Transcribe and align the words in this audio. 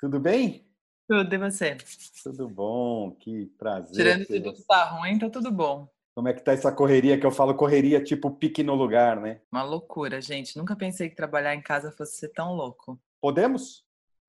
Tudo 0.00 0.20
bem? 0.20 0.64
Tudo, 1.08 1.34
e 1.34 1.38
você? 1.38 1.76
Tudo 2.22 2.48
bom, 2.48 3.10
que 3.10 3.46
prazer. 3.58 3.96
Tirando 3.96 4.26
ter 4.26 4.40
tudo 4.40 4.54
que 4.54 4.62
tá 4.62 4.84
ruim, 4.84 5.18
tá 5.18 5.28
tudo 5.28 5.50
bom. 5.50 5.88
Como 6.14 6.28
é 6.28 6.32
que 6.32 6.40
tá 6.40 6.52
essa 6.52 6.70
correria 6.70 7.18
que 7.18 7.26
eu 7.26 7.32
falo 7.32 7.52
correria 7.52 8.00
tipo 8.00 8.30
pique 8.30 8.62
no 8.62 8.76
lugar, 8.76 9.20
né? 9.20 9.40
Uma 9.50 9.64
loucura, 9.64 10.20
gente. 10.20 10.56
Nunca 10.56 10.76
pensei 10.76 11.08
que 11.08 11.16
trabalhar 11.16 11.52
em 11.52 11.60
casa 11.60 11.90
fosse 11.90 12.16
ser 12.16 12.28
tão 12.28 12.54
louco. 12.54 12.96
Podemos? 13.20 13.84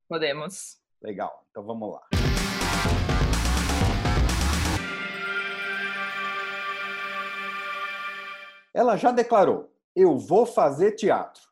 Podemos. 0.08 0.80
Legal, 1.04 1.46
então 1.52 1.64
vamos 1.64 1.94
lá. 1.94 2.02
Ela 8.74 8.98
já 8.98 9.12
declarou: 9.12 9.72
eu 9.96 10.18
vou 10.18 10.48
fazer 10.48 10.94
teatro. 10.94 11.49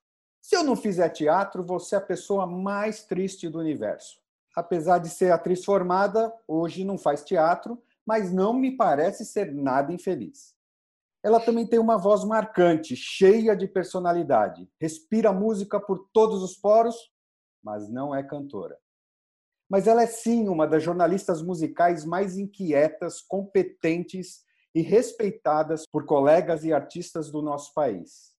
Se 0.48 0.56
eu 0.56 0.64
não 0.64 0.78
fizer 0.78 1.10
teatro, 1.10 1.62
vou 1.62 1.78
ser 1.78 1.98
a 1.98 2.02
pessoa 2.02 2.48
mais 2.48 3.04
triste 3.04 3.50
do 3.50 3.60
universo. 3.60 4.22
Apesar 4.56 4.98
de 4.98 5.10
ser 5.10 5.30
atriz 5.30 5.66
formada, 5.66 6.34
hoje 6.48 6.86
não 6.86 6.98
faz 6.98 7.22
teatro, 7.22 7.84
mas 8.06 8.32
não 8.32 8.54
me 8.54 8.72
parece 8.72 9.26
ser 9.26 9.54
nada 9.54 9.92
infeliz. 9.92 10.56
Ela 11.22 11.42
também 11.42 11.68
tem 11.68 11.80
uma 11.80 11.98
voz 11.98 12.24
marcante, 12.24 12.96
cheia 12.96 13.58
de 13.58 13.68
personalidade. 13.68 14.72
Respira 14.80 15.34
música 15.34 15.82
por 15.82 16.08
todos 16.14 16.42
os 16.42 16.56
poros, 16.56 16.96
mas 17.62 17.90
não 17.90 18.16
é 18.16 18.24
cantora. 18.24 18.78
Mas 19.70 19.86
ela 19.86 20.04
é 20.04 20.08
sim 20.08 20.48
uma 20.48 20.66
das 20.66 20.82
jornalistas 20.82 21.42
musicais 21.42 22.06
mais 22.06 22.38
inquietas, 22.38 23.20
competentes 23.20 24.46
e 24.74 24.82
respeitadas 24.82 25.84
por 25.92 26.06
colegas 26.06 26.64
e 26.64 26.72
artistas 26.72 27.30
do 27.30 27.42
nosso 27.42 27.74
país. 27.74 28.37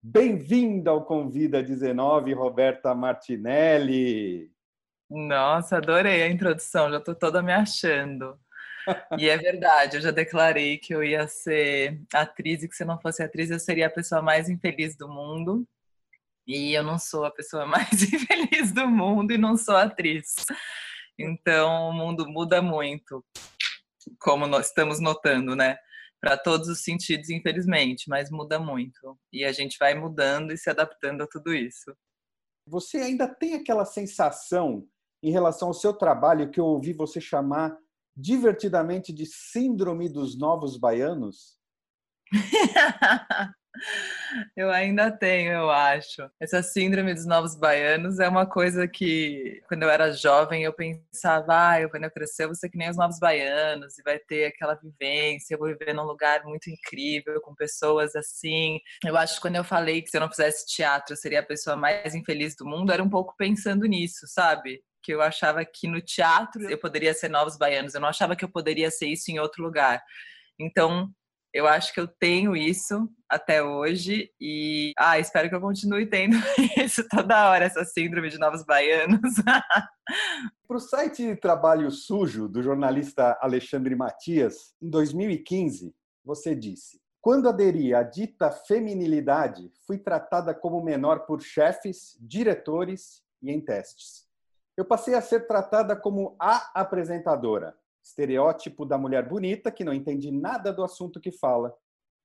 Bem-vinda 0.00 0.90
ao 0.90 1.04
Convida 1.04 1.60
19, 1.60 2.32
Roberta 2.32 2.94
Martinelli. 2.94 4.48
Nossa, 5.10 5.78
adorei 5.78 6.22
a 6.22 6.28
introdução, 6.28 6.88
já 6.88 7.00
tô 7.00 7.16
toda 7.16 7.42
me 7.42 7.52
achando. 7.52 8.38
E 9.18 9.28
é 9.28 9.36
verdade, 9.36 9.96
eu 9.96 10.00
já 10.00 10.12
declarei 10.12 10.78
que 10.78 10.94
eu 10.94 11.02
ia 11.02 11.26
ser 11.26 12.00
atriz 12.14 12.62
e 12.62 12.68
que 12.68 12.76
se 12.76 12.84
não 12.84 13.00
fosse 13.00 13.24
atriz 13.24 13.50
eu 13.50 13.58
seria 13.58 13.88
a 13.88 13.90
pessoa 13.90 14.22
mais 14.22 14.48
infeliz 14.48 14.96
do 14.96 15.08
mundo. 15.08 15.66
E 16.46 16.74
eu 16.74 16.84
não 16.84 16.96
sou 16.96 17.24
a 17.24 17.30
pessoa 17.32 17.66
mais 17.66 18.00
infeliz 18.00 18.72
do 18.72 18.86
mundo 18.86 19.32
e 19.32 19.38
não 19.38 19.56
sou 19.56 19.76
atriz. 19.76 20.36
Então 21.18 21.88
o 21.88 21.92
mundo 21.92 22.24
muda 22.30 22.62
muito, 22.62 23.24
como 24.20 24.46
nós 24.46 24.68
estamos 24.68 25.00
notando, 25.00 25.56
né? 25.56 25.76
Para 26.20 26.36
todos 26.36 26.68
os 26.68 26.82
sentidos, 26.82 27.30
infelizmente, 27.30 28.08
mas 28.08 28.30
muda 28.30 28.58
muito. 28.58 29.18
E 29.32 29.44
a 29.44 29.52
gente 29.52 29.78
vai 29.78 29.94
mudando 29.94 30.52
e 30.52 30.58
se 30.58 30.68
adaptando 30.68 31.22
a 31.22 31.26
tudo 31.26 31.54
isso. 31.54 31.94
Você 32.66 32.98
ainda 32.98 33.26
tem 33.28 33.54
aquela 33.54 33.84
sensação 33.84 34.86
em 35.22 35.30
relação 35.30 35.68
ao 35.68 35.74
seu 35.74 35.92
trabalho 35.92 36.50
que 36.50 36.60
eu 36.60 36.66
ouvi 36.66 36.92
você 36.92 37.20
chamar 37.20 37.76
divertidamente 38.16 39.12
de 39.12 39.26
síndrome 39.26 40.08
dos 40.08 40.36
novos 40.36 40.76
baianos? 40.76 41.56
eu 44.56 44.70
ainda 44.70 45.10
tenho, 45.10 45.52
eu 45.52 45.70
acho. 45.70 46.28
Essa 46.40 46.62
síndrome 46.62 47.14
dos 47.14 47.26
novos 47.26 47.56
baianos 47.56 48.18
é 48.18 48.28
uma 48.28 48.46
coisa 48.46 48.86
que, 48.86 49.62
quando 49.68 49.82
eu 49.82 49.90
era 49.90 50.12
jovem, 50.12 50.62
eu 50.62 50.72
pensava, 50.72 51.70
ah, 51.70 51.80
eu, 51.80 51.90
quando 51.90 52.04
eu 52.04 52.10
crescer, 52.10 52.44
eu 52.44 52.48
vou 52.48 52.54
ser 52.54 52.68
que 52.68 52.78
nem 52.78 52.90
os 52.90 52.96
novos 52.96 53.18
baianos 53.18 53.98
e 53.98 54.02
vai 54.02 54.18
ter 54.18 54.46
aquela 54.46 54.74
vivência, 54.74 55.54
eu 55.54 55.58
vou 55.58 55.68
viver 55.68 55.94
num 55.94 56.04
lugar 56.04 56.44
muito 56.44 56.70
incrível, 56.70 57.40
com 57.40 57.54
pessoas 57.54 58.14
assim. 58.14 58.78
Eu 59.04 59.16
acho 59.16 59.36
que 59.36 59.40
quando 59.42 59.56
eu 59.56 59.64
falei 59.64 60.02
que 60.02 60.10
se 60.10 60.16
eu 60.16 60.20
não 60.20 60.30
fizesse 60.30 60.66
teatro, 60.66 61.12
eu 61.14 61.16
seria 61.16 61.40
a 61.40 61.46
pessoa 61.46 61.76
mais 61.76 62.14
infeliz 62.14 62.56
do 62.56 62.66
mundo, 62.66 62.92
era 62.92 63.02
um 63.02 63.10
pouco 63.10 63.34
pensando 63.36 63.84
nisso, 63.86 64.26
sabe? 64.26 64.82
que 65.00 65.14
eu 65.14 65.22
achava 65.22 65.64
que 65.64 65.88
no 65.88 66.02
teatro 66.02 66.68
eu 66.68 66.76
poderia 66.76 67.14
ser 67.14 67.30
novos 67.30 67.56
baianos, 67.56 67.94
eu 67.94 68.00
não 68.00 68.08
achava 68.08 68.36
que 68.36 68.44
eu 68.44 68.48
poderia 68.48 68.90
ser 68.90 69.06
isso 69.06 69.30
em 69.30 69.38
outro 69.38 69.62
lugar. 69.62 70.02
Então, 70.60 71.08
eu 71.52 71.66
acho 71.66 71.92
que 71.92 72.00
eu 72.00 72.06
tenho 72.06 72.54
isso 72.54 73.08
até 73.28 73.62
hoje 73.62 74.30
e 74.40 74.92
ah, 74.98 75.18
espero 75.18 75.48
que 75.48 75.54
eu 75.54 75.60
continue 75.60 76.06
tendo 76.06 76.36
isso 76.76 77.06
toda 77.08 77.50
hora, 77.50 77.64
essa 77.64 77.84
síndrome 77.84 78.30
de 78.30 78.38
novos 78.38 78.64
baianos. 78.64 79.20
Para 80.66 80.76
o 80.76 80.80
site 80.80 81.36
Trabalho 81.36 81.90
Sujo, 81.90 82.48
do 82.48 82.62
jornalista 82.62 83.38
Alexandre 83.40 83.94
Matias, 83.94 84.74
em 84.80 84.88
2015, 84.88 85.94
você 86.24 86.54
disse: 86.54 87.00
Quando 87.20 87.48
aderi 87.48 87.94
à 87.94 88.02
dita 88.02 88.50
feminilidade, 88.50 89.70
fui 89.86 89.98
tratada 89.98 90.54
como 90.54 90.82
menor 90.82 91.20
por 91.20 91.40
chefes, 91.40 92.16
diretores 92.20 93.22
e 93.42 93.50
em 93.50 93.60
testes. 93.60 94.26
Eu 94.76 94.84
passei 94.84 95.14
a 95.14 95.20
ser 95.20 95.46
tratada 95.46 95.96
como 95.96 96.36
a 96.38 96.70
apresentadora, 96.72 97.74
estereótipo 98.08 98.84
da 98.84 98.98
mulher 98.98 99.28
bonita 99.28 99.70
que 99.70 99.84
não 99.84 99.92
entende 99.92 100.30
nada 100.30 100.72
do 100.72 100.82
assunto 100.82 101.20
que 101.20 101.30
fala. 101.30 101.74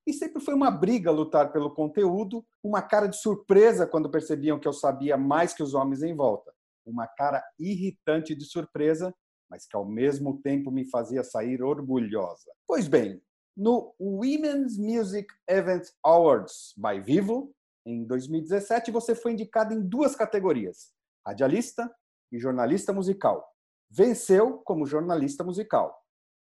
E 0.05 0.11
sempre 0.11 0.41
foi 0.41 0.53
uma 0.53 0.69
briga 0.69 1.11
lutar 1.11 1.51
pelo 1.51 1.73
conteúdo, 1.73 2.45
uma 2.61 2.81
cara 2.81 3.07
de 3.07 3.17
surpresa 3.17 3.88
quando 3.88 4.09
percebiam 4.09 4.59
que 4.59 4.67
eu 4.67 4.73
sabia 4.73 5.16
mais 5.16 5.53
que 5.53 5.63
os 5.63 5.73
homens 5.73 6.03
em 6.03 6.16
volta. 6.16 6.53
Uma 6.85 7.07
cara 7.07 7.41
irritante 7.57 8.35
de 8.35 8.43
surpresa, 8.43 9.13
mas 9.49 9.66
que 9.66 9.75
ao 9.75 9.85
mesmo 9.85 10.41
tempo 10.41 10.72
me 10.72 10.89
fazia 10.89 11.23
sair 11.23 11.63
orgulhosa. 11.63 12.51
Pois 12.67 12.88
bem, 12.88 13.22
no 13.55 13.93
Women's 13.99 14.77
Music 14.77 15.27
Event 15.47 15.88
Awards 16.03 16.73
by 16.75 16.99
Vivo, 16.99 17.53
em 17.85 18.03
2017, 18.05 18.91
você 18.91 19.13
foi 19.16 19.33
indicada 19.33 19.73
em 19.73 19.81
duas 19.81 20.16
categorias: 20.16 20.91
radialista 21.25 21.93
e 22.31 22.39
jornalista 22.39 22.91
musical. 22.91 23.53
Venceu 23.95 24.57
como 24.65 24.87
jornalista 24.87 25.43
musical. 25.43 25.95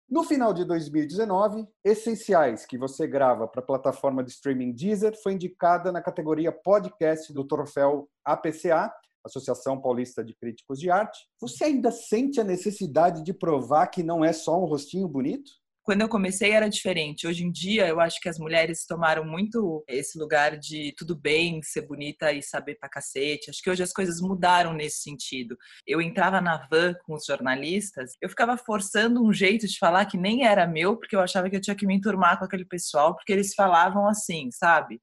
No 0.10 0.24
final 0.24 0.52
de 0.52 0.66
2019, 0.66 1.68
Essenciais, 1.84 2.66
que 2.66 2.76
você 2.76 3.06
grava 3.06 3.48
para 3.48 3.62
a 3.62 3.66
plataforma 3.66 4.24
de 4.24 4.32
streaming 4.32 4.74
Deezer, 4.74 5.16
foi 5.22 5.34
indicada 5.34 5.92
na 5.92 6.02
categoria 6.02 6.52
podcast 6.52 7.32
do 7.32 7.46
troféu 7.46 8.10
APCA, 8.26 8.92
Associação 9.24 9.80
Paulista 9.80 10.24
de 10.24 10.36
Críticos 10.36 10.80
de 10.80 10.90
Arte. 10.90 11.20
Você 11.40 11.66
ainda 11.66 11.92
sente 11.92 12.42
a 12.42 12.44
necessidade 12.44 13.24
de 13.24 13.32
provar 13.32 13.88
que 13.88 14.02
não 14.02 14.26
é 14.26 14.34
só 14.34 14.60
um 14.60 14.66
rostinho 14.66 15.08
bonito? 15.08 15.52
Quando 15.86 16.02
eu 16.02 16.10
comecei 16.10 16.52
era 16.52 16.68
diferente. 16.68 17.28
Hoje 17.28 17.44
em 17.46 17.52
dia, 17.52 17.88
eu 17.88 18.00
acho 18.00 18.20
que 18.20 18.28
as 18.28 18.40
mulheres 18.40 18.88
tomaram 18.88 19.24
muito 19.24 19.86
esse 19.88 20.18
lugar 20.18 20.58
de 20.58 20.92
tudo 20.98 21.16
bem 21.16 21.62
ser 21.62 21.84
bonita 21.84 22.34
e 22.34 22.42
saber 22.42 22.76
pra 22.80 22.90
cacete. 22.90 23.52
Acho 23.52 23.62
que 23.62 23.70
hoje 23.70 23.84
as 23.84 23.94
coisas 23.94 24.20
mudaram 24.20 24.74
nesse 24.74 25.04
sentido. 25.04 25.56
Eu 25.86 26.02
entrava 26.02 26.42
na 26.42 26.68
van 26.72 26.96
com 27.06 27.14
os 27.14 27.24
jornalistas, 27.24 28.14
eu 28.20 28.28
ficava 28.28 28.58
forçando 28.58 29.24
um 29.24 29.32
jeito 29.32 29.68
de 29.68 29.78
falar 29.78 30.06
que 30.08 30.18
nem 30.18 30.48
era 30.48 30.66
meu, 30.66 30.98
porque 30.98 31.16
eu 31.16 31.20
achava 31.20 31.52
que 31.52 31.56
eu 31.56 31.62
tinha 31.62 31.76
que 31.76 31.86
me 31.86 31.94
enturmar 31.94 32.40
com 32.40 32.46
aquele 32.46 32.66
pessoal, 32.66 33.16
porque 33.16 33.32
eles 33.32 33.54
falavam 33.54 34.08
assim, 34.08 34.50
sabe? 34.52 35.00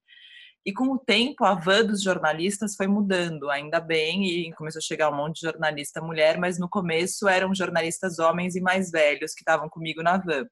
E 0.65 0.73
com 0.73 0.91
o 0.91 0.99
tempo, 0.99 1.45
a 1.45 1.53
van 1.53 1.85
dos 1.85 2.03
jornalistas 2.03 2.75
foi 2.75 2.87
mudando, 2.87 3.49
ainda 3.49 3.79
bem, 3.79 4.25
e 4.25 4.53
começou 4.53 4.79
a 4.79 4.81
chegar 4.81 5.09
um 5.09 5.15
monte 5.15 5.35
de 5.35 5.47
jornalista 5.47 6.01
mulher, 6.01 6.37
mas 6.37 6.59
no 6.59 6.69
começo 6.69 7.27
eram 7.27 7.55
jornalistas 7.55 8.19
homens 8.19 8.55
e 8.55 8.61
mais 8.61 8.91
velhos 8.91 9.33
que 9.33 9.41
estavam 9.41 9.69
comigo 9.69 10.03
na 10.03 10.17
van. 10.17 10.45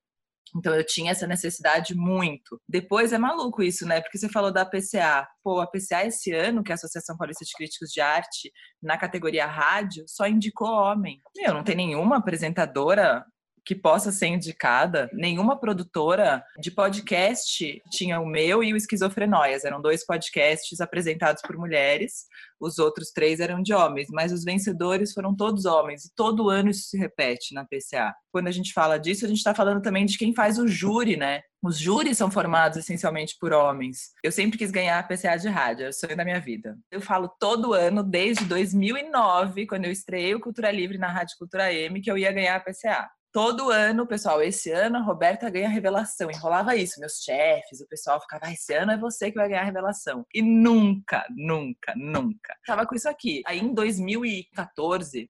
Então 0.56 0.76
eu 0.76 0.86
tinha 0.86 1.12
essa 1.12 1.26
necessidade 1.26 1.96
muito. 1.96 2.60
Depois 2.68 3.14
é 3.14 3.18
maluco 3.18 3.64
isso, 3.64 3.86
né? 3.86 4.02
Porque 4.02 4.18
você 4.18 4.28
falou 4.30 4.52
da 4.52 4.66
PCA. 4.66 5.28
Pô, 5.44 5.60
a 5.62 5.68
PCA 5.68 6.06
esse 6.06 6.34
ano, 6.34 6.64
que 6.64 6.72
é 6.72 6.74
a 6.74 6.76
Associação 6.76 7.16
Paulista 7.18 7.46
de 7.46 7.52
Críticos 7.54 7.90
de 7.90 8.02
Arte, 8.02 8.52
na 8.82 8.98
categoria 8.98 9.46
rádio, 9.46 10.04
só 10.08 10.28
indicou 10.28 10.68
homem. 10.68 11.20
Meu, 11.36 11.54
não 11.54 11.64
tem 11.64 11.76
nenhuma 11.76 12.18
apresentadora 12.18 13.26
que 13.66 13.76
possa 13.76 14.12
ser 14.12 14.28
indicada. 14.28 15.10
Nenhuma 15.14 15.60
produtora 15.60 16.44
de 16.60 16.72
podcast 16.72 17.82
tinha 17.92 18.20
o 18.20 18.26
meu 18.26 18.64
e 18.64 18.74
o 18.74 18.78
Esquizofrenóias. 18.78 19.64
Eram 19.64 19.82
dois 19.82 20.06
podcasts 20.06 20.82
apresentados 20.82 21.42
por 21.42 21.58
mulheres, 21.58 22.26
os 22.60 22.78
outros 22.78 23.12
três 23.12 23.40
eram 23.40 23.62
de 23.62 23.74
homens, 23.74 24.08
mas 24.12 24.32
os 24.32 24.44
vencedores 24.44 25.14
foram 25.14 25.36
todos 25.36 25.66
homens. 25.66 26.06
E 26.06 26.14
todo 26.16 26.50
ano 26.50 26.70
isso 26.70 26.90
se 26.90 26.98
repete 26.98 27.54
na 27.54 27.66
PCA. 27.66 28.14
Quando 28.32 28.48
a 28.48 28.52
gente 28.52 28.72
fala 28.72 28.98
disso, 29.00 29.26
a 29.26 29.28
gente 29.28 29.40
está 29.40 29.54
falando 29.54 29.82
também 29.82 30.06
de 30.06 30.18
quem 30.18 30.34
faz 30.34 30.60
o 30.60 30.68
júri, 30.68 31.18
né? 31.18 31.42
Os 31.64 31.78
júris 31.78 32.18
são 32.18 32.30
formados 32.32 32.78
essencialmente 32.78 33.36
por 33.40 33.54
homens. 33.54 34.12
Eu 34.24 34.32
sempre 34.32 34.58
quis 34.58 34.72
ganhar 34.72 35.00
a 35.00 35.04
PCA 35.04 35.38
de 35.38 35.48
rádio, 35.48 35.86
é 35.86 35.90
o 35.90 35.94
sonho 35.94 36.16
da 36.16 36.24
minha 36.24 36.40
vida. 36.40 36.78
Eu 36.92 37.02
falo 37.02 37.30
todo 37.40 37.74
ano, 37.74 38.04
desde 38.04 38.46
2009, 38.46 39.68
quando 39.68 39.86
eu 39.86 39.92
estreiei 39.92 40.34
o 40.34 40.40
Cultura 40.40 40.72
Livre 40.72 40.98
na 40.98 41.12
Rádio 41.12 41.38
Cultura 41.38 41.72
M, 41.74 42.02
que 42.02 42.10
eu 42.10 42.18
ia 42.18 42.32
ganhar 42.32 42.56
a 42.56 42.60
PCA 42.60 43.10
todo 43.32 43.72
ano, 43.72 44.06
pessoal, 44.06 44.42
esse 44.42 44.72
ano 44.72 44.98
a 44.98 45.02
Roberta 45.02 45.50
ganha 45.50 45.68
a 45.68 45.72
revelação. 45.72 46.30
Enrolava 46.30 46.76
isso, 46.76 47.00
meus 47.00 47.22
chefes, 47.24 47.80
o 47.80 47.88
pessoal 47.88 48.20
ficava, 48.20 48.46
ah, 48.46 48.52
esse 48.52 48.74
ano 48.74 48.92
é 48.92 48.98
você 48.98 49.32
que 49.32 49.38
vai 49.38 49.48
ganhar 49.48 49.62
a 49.62 49.66
revelação. 49.66 50.26
E 50.34 50.42
nunca, 50.42 51.26
nunca, 51.36 51.94
nunca. 51.96 52.56
Tava 52.66 52.86
com 52.86 52.96
isso 52.96 53.10
aqui. 53.10 53.42
Aí 53.46 53.60
em 53.60 53.74
2014, 53.74 55.30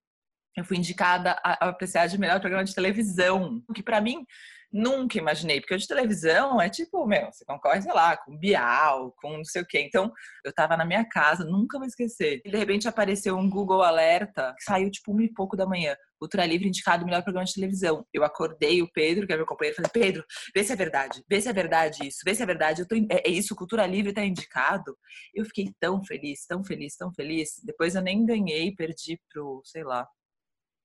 eu 0.57 0.65
fui 0.65 0.77
indicada 0.77 1.39
a, 1.44 1.69
apreciar 1.69 2.07
de 2.07 2.18
melhor 2.18 2.39
programa 2.39 2.63
de 2.63 2.75
televisão, 2.75 3.62
que 3.74 3.83
para 3.83 4.01
mim 4.01 4.25
nunca 4.71 5.18
imaginei, 5.18 5.59
porque 5.59 5.73
o 5.73 5.77
de 5.77 5.88
televisão 5.88 6.62
é 6.62 6.69
tipo, 6.69 7.06
meu, 7.06 7.25
você 7.31 7.44
concorre, 7.45 7.81
sei 7.81 7.94
lá, 7.94 8.15
com 8.18 8.38
Bial, 8.38 9.13
com 9.18 9.38
não 9.38 9.45
sei 9.45 9.62
o 9.62 9.65
quê. 9.65 9.81
Então, 9.81 10.12
eu 10.45 10.53
tava 10.53 10.77
na 10.77 10.85
minha 10.85 11.06
casa, 11.06 11.44
nunca 11.44 11.77
vou 11.77 11.88
esquecer. 11.88 12.41
De 12.44 12.57
repente 12.57 12.88
apareceu 12.88 13.38
um 13.38 13.50
Google 13.50 13.83
Alerta, 13.83 14.53
que 14.57 14.63
saiu 14.63 14.89
tipo 14.89 15.13
um 15.13 15.21
e 15.21 15.31
pouco 15.33 15.57
da 15.57 15.65
manhã. 15.65 15.95
Ultra 16.21 16.45
Livre 16.45 16.68
indicado 16.68 17.03
melhor 17.03 17.23
programa 17.23 17.45
de 17.45 17.53
televisão. 17.53 18.06
Eu 18.13 18.23
acordei 18.23 18.81
o 18.81 18.91
Pedro, 18.91 19.25
que 19.25 19.33
é 19.33 19.38
meu 19.38 19.45
companheiro, 19.45 19.75
falei: 19.75 19.91
Pedro, 19.91 20.23
vê 20.56 20.63
se 20.63 20.71
é 20.71 20.75
verdade, 20.75 21.24
vê 21.27 21.41
se 21.41 21.50
é 21.50 21.53
verdade 21.53 22.07
isso, 22.07 22.19
vê 22.24 22.35
se 22.35 22.44
é 22.44 22.45
verdade. 22.45 22.81
Eu 22.81 22.88
tô, 22.88 22.95
é, 22.95 23.21
é 23.25 23.29
isso, 23.29 23.56
Cultura 23.56 23.88
Livre 23.88 24.13
tá 24.13 24.24
indicado. 24.24 24.95
Eu 25.33 25.44
fiquei 25.45 25.74
tão 25.79 26.03
feliz, 26.03 26.45
tão 26.45 26.63
feliz, 26.63 26.95
tão 26.95 27.12
feliz. 27.12 27.59
Depois 27.63 27.95
eu 27.95 28.01
nem 28.01 28.24
ganhei, 28.24 28.71
perdi 28.75 29.19
pro, 29.33 29.62
sei 29.65 29.83
lá, 29.83 30.07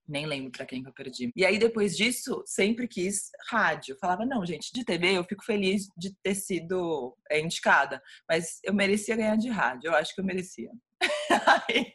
nem 0.09 0.27
lembro 0.27 0.51
para 0.51 0.67
quem 0.67 0.83
que 0.83 0.89
eu 0.89 0.93
perdi. 0.93 1.31
E 1.35 1.45
aí, 1.45 1.59
depois 1.59 1.97
disso, 1.97 2.43
sempre 2.47 2.87
quis 2.87 3.31
rádio. 3.49 3.97
Falava, 4.01 4.25
não, 4.25 4.45
gente, 4.45 4.73
de 4.73 4.85
TV 4.85 5.17
eu 5.17 5.25
fico 5.25 5.45
feliz 5.45 5.89
de 5.97 6.15
ter 6.23 6.35
sido 6.35 7.17
é, 7.31 7.41
indicada, 7.41 8.03
mas 8.29 8.59
eu 8.65 8.75
merecia 8.75 9.17
ganhar 9.17 9.37
de 9.37 9.49
rádio. 9.49 9.89
Eu 9.89 9.95
acho 9.95 10.15
que 10.15 10.21
eu 10.21 10.25
merecia. 10.25 10.71
aí, 11.69 11.93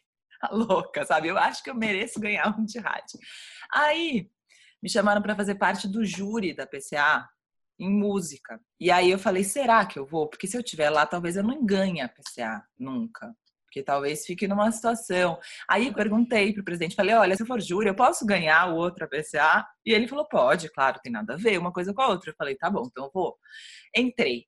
louca, 0.51 1.05
sabe? 1.05 1.27
Eu 1.27 1.37
acho 1.37 1.63
que 1.63 1.69
eu 1.69 1.75
mereço 1.75 2.19
ganhar 2.19 2.55
um 2.57 2.65
de 2.65 2.79
rádio. 2.79 3.19
Aí, 3.73 4.29
me 4.81 4.89
chamaram 4.89 5.21
para 5.21 5.35
fazer 5.35 5.55
parte 5.55 5.87
do 5.87 6.03
júri 6.03 6.53
da 6.53 6.65
PCA 6.67 7.27
em 7.79 7.89
música. 7.89 8.59
E 8.79 8.91
aí 8.91 9.09
eu 9.09 9.17
falei, 9.17 9.43
será 9.43 9.85
que 9.85 9.97
eu 9.97 10.05
vou? 10.05 10.29
Porque 10.29 10.47
se 10.47 10.55
eu 10.55 10.61
estiver 10.61 10.89
lá, 10.89 11.05
talvez 11.05 11.35
eu 11.35 11.43
não 11.43 11.65
ganhe 11.65 12.01
a 12.01 12.09
PCA 12.09 12.63
nunca 12.77 13.35
porque 13.71 13.81
talvez 13.81 14.25
fique 14.25 14.49
numa 14.49 14.69
situação. 14.69 15.39
Aí 15.67 15.87
eu 15.87 15.93
perguntei 15.93 16.51
para 16.51 16.61
o 16.61 16.65
presidente, 16.65 16.93
falei, 16.93 17.15
olha, 17.15 17.37
se 17.37 17.45
for 17.45 17.61
júri, 17.61 17.87
eu 17.87 17.95
posso 17.95 18.25
ganhar 18.25 18.69
o 18.69 18.75
outro 18.75 19.05
APCA? 19.05 19.65
E 19.85 19.93
ele 19.93 20.09
falou, 20.09 20.27
pode, 20.27 20.69
claro, 20.73 20.99
tem 21.01 21.09
nada 21.09 21.33
a 21.35 21.37
ver 21.37 21.57
uma 21.57 21.71
coisa 21.71 21.93
com 21.93 22.01
a 22.01 22.09
outra. 22.09 22.31
Eu 22.31 22.35
falei, 22.37 22.55
tá 22.55 22.69
bom, 22.69 22.83
então 22.85 23.05
eu 23.05 23.11
vou. 23.13 23.37
Entrei. 23.95 24.45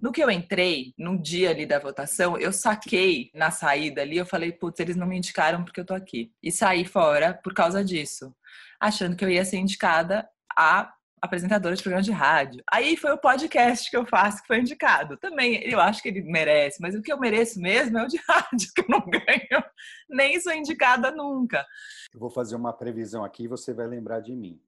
No 0.00 0.12
que 0.12 0.22
eu 0.22 0.30
entrei, 0.30 0.94
no 0.96 1.20
dia 1.20 1.50
ali 1.50 1.66
da 1.66 1.78
votação, 1.78 2.38
eu 2.38 2.52
saquei 2.52 3.30
na 3.34 3.50
saída 3.50 4.00
ali, 4.00 4.16
eu 4.16 4.24
falei, 4.24 4.52
putz, 4.52 4.78
eles 4.80 4.96
não 4.96 5.06
me 5.06 5.18
indicaram 5.18 5.64
porque 5.64 5.80
eu 5.80 5.84
tô 5.84 5.92
aqui. 5.92 6.32
E 6.42 6.52
saí 6.52 6.84
fora 6.86 7.34
por 7.34 7.52
causa 7.52 7.84
disso, 7.84 8.34
achando 8.80 9.16
que 9.16 9.24
eu 9.24 9.28
ia 9.28 9.44
ser 9.44 9.58
indicada 9.58 10.26
a 10.56 10.90
apresentadora 11.20 11.76
de 11.76 11.82
programa 11.82 12.02
de 12.02 12.12
rádio. 12.12 12.62
Aí 12.70 12.96
foi 12.96 13.12
o 13.12 13.18
podcast 13.18 13.90
que 13.90 13.96
eu 13.96 14.06
faço 14.06 14.40
que 14.40 14.46
foi 14.46 14.60
indicado. 14.60 15.16
Também 15.16 15.62
eu 15.70 15.80
acho 15.80 16.02
que 16.02 16.08
ele 16.08 16.22
merece, 16.22 16.80
mas 16.80 16.94
o 16.94 17.02
que 17.02 17.12
eu 17.12 17.18
mereço 17.18 17.60
mesmo 17.60 17.98
é 17.98 18.04
o 18.04 18.08
de 18.08 18.16
rádio, 18.28 18.68
que 18.74 18.80
eu 18.80 18.86
não 18.88 19.00
ganho, 19.00 19.64
nem 20.08 20.40
sou 20.40 20.52
indicada 20.52 21.10
nunca. 21.10 21.66
Eu 22.12 22.20
vou 22.20 22.30
fazer 22.30 22.56
uma 22.56 22.72
previsão 22.72 23.24
aqui 23.24 23.44
e 23.44 23.48
você 23.48 23.74
vai 23.74 23.86
lembrar 23.86 24.20
de 24.20 24.34
mim. 24.34 24.60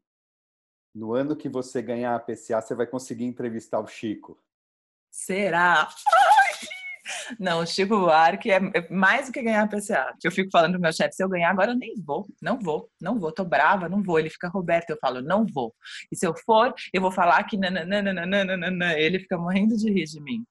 No 0.95 1.15
ano 1.15 1.35
que 1.35 1.49
você 1.49 1.81
ganhar 1.81 2.15
a 2.15 2.21
PCA, 2.21 2.61
você 2.61 2.75
vai 2.75 2.87
conseguir 2.87 3.25
entrevistar 3.25 3.81
o 3.81 3.87
Chico. 3.87 4.39
Será? 5.11 5.89
Não, 7.39 7.61
o 7.61 7.67
Chico 7.67 7.99
Buarque 7.99 8.51
é, 8.51 8.57
é 8.75 8.89
mais 8.91 9.27
do 9.27 9.33
que 9.33 9.43
ganhar 9.43 9.69
PCA. 9.69 10.15
Eu 10.23 10.31
fico 10.31 10.51
falando 10.51 10.73
pro 10.73 10.81
meu 10.81 10.93
chefe, 10.93 11.15
se 11.15 11.23
eu 11.23 11.29
ganhar 11.29 11.51
agora 11.51 11.73
eu 11.73 11.77
nem 11.77 11.95
vou, 12.05 12.27
não 12.41 12.59
vou, 12.59 12.89
não 13.01 13.19
vou, 13.19 13.33
tô 13.33 13.45
brava, 13.45 13.89
não 13.89 14.03
vou. 14.03 14.19
Ele 14.19 14.31
fica, 14.31 14.49
Roberto, 14.49 14.91
eu 14.91 14.99
falo, 15.01 15.21
não 15.21 15.47
vou. 15.47 15.75
E 16.11 16.17
se 16.17 16.27
eu 16.27 16.35
for, 16.35 16.75
eu 16.93 17.01
vou 17.01 17.11
falar 17.11 17.43
que 17.45 17.57
nananana, 17.57 18.99
ele 18.99 19.19
fica 19.19 19.39
morrendo 19.39 19.77
de 19.77 19.91
rir 19.91 20.05
de 20.05 20.21
mim. 20.21 20.45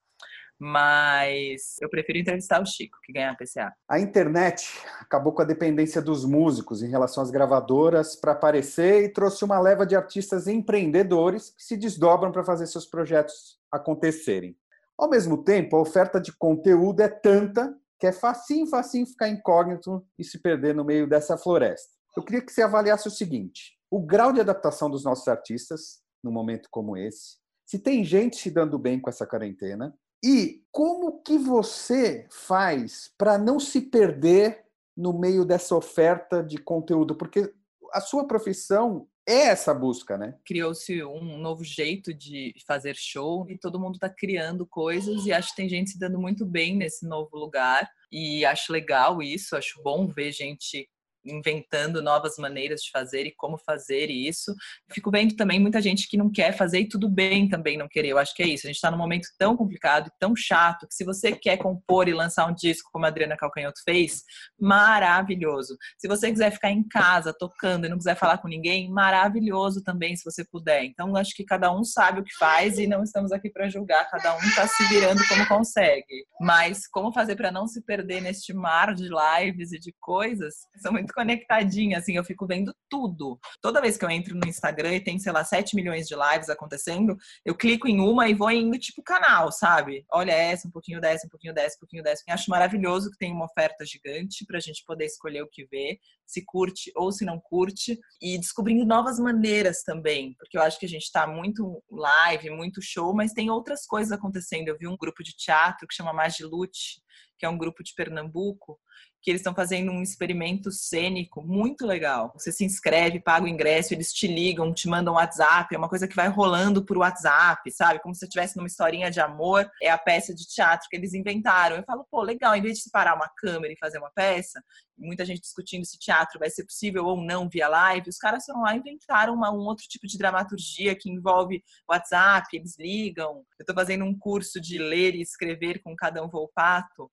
Mas 0.64 1.78
eu 1.82 1.90
prefiro 1.90 2.20
entrevistar 2.20 2.62
o 2.62 2.66
Chico 2.68 3.00
que 3.04 3.12
ganhar 3.12 3.36
PCA. 3.36 3.74
A 3.90 4.00
internet 4.00 4.70
acabou 5.00 5.34
com 5.34 5.42
a 5.42 5.46
dependência 5.46 6.00
dos 6.00 6.24
músicos 6.24 6.84
em 6.84 6.90
relação 6.90 7.24
às 7.24 7.32
gravadoras 7.32 8.16
para 8.16 8.34
aparecer 8.34 9.04
e 9.04 9.10
trouxe 9.10 9.44
uma 9.44 9.60
leva 9.60 9.88
de 9.88 9.96
artistas 9.96 10.48
empreendedores 10.48 11.50
que 11.50 11.64
se 11.64 11.76
desdobram 11.76 12.32
para 12.32 12.44
fazer 12.44 12.68
seus 12.68 12.86
projetos 12.86 13.58
acontecerem. 13.72 14.56
Ao 14.98 15.10
mesmo 15.10 15.44
tempo, 15.44 15.76
a 15.76 15.82
oferta 15.82 16.20
de 16.20 16.32
conteúdo 16.38 17.02
é 17.02 17.08
tanta 17.08 17.76
que 18.00 18.08
é 18.08 18.12
facinho, 18.12 18.68
facinho 18.68 19.06
ficar 19.06 19.30
incógnito 19.30 20.06
e 20.18 20.24
se 20.24 20.42
perder 20.42 20.74
no 20.74 20.84
meio 20.84 21.08
dessa 21.08 21.38
floresta. 21.38 21.92
Eu 22.18 22.24
queria 22.24 22.42
que 22.42 22.52
você 22.52 22.62
avaliasse 22.62 23.08
o 23.08 23.12
seguinte: 23.12 23.78
o 23.90 24.02
grau 24.02 24.34
de 24.34 24.42
adaptação 24.42 24.90
dos 24.90 25.04
nossos 25.04 25.28
artistas 25.28 26.02
num 26.24 26.32
momento 26.32 26.68
como 26.72 26.98
esse, 26.98 27.38
se 27.66 27.80
tem 27.80 28.04
gente 28.04 28.38
se 28.38 28.52
dando 28.52 28.78
bem 28.78 29.00
com 29.00 29.10
essa 29.10 29.26
quarentena 29.26 29.96
e 30.24 30.64
como 30.72 31.22
que 31.22 31.38
você 31.38 32.28
faz 32.30 33.12
para 33.18 33.38
não 33.38 33.60
se 33.60 33.82
perder 33.82 34.64
no 34.96 35.18
meio 35.18 35.46
dessa 35.46 35.76
oferta 35.76 36.44
de 36.44 36.58
conteúdo, 36.58 37.16
porque 37.16 37.52
a 37.92 38.02
sua 38.02 38.28
profissão 38.28 39.08
é 39.28 39.48
essa 39.48 39.74
busca, 39.74 40.18
né? 40.18 40.36
Criou-se 40.46 41.04
um 41.04 41.38
novo 41.38 41.64
jeito 41.64 42.14
de 42.14 42.54
fazer 42.66 42.96
show 42.96 43.50
e 43.50 43.58
todo 43.58 43.80
mundo 43.80 43.96
está 43.96 44.10
criando 44.10 44.66
coisas 44.66 45.26
e 45.26 45.32
acho 45.32 45.50
que 45.52 45.58
tem 45.58 45.70
gente 45.70 45.92
se 45.92 46.00
dando 46.00 46.20
muito 46.20 46.46
bem 46.46 46.76
nesse 46.76 47.08
novo 47.08 47.38
lugar 47.38 47.90
e 48.12 48.44
acho 48.46 48.74
legal 48.74 49.22
isso, 49.22 49.56
acho 49.56 49.82
bom 49.84 50.08
ver 50.08 50.32
gente 50.32 50.90
inventando 51.26 52.02
novas 52.02 52.38
maneiras 52.38 52.82
de 52.82 52.92
fazer 52.92 53.26
e 53.26 53.36
como 53.36 53.58
fazer 53.58 54.10
isso. 54.10 54.54
Fico 54.92 55.12
vendo 55.12 55.36
também 55.36 55.60
muita 55.60 55.82
gente 55.82 56.08
que 56.08 56.18
não 56.18 56.32
quer 56.32 56.56
fazer 56.56 56.80
e 56.80 56.90
tudo 56.90 57.10
bem 57.10 57.48
também 57.48 57.78
não 57.78 57.88
querer. 57.88 58.10
Eu 58.10 58.18
acho 58.18 58.36
que 58.36 58.44
é 58.44 58.48
isso. 58.48 58.66
A 58.66 58.70
gente 58.70 58.78
está 58.78 58.92
num 58.92 58.98
momento 58.98 59.28
tão 59.38 59.56
complicado 59.56 60.08
e 60.08 60.20
tão 60.20 60.36
chato 60.36 60.88
que 60.88 60.96
se 60.96 61.04
você 61.04 61.32
quer 61.32 61.58
compor 61.58 62.08
e 62.08 62.14
lançar 62.14 62.48
um 62.48 62.54
disco 62.54 62.90
como 62.92 63.06
a 63.06 63.10
Adriana 63.10 63.38
Calcanhoto 63.38 63.82
fez, 63.84 64.24
maravilhoso. 64.60 65.78
Se 65.98 66.08
você 66.08 66.32
quiser 66.32 66.52
ficar 66.52 66.72
em 66.72 66.88
casa 66.88 67.34
tocando 67.34 67.86
e 67.86 67.90
não 67.90 67.98
quiser 67.98 68.16
falar 68.16 68.38
com 68.38 68.48
ninguém, 68.48 68.90
maravilhoso 68.90 69.84
também 69.84 70.16
se 70.16 70.24
você 70.24 70.44
puder. 70.44 70.84
Então 70.84 71.16
acho 71.16 71.36
que 71.36 71.44
cada 71.44 71.72
um 71.74 71.84
sabe 71.84 72.22
o 72.22 72.24
que 72.24 72.34
faz 72.36 72.78
e 72.78 72.88
não 72.88 73.04
estamos 73.04 73.32
aqui 73.32 73.50
para 73.50 73.70
julgar. 73.70 74.10
Cada 74.10 74.36
um 74.36 74.40
está 74.40 74.68
se 74.68 74.84
virando 74.88 75.22
como 75.28 75.48
consegue. 75.48 76.26
Mas 76.40 76.88
como 76.88 77.14
fazer 77.14 77.36
para 77.36 77.52
não 77.52 77.68
se 77.68 77.82
perder 77.82 78.22
neste 78.22 78.54
mar 78.54 78.94
de 78.94 79.10
lives 79.10 79.72
e 79.72 79.80
de 79.80 79.94
coisas? 80.00 80.56
São 80.78 80.92
muito 80.92 81.11
muito 81.12 81.14
conectadinha, 81.14 81.98
assim, 81.98 82.16
eu 82.16 82.24
fico 82.24 82.48
vendo 82.48 82.74
tudo. 82.90 83.40
Toda 83.62 83.82
vez 83.82 83.98
que 83.98 84.06
eu 84.06 84.10
entro 84.10 84.36
no 84.36 84.48
Instagram 84.48 84.96
e 84.96 85.04
tem, 85.04 85.20
sei 85.20 85.32
lá, 85.32 85.44
7 85.44 85.76
milhões 85.76 86.08
de 86.08 86.16
lives 86.16 86.50
acontecendo, 86.50 87.18
eu 87.46 87.56
clico 87.56 87.88
em 87.88 88.00
uma 88.00 88.28
e 88.30 88.34
vou 88.34 88.50
indo 88.50 88.78
tipo 88.80 89.04
canal, 89.04 89.52
sabe? 89.52 90.06
Olha 90.12 90.32
essa, 90.32 90.68
um 90.68 90.72
pouquinho 90.72 91.00
dessa, 91.00 91.28
um 91.28 91.30
pouquinho 91.30 91.54
dessa, 91.54 91.76
um 91.76 91.80
pouquinho 91.80 92.04
dessa. 92.04 92.24
Eu 92.28 92.34
acho 92.34 92.50
maravilhoso 92.50 93.12
que 93.12 93.18
tem 93.18 93.32
uma 93.32 93.46
oferta 93.46 93.86
gigante 93.86 94.46
pra 94.46 94.60
gente 94.60 94.84
poder 94.86 95.06
escolher 95.06 95.44
o 95.44 95.50
que 95.50 95.66
ver, 95.66 96.00
se 96.26 96.44
curte 96.46 96.92
ou 96.96 97.12
se 97.12 97.26
não 97.26 97.40
curte, 97.40 98.00
e 98.22 98.38
descobrindo 98.38 98.86
novas 98.86 99.20
maneiras 99.20 99.84
também, 99.84 100.34
porque 100.40 100.58
eu 100.58 100.62
acho 100.62 100.80
que 100.80 100.86
a 100.86 100.90
gente 100.90 101.12
tá 101.12 101.28
muito 101.28 101.84
live, 101.92 102.50
muito 102.52 102.82
show, 102.82 103.14
mas 103.14 103.34
tem 103.34 103.50
outras 103.50 103.86
coisas 103.86 104.12
acontecendo. 104.12 104.70
Eu 104.70 104.78
vi 104.78 104.88
um 104.88 104.98
grupo 104.98 105.24
de 105.24 105.36
teatro 105.36 105.88
que 105.88 105.94
chama 105.94 106.14
Magilute, 106.14 107.02
que 107.38 107.46
é 107.46 107.50
um 107.50 107.58
grupo 107.58 107.84
de 107.84 107.94
Pernambuco, 107.96 108.80
que 109.22 109.30
eles 109.30 109.42
estão 109.42 109.54
fazendo 109.54 109.92
um 109.92 110.02
experimento 110.02 110.72
cênico 110.72 111.42
muito 111.42 111.86
legal. 111.86 112.32
Você 112.36 112.52
se 112.52 112.66
inscreve, 112.66 113.20
paga 113.20 113.46
o 113.46 113.48
ingresso, 113.48 113.94
eles 113.94 114.12
te 114.12 114.28
ligam, 114.28 114.74
te 114.74 114.88
mandam 114.88 115.14
WhatsApp, 115.14 115.74
é 115.74 115.78
uma 115.78 115.90
coisa 115.90 116.08
que 116.08 116.16
vai 116.16 116.28
rolando 116.28 116.84
por 116.84 116.98
WhatsApp, 116.98 117.72
sabe? 117.72 118.00
Como 118.00 118.16
se 118.16 118.26
estivesse 118.26 118.58
numa 118.58 118.68
historinha 118.68 119.12
de 119.12 119.20
amor. 119.20 119.70
É 119.82 119.90
a 119.90 119.98
peça 119.98 120.34
de 120.34 120.48
teatro 120.48 120.88
que 120.90 120.96
eles 120.96 121.14
inventaram. 121.14 121.78
Eu 121.78 121.84
falo, 121.84 122.06
pô, 122.10 122.22
legal, 122.22 122.56
em 122.56 122.62
vez 122.62 122.78
de 122.78 122.84
separar 122.84 123.16
uma 123.16 123.30
câmera 123.38 123.72
e 123.72 123.78
fazer 123.80 124.00
uma 124.00 124.12
peça, 124.12 124.62
muita 125.02 125.26
gente 125.26 125.42
discutindo 125.42 125.86
se 125.86 125.98
teatro 125.98 126.40
vai 126.40 126.50
ser 126.50 126.64
possível 126.66 127.06
ou 127.06 127.22
não 127.22 127.50
via 127.50 127.68
live, 127.68 128.10
os 128.10 128.18
caras 128.18 128.46
foram 128.46 128.62
lá 128.62 128.76
e 128.76 128.80
inventaram 128.80 129.34
uma, 129.34 129.52
um 129.52 129.60
outro 129.60 129.86
tipo 129.88 130.08
de 130.08 130.18
dramaturgia 130.18 130.96
que 130.96 131.10
envolve 131.10 131.64
WhatsApp, 131.90 132.48
eles 132.56 132.78
ligam. 132.78 133.44
Eu 133.60 133.64
estou 133.64 133.76
fazendo 133.76 134.06
um 134.06 134.18
curso 134.18 134.60
de 134.62 134.78
ler 134.78 135.16
e 135.16 135.22
escrever 135.22 135.82
com 135.82 135.96
cada 135.96 136.24
um 136.24 136.30
Volpato, 136.30 137.12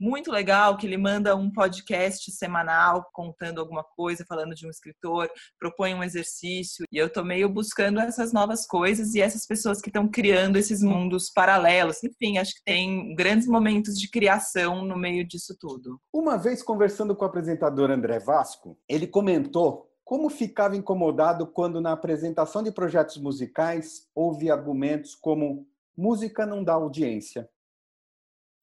muito 0.00 0.32
legal 0.32 0.76
que 0.76 0.86
ele 0.86 0.96
manda 0.96 1.36
um 1.36 1.52
podcast 1.52 2.30
semanal 2.32 3.06
contando 3.12 3.60
alguma 3.60 3.84
coisa, 3.84 4.24
falando 4.26 4.54
de 4.54 4.66
um 4.66 4.70
escritor, 4.70 5.30
propõe 5.58 5.94
um 5.94 6.02
exercício. 6.02 6.86
E 6.90 6.96
eu 6.96 7.12
tô 7.12 7.22
meio 7.22 7.48
buscando 7.48 8.00
essas 8.00 8.32
novas 8.32 8.66
coisas 8.66 9.14
e 9.14 9.20
essas 9.20 9.46
pessoas 9.46 9.80
que 9.80 9.90
estão 9.90 10.08
criando 10.08 10.56
esses 10.56 10.82
mundos 10.82 11.30
paralelos. 11.30 12.02
Enfim, 12.02 12.38
acho 12.38 12.54
que 12.54 12.64
tem 12.64 13.14
grandes 13.14 13.46
momentos 13.46 13.98
de 13.98 14.08
criação 14.08 14.84
no 14.84 14.96
meio 14.96 15.26
disso 15.26 15.54
tudo. 15.60 16.00
Uma 16.12 16.38
vez 16.38 16.62
conversando 16.62 17.14
com 17.14 17.24
o 17.24 17.28
apresentador 17.28 17.90
André 17.90 18.18
Vasco, 18.18 18.78
ele 18.88 19.06
comentou 19.06 19.90
como 20.02 20.28
ficava 20.28 20.76
incomodado 20.76 21.46
quando 21.46 21.80
na 21.80 21.92
apresentação 21.92 22.64
de 22.64 22.72
projetos 22.72 23.16
musicais 23.16 24.08
houve 24.12 24.50
argumentos 24.50 25.14
como 25.14 25.68
música 25.96 26.44
não 26.44 26.64
dá 26.64 26.72
audiência. 26.72 27.48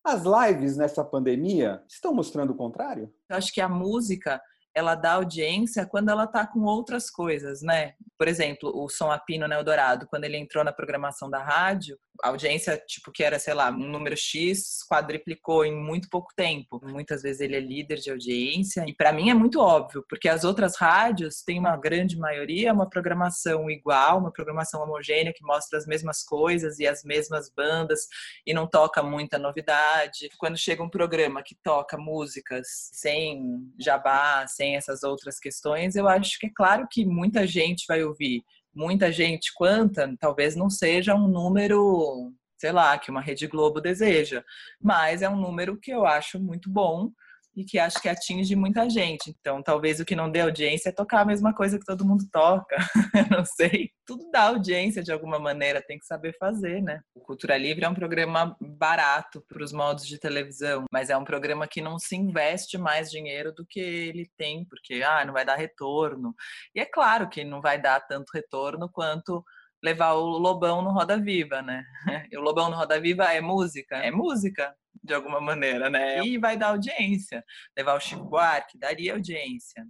As 0.07 0.23
lives 0.23 0.77
nessa 0.77 1.03
pandemia 1.03 1.83
estão 1.85 2.13
mostrando 2.13 2.51
o 2.51 2.55
contrário? 2.55 3.13
Eu 3.27 3.35
acho 3.35 3.53
que 3.53 3.59
a 3.59 3.67
música 3.67 4.41
ela 4.77 4.93
dá 4.93 5.13
audiência 5.13 5.87
quando 5.87 6.09
ela 6.09 6.27
tá 6.27 6.45
com 6.45 6.61
outras 6.61 7.09
coisas, 7.09 7.63
né? 7.63 7.93
Por 8.15 8.27
exemplo, 8.27 8.71
o 8.75 8.87
Som 8.87 9.11
Apino 9.11 9.47
no 9.47 9.53
Eldorado, 9.53 10.05
quando 10.07 10.25
ele 10.25 10.37
entrou 10.37 10.63
na 10.63 10.71
programação 10.71 11.29
da 11.29 11.43
rádio, 11.43 11.97
a 12.23 12.29
audiência, 12.29 12.77
tipo, 12.87 13.11
que 13.11 13.23
era, 13.23 13.37
sei 13.37 13.53
lá, 13.53 13.69
um 13.69 13.89
número 13.89 14.17
X, 14.17 14.79
quadriplicou 14.89 15.63
em 15.63 15.75
muito 15.75 16.09
pouco 16.09 16.33
tempo. 16.35 16.79
Muitas 16.83 17.21
vezes 17.21 17.41
ele 17.41 17.55
é 17.55 17.59
líder 17.59 17.97
de 17.97 18.09
audiência, 18.09 18.83
e 18.87 18.93
para 18.93 19.11
mim 19.11 19.29
é 19.29 19.33
muito 19.33 19.59
óbvio, 19.59 20.03
porque 20.09 20.27
as 20.27 20.43
outras 20.43 20.75
rádios 20.77 21.43
têm 21.43 21.59
uma 21.59 21.77
grande 21.77 22.17
maioria 22.17 22.73
uma 22.73 22.89
programação 22.89 23.69
igual, 23.69 24.19
uma 24.19 24.31
programação 24.31 24.81
homogênea 24.81 25.33
que 25.33 25.43
mostra 25.43 25.77
as 25.77 25.85
mesmas 25.85 26.23
coisas 26.23 26.79
e 26.79 26.87
as 26.87 27.03
mesmas 27.03 27.49
bandas 27.49 28.07
e 28.45 28.53
não 28.53 28.67
toca 28.67 29.01
muita 29.03 29.37
novidade. 29.37 30.29
Quando 30.37 30.57
chega 30.57 30.83
um 30.83 30.89
programa 30.89 31.43
que 31.43 31.55
toca 31.63 31.97
músicas 31.97 32.67
sem 32.93 33.71
jabá, 33.79 34.45
sem 34.47 34.66
essas 34.75 35.03
outras 35.03 35.39
questões, 35.39 35.95
eu 35.95 36.07
acho 36.07 36.37
que 36.39 36.47
é 36.47 36.51
claro 36.53 36.87
que 36.89 37.05
muita 37.05 37.45
gente 37.47 37.85
vai 37.87 38.03
ouvir. 38.03 38.43
Muita 38.73 39.11
gente 39.11 39.51
quanta, 39.55 40.13
talvez 40.19 40.55
não 40.55 40.69
seja 40.69 41.15
um 41.15 41.27
número, 41.27 42.31
sei 42.59 42.71
lá, 42.71 42.97
que 42.97 43.09
uma 43.09 43.21
Rede 43.21 43.47
Globo 43.47 43.81
deseja, 43.81 44.43
mas 44.79 45.23
é 45.23 45.29
um 45.29 45.35
número 45.35 45.79
que 45.79 45.91
eu 45.91 46.05
acho 46.05 46.39
muito 46.39 46.69
bom 46.69 47.11
e 47.57 47.65
que 47.65 47.79
acho 47.79 47.99
que 47.99 48.07
atinge 48.07 48.55
muita 48.55 48.87
gente. 48.87 49.35
Então, 49.39 49.63
talvez 49.63 49.99
o 49.99 50.05
que 50.05 50.15
não 50.15 50.29
dê 50.29 50.41
audiência 50.41 50.89
é 50.89 50.91
tocar 50.91 51.21
a 51.21 51.25
mesma 51.25 51.51
coisa 51.55 51.79
que 51.79 51.85
todo 51.85 52.05
mundo 52.05 52.23
toca. 52.31 52.77
não 53.31 53.43
sei. 53.43 53.89
Tudo 54.05 54.29
dá 54.29 54.43
audiência 54.43 55.01
de 55.01 55.11
alguma 55.11 55.39
maneira, 55.39 55.81
tem 55.81 55.97
que 55.97 56.05
saber 56.05 56.37
fazer, 56.37 56.83
né? 56.83 57.01
O 57.15 57.19
Cultura 57.19 57.57
Livre 57.57 57.83
é 57.83 57.89
um 57.89 57.95
programa 57.95 58.55
barato 58.61 59.43
para 59.49 59.63
os 59.63 59.73
modos 59.73 60.05
de 60.05 60.19
televisão, 60.19 60.85
mas 60.91 61.09
é 61.09 61.17
um 61.17 61.23
programa 61.23 61.67
que 61.67 61.81
não 61.81 61.97
se 61.97 62.15
investe 62.15 62.77
mais 62.77 63.09
dinheiro 63.09 63.51
do 63.51 63.65
que 63.65 63.79
ele 63.79 64.29
tem, 64.37 64.63
porque 64.63 65.01
ah, 65.01 65.25
não 65.25 65.33
vai 65.33 65.43
dar 65.43 65.55
retorno. 65.55 66.35
E 66.75 66.79
é 66.79 66.85
claro 66.85 67.27
que 67.27 67.43
não 67.43 67.59
vai 67.59 67.81
dar 67.81 68.01
tanto 68.01 68.29
retorno 68.35 68.87
quanto 68.87 69.43
levar 69.83 70.13
o 70.13 70.25
Lobão 70.25 70.83
no 70.83 70.91
Roda 70.91 71.17
Viva, 71.17 71.63
né? 71.63 71.83
E 72.31 72.37
o 72.37 72.41
Lobão 72.41 72.69
no 72.69 72.75
Roda 72.75 72.99
Viva 72.99 73.33
é 73.33 73.41
música, 73.41 73.97
é 73.97 74.11
música 74.11 74.75
de 75.07 75.13
alguma 75.13 75.41
maneira, 75.41 75.89
né? 75.89 76.23
E 76.23 76.37
vai 76.37 76.57
dar 76.57 76.67
audiência. 76.67 77.43
Levar 77.75 77.95
o 77.95 77.99
Chico 77.99 78.25
Buarque 78.25 78.77
daria 78.77 79.13
audiência. 79.13 79.83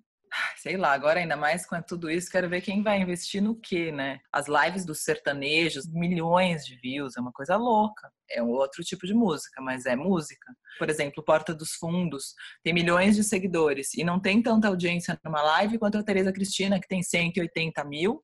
Sei 0.57 0.75
lá, 0.75 0.91
agora 0.91 1.19
ainda 1.19 1.37
mais 1.37 1.65
com 1.65 1.81
tudo 1.81 2.11
isso, 2.11 2.29
quero 2.29 2.49
ver 2.49 2.61
quem 2.61 2.83
vai 2.83 2.99
investir 2.99 3.41
no 3.41 3.55
quê, 3.59 3.91
né? 3.91 4.19
As 4.31 4.45
lives 4.47 4.85
dos 4.85 5.01
sertanejos, 5.01 5.87
milhões 5.87 6.65
de 6.65 6.75
views, 6.77 7.15
é 7.17 7.21
uma 7.21 7.31
coisa 7.31 7.55
louca. 7.55 8.11
É 8.29 8.43
um 8.43 8.49
outro 8.49 8.83
tipo 8.83 9.07
de 9.07 9.13
música, 9.13 9.61
mas 9.61 9.85
é 9.85 9.95
música. 9.95 10.53
Por 10.77 10.89
exemplo, 10.89 11.23
Porta 11.23 11.55
dos 11.55 11.71
Fundos 11.73 12.33
tem 12.61 12.73
milhões 12.73 13.15
de 13.15 13.23
seguidores 13.23 13.93
e 13.93 14.03
não 14.03 14.19
tem 14.19 14.41
tanta 14.41 14.67
audiência 14.67 15.17
numa 15.23 15.41
live 15.41 15.79
quanto 15.79 15.97
a 15.97 16.03
Tereza 16.03 16.33
Cristina, 16.33 16.79
que 16.79 16.87
tem 16.87 17.01
180 17.01 17.83
mil, 17.85 18.21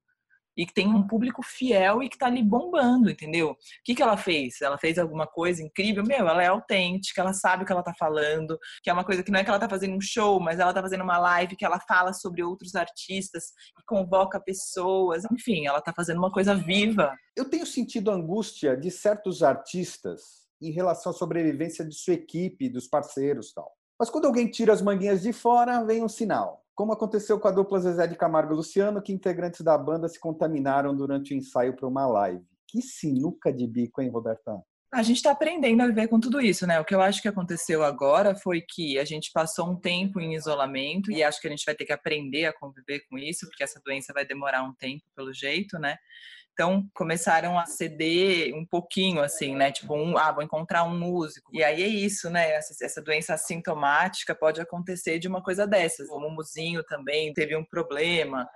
e 0.55 0.65
que 0.65 0.73
tem 0.73 0.87
um 0.87 1.05
público 1.05 1.41
fiel 1.43 2.01
e 2.03 2.09
que 2.09 2.17
tá 2.17 2.27
ali 2.27 2.43
bombando, 2.43 3.09
entendeu? 3.09 3.51
O 3.51 3.57
que, 3.83 3.95
que 3.95 4.01
ela 4.01 4.17
fez? 4.17 4.61
Ela 4.61 4.77
fez 4.77 4.97
alguma 4.97 5.27
coisa 5.27 5.61
incrível? 5.61 6.03
Meu, 6.03 6.27
ela 6.27 6.43
é 6.43 6.47
autêntica, 6.47 7.21
ela 7.21 7.33
sabe 7.33 7.63
o 7.63 7.65
que 7.65 7.71
ela 7.71 7.83
tá 7.83 7.93
falando, 7.97 8.57
que 8.83 8.89
é 8.89 8.93
uma 8.93 9.03
coisa 9.03 9.23
que 9.23 9.31
não 9.31 9.39
é 9.39 9.43
que 9.43 9.49
ela 9.49 9.59
tá 9.59 9.69
fazendo 9.69 9.95
um 9.95 10.01
show, 10.01 10.39
mas 10.39 10.59
ela 10.59 10.73
tá 10.73 10.81
fazendo 10.81 11.03
uma 11.03 11.17
live 11.17 11.55
que 11.55 11.65
ela 11.65 11.79
fala 11.79 12.13
sobre 12.13 12.43
outros 12.43 12.75
artistas 12.75 13.45
e 13.79 13.83
convoca 13.85 14.39
pessoas, 14.39 15.23
enfim, 15.31 15.67
ela 15.67 15.81
tá 15.81 15.93
fazendo 15.95 16.17
uma 16.17 16.31
coisa 16.31 16.55
viva. 16.55 17.13
Eu 17.35 17.49
tenho 17.49 17.65
sentido 17.65 18.11
angústia 18.11 18.77
de 18.77 18.91
certos 18.91 19.41
artistas 19.41 20.43
em 20.61 20.71
relação 20.71 21.11
à 21.11 21.15
sobrevivência 21.15 21.83
de 21.83 21.93
sua 21.93 22.13
equipe, 22.13 22.69
dos 22.69 22.87
parceiros 22.87 23.51
tal. 23.53 23.71
Mas 23.99 24.09
quando 24.09 24.25
alguém 24.25 24.49
tira 24.49 24.73
as 24.73 24.81
manguinhas 24.81 25.21
de 25.21 25.33
fora, 25.33 25.83
vem 25.83 26.03
um 26.03 26.09
sinal 26.09 26.62
como 26.75 26.93
aconteceu 26.93 27.39
com 27.39 27.47
a 27.47 27.51
dupla 27.51 27.79
Zezé 27.79 28.07
de 28.07 28.15
Camargo 28.15 28.53
e 28.53 28.55
Luciano, 28.55 29.01
que 29.01 29.13
integrantes 29.13 29.61
da 29.61 29.77
banda 29.77 30.07
se 30.07 30.19
contaminaram 30.19 30.95
durante 30.95 31.33
o 31.33 31.37
ensaio 31.37 31.75
para 31.75 31.87
uma 31.87 32.05
live. 32.05 32.43
Que 32.67 32.81
sinuca 32.81 33.53
de 33.53 33.67
bico, 33.67 34.01
hein, 34.01 34.09
Roberta? 34.09 34.61
A 34.91 35.01
gente 35.01 35.17
está 35.17 35.31
aprendendo 35.31 35.81
a 35.81 35.87
viver 35.87 36.07
com 36.07 36.19
tudo 36.19 36.39
isso, 36.39 36.67
né? 36.67 36.79
O 36.79 36.85
que 36.85 36.93
eu 36.93 37.01
acho 37.01 37.19
que 37.19 37.27
aconteceu 37.27 37.83
agora 37.83 38.35
foi 38.35 38.61
que 38.61 38.99
a 38.99 39.03
gente 39.03 39.31
passou 39.33 39.67
um 39.67 39.75
tempo 39.75 40.19
em 40.19 40.35
isolamento 40.35 41.11
e 41.11 41.23
acho 41.23 41.41
que 41.41 41.47
a 41.47 41.49
gente 41.49 41.65
vai 41.65 41.73
ter 41.73 41.85
que 41.85 41.93
aprender 41.93 42.45
a 42.45 42.53
conviver 42.53 43.01
com 43.09 43.17
isso, 43.17 43.47
porque 43.47 43.63
essa 43.63 43.81
doença 43.83 44.13
vai 44.13 44.23
demorar 44.23 44.63
um 44.63 44.73
tempo, 44.73 45.03
pelo 45.15 45.33
jeito, 45.33 45.79
né? 45.79 45.97
Então 46.53 46.87
começaram 46.93 47.57
a 47.57 47.65
ceder 47.65 48.53
um 48.55 48.65
pouquinho, 48.65 49.21
assim, 49.21 49.55
né? 49.55 49.71
Tipo, 49.71 49.95
um, 49.95 50.17
ah, 50.17 50.31
vou 50.31 50.43
encontrar 50.43 50.83
um 50.83 50.97
músico. 50.97 51.49
E 51.51 51.63
aí 51.63 51.81
é 51.81 51.87
isso, 51.87 52.29
né? 52.29 52.51
Essa, 52.51 52.85
essa 52.85 53.01
doença 53.01 53.33
assintomática 53.33 54.35
pode 54.35 54.61
acontecer 54.61 55.17
de 55.17 55.27
uma 55.27 55.41
coisa 55.41 55.65
dessas. 55.65 56.09
O 56.09 56.19
mumuzinho 56.19 56.83
também 56.83 57.33
teve 57.33 57.55
um 57.55 57.65
problema. 57.65 58.47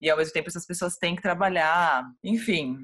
E 0.00 0.10
ao 0.10 0.18
mesmo 0.18 0.32
tempo 0.32 0.48
essas 0.48 0.66
pessoas 0.66 0.96
têm 0.96 1.16
que 1.16 1.22
trabalhar. 1.22 2.04
Enfim, 2.22 2.76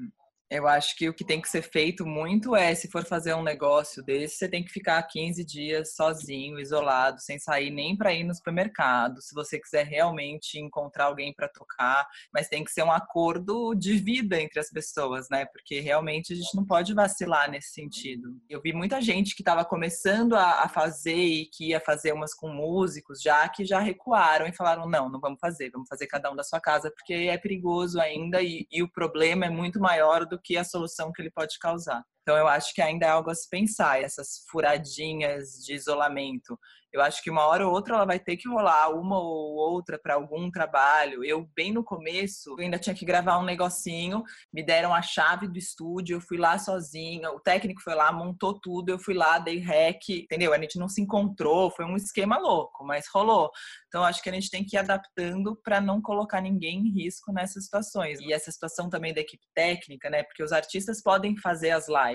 eu 0.49 0.67
acho 0.67 0.95
que 0.95 1.09
o 1.09 1.13
que 1.13 1.25
tem 1.25 1.41
que 1.41 1.49
ser 1.49 1.63
feito 1.63 2.05
muito 2.05 2.55
é, 2.55 2.75
se 2.75 2.89
for 2.89 3.03
fazer 3.03 3.33
um 3.33 3.41
negócio 3.41 4.03
desse, 4.03 4.37
você 4.37 4.47
tem 4.47 4.63
que 4.63 4.71
ficar 4.71 5.01
15 5.01 5.43
dias 5.43 5.95
sozinho, 5.95 6.59
isolado, 6.59 7.19
sem 7.19 7.39
sair 7.39 7.71
nem 7.71 7.97
para 7.97 8.13
ir 8.13 8.23
no 8.23 8.33
supermercado. 8.33 9.21
Se 9.21 9.33
você 9.33 9.59
quiser 9.59 9.85
realmente 9.85 10.59
encontrar 10.59 11.05
alguém 11.05 11.33
para 11.33 11.49
tocar, 11.49 12.07
mas 12.31 12.47
tem 12.47 12.63
que 12.63 12.71
ser 12.71 12.83
um 12.83 12.91
acordo 12.91 13.73
de 13.73 13.97
vida 13.97 14.39
entre 14.39 14.59
as 14.59 14.69
pessoas, 14.69 15.27
né? 15.29 15.45
Porque 15.45 15.79
realmente 15.79 16.33
a 16.33 16.35
gente 16.35 16.55
não 16.55 16.65
pode 16.65 16.93
vacilar 16.93 17.49
nesse 17.49 17.73
sentido. 17.73 18.39
Eu 18.47 18.61
vi 18.61 18.71
muita 18.71 19.01
gente 19.01 19.35
que 19.35 19.41
estava 19.41 19.65
começando 19.65 20.35
a, 20.35 20.65
fazer 20.75 21.15
e 21.15 21.45
que 21.45 21.69
ia 21.69 21.79
fazer 21.79 22.11
umas 22.11 22.33
com 22.33 22.49
músicos 22.49 23.21
já, 23.21 23.47
que 23.47 23.63
já 23.63 23.79
recuaram 23.79 24.45
e 24.45 24.53
falaram: 24.53 24.87
não, 24.87 25.09
não 25.09 25.19
vamos 25.19 25.39
fazer, 25.39 25.71
vamos 25.71 25.87
fazer 25.87 26.07
cada 26.07 26.31
um 26.31 26.35
da 26.35 26.43
sua 26.43 26.59
casa, 26.59 26.91
porque 26.91 27.13
é 27.13 27.37
perigoso 27.37 27.99
ainda 27.99 28.41
e, 28.41 28.67
e 28.71 28.83
o 28.83 28.91
problema 28.91 29.45
é 29.45 29.49
muito 29.49 29.79
maior 29.79 30.25
do 30.25 30.34
do 30.35 30.41
que 30.41 30.57
a 30.57 30.63
solução 30.63 31.11
que 31.11 31.21
ele 31.21 31.31
pode 31.31 31.57
causar. 31.57 32.03
Então, 32.25 32.35
eu 32.35 32.47
acho 32.47 32.73
que 32.73 32.81
ainda 32.81 33.05
é 33.05 33.09
algo 33.09 33.29
a 33.29 33.35
se 33.35 33.47
pensar, 33.47 34.01
essas 34.01 34.43
furadinhas 34.49 35.63
de 35.63 35.75
isolamento. 35.75 36.57
Eu 36.91 37.01
acho 37.01 37.21
que 37.21 37.29
uma 37.29 37.45
hora 37.45 37.67
ou 37.67 37.73
outra 37.73 37.95
ela 37.95 38.05
vai 38.05 38.17
ter 38.17 38.37
que 38.37 38.47
rolar 38.47 38.89
uma 38.89 39.19
ou 39.19 39.53
outra 39.55 39.99
para 39.99 40.13
algum 40.13 40.49
trabalho. 40.49 41.25
Eu, 41.25 41.45
bem 41.53 41.73
no 41.73 41.83
começo, 41.83 42.55
ainda 42.57 42.79
tinha 42.79 42.95
que 42.95 43.03
gravar 43.03 43.37
um 43.37 43.43
negocinho, 43.43 44.23
me 44.51 44.63
deram 44.63 44.93
a 44.93 45.01
chave 45.01 45.45
do 45.45 45.57
estúdio, 45.57 46.15
eu 46.15 46.21
fui 46.21 46.37
lá 46.37 46.57
sozinha, 46.57 47.29
o 47.31 47.39
técnico 47.39 47.81
foi 47.81 47.93
lá, 47.93 48.13
montou 48.13 48.57
tudo, 48.57 48.89
eu 48.89 48.97
fui 48.97 49.13
lá, 49.13 49.37
dei 49.37 49.57
rec, 49.57 50.07
entendeu? 50.09 50.53
A 50.53 50.57
gente 50.57 50.79
não 50.79 50.87
se 50.87 51.01
encontrou, 51.01 51.69
foi 51.69 51.83
um 51.83 51.97
esquema 51.97 52.39
louco, 52.39 52.85
mas 52.85 53.07
rolou. 53.13 53.51
Então, 53.89 54.03
acho 54.03 54.23
que 54.23 54.29
a 54.29 54.33
gente 54.33 54.49
tem 54.49 54.63
que 54.63 54.77
ir 54.77 54.79
adaptando 54.79 55.53
para 55.63 55.81
não 55.81 56.01
colocar 56.01 56.39
ninguém 56.39 56.79
em 56.79 56.91
risco 56.91 57.31
nessas 57.33 57.65
situações. 57.65 58.21
E 58.21 58.31
essa 58.31 58.49
situação 58.49 58.89
também 58.89 59.13
da 59.13 59.19
equipe 59.19 59.45
técnica, 59.53 60.09
né? 60.09 60.23
Porque 60.23 60.43
os 60.43 60.53
artistas 60.53 61.03
podem 61.03 61.37
fazer 61.37 61.71
as 61.71 61.87
lives 61.89 62.14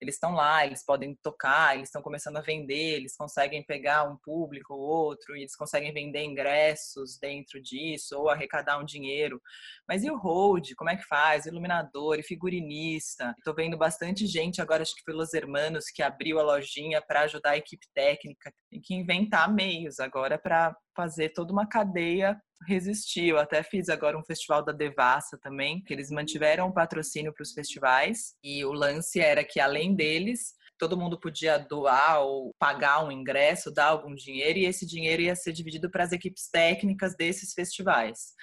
eles 0.00 0.14
estão 0.14 0.32
lá, 0.32 0.64
eles 0.64 0.84
podem 0.84 1.14
tocar, 1.22 1.74
eles 1.74 1.88
estão 1.88 2.00
começando 2.00 2.36
a 2.36 2.40
vender, 2.40 2.94
eles 2.94 3.16
conseguem 3.16 3.64
pegar 3.64 4.04
um 4.04 4.16
público 4.16 4.74
ou 4.74 4.80
outro, 4.80 5.36
e 5.36 5.40
eles 5.40 5.56
conseguem 5.56 5.92
vender 5.92 6.22
ingressos 6.22 7.18
dentro 7.18 7.60
disso, 7.60 8.16
ou 8.16 8.28
arrecadar 8.28 8.78
um 8.78 8.84
dinheiro. 8.84 9.42
Mas 9.88 10.04
e 10.04 10.10
o 10.10 10.16
hold? 10.16 10.74
Como 10.76 10.90
é 10.90 10.96
que 10.96 11.04
faz? 11.04 11.46
Iluminador 11.46 12.18
e 12.18 12.22
figurinista. 12.22 13.34
Estou 13.38 13.54
vendo 13.54 13.76
bastante 13.76 14.26
gente 14.26 14.62
agora, 14.62 14.82
acho 14.82 14.94
que 14.94 15.04
pelos 15.04 15.34
Hermanos, 15.34 15.86
que 15.86 16.02
abriu 16.02 16.38
a 16.38 16.44
lojinha 16.44 17.02
para 17.02 17.22
ajudar 17.22 17.50
a 17.50 17.58
equipe 17.58 17.86
técnica. 17.92 18.52
Tem 18.70 18.80
que 18.80 18.94
inventar 18.94 19.52
meios 19.52 19.98
agora 19.98 20.38
para 20.38 20.76
fazer 20.98 21.28
toda 21.28 21.52
uma 21.52 21.64
cadeia 21.64 22.36
resistir. 22.66 23.28
Eu 23.28 23.38
até 23.38 23.62
fiz 23.62 23.88
agora 23.88 24.18
um 24.18 24.24
festival 24.24 24.64
da 24.64 24.72
Devassa 24.72 25.38
também, 25.40 25.80
que 25.80 25.94
eles 25.94 26.10
mantiveram 26.10 26.66
o 26.66 26.74
patrocínio 26.74 27.32
para 27.32 27.44
os 27.44 27.52
festivais 27.52 28.34
e 28.42 28.64
o 28.64 28.72
lance 28.72 29.20
era 29.20 29.44
que 29.44 29.60
além 29.60 29.94
deles 29.94 30.56
todo 30.76 30.96
mundo 30.96 31.18
podia 31.18 31.56
doar 31.56 32.22
ou 32.22 32.52
pagar 32.58 33.04
um 33.04 33.12
ingresso, 33.12 33.72
dar 33.72 33.86
algum 33.86 34.12
dinheiro 34.12 34.58
e 34.58 34.66
esse 34.66 34.84
dinheiro 34.84 35.22
ia 35.22 35.36
ser 35.36 35.52
dividido 35.52 35.88
para 35.88 36.02
as 36.02 36.10
equipes 36.10 36.48
técnicas 36.50 37.16
desses 37.16 37.52
festivais. 37.52 38.34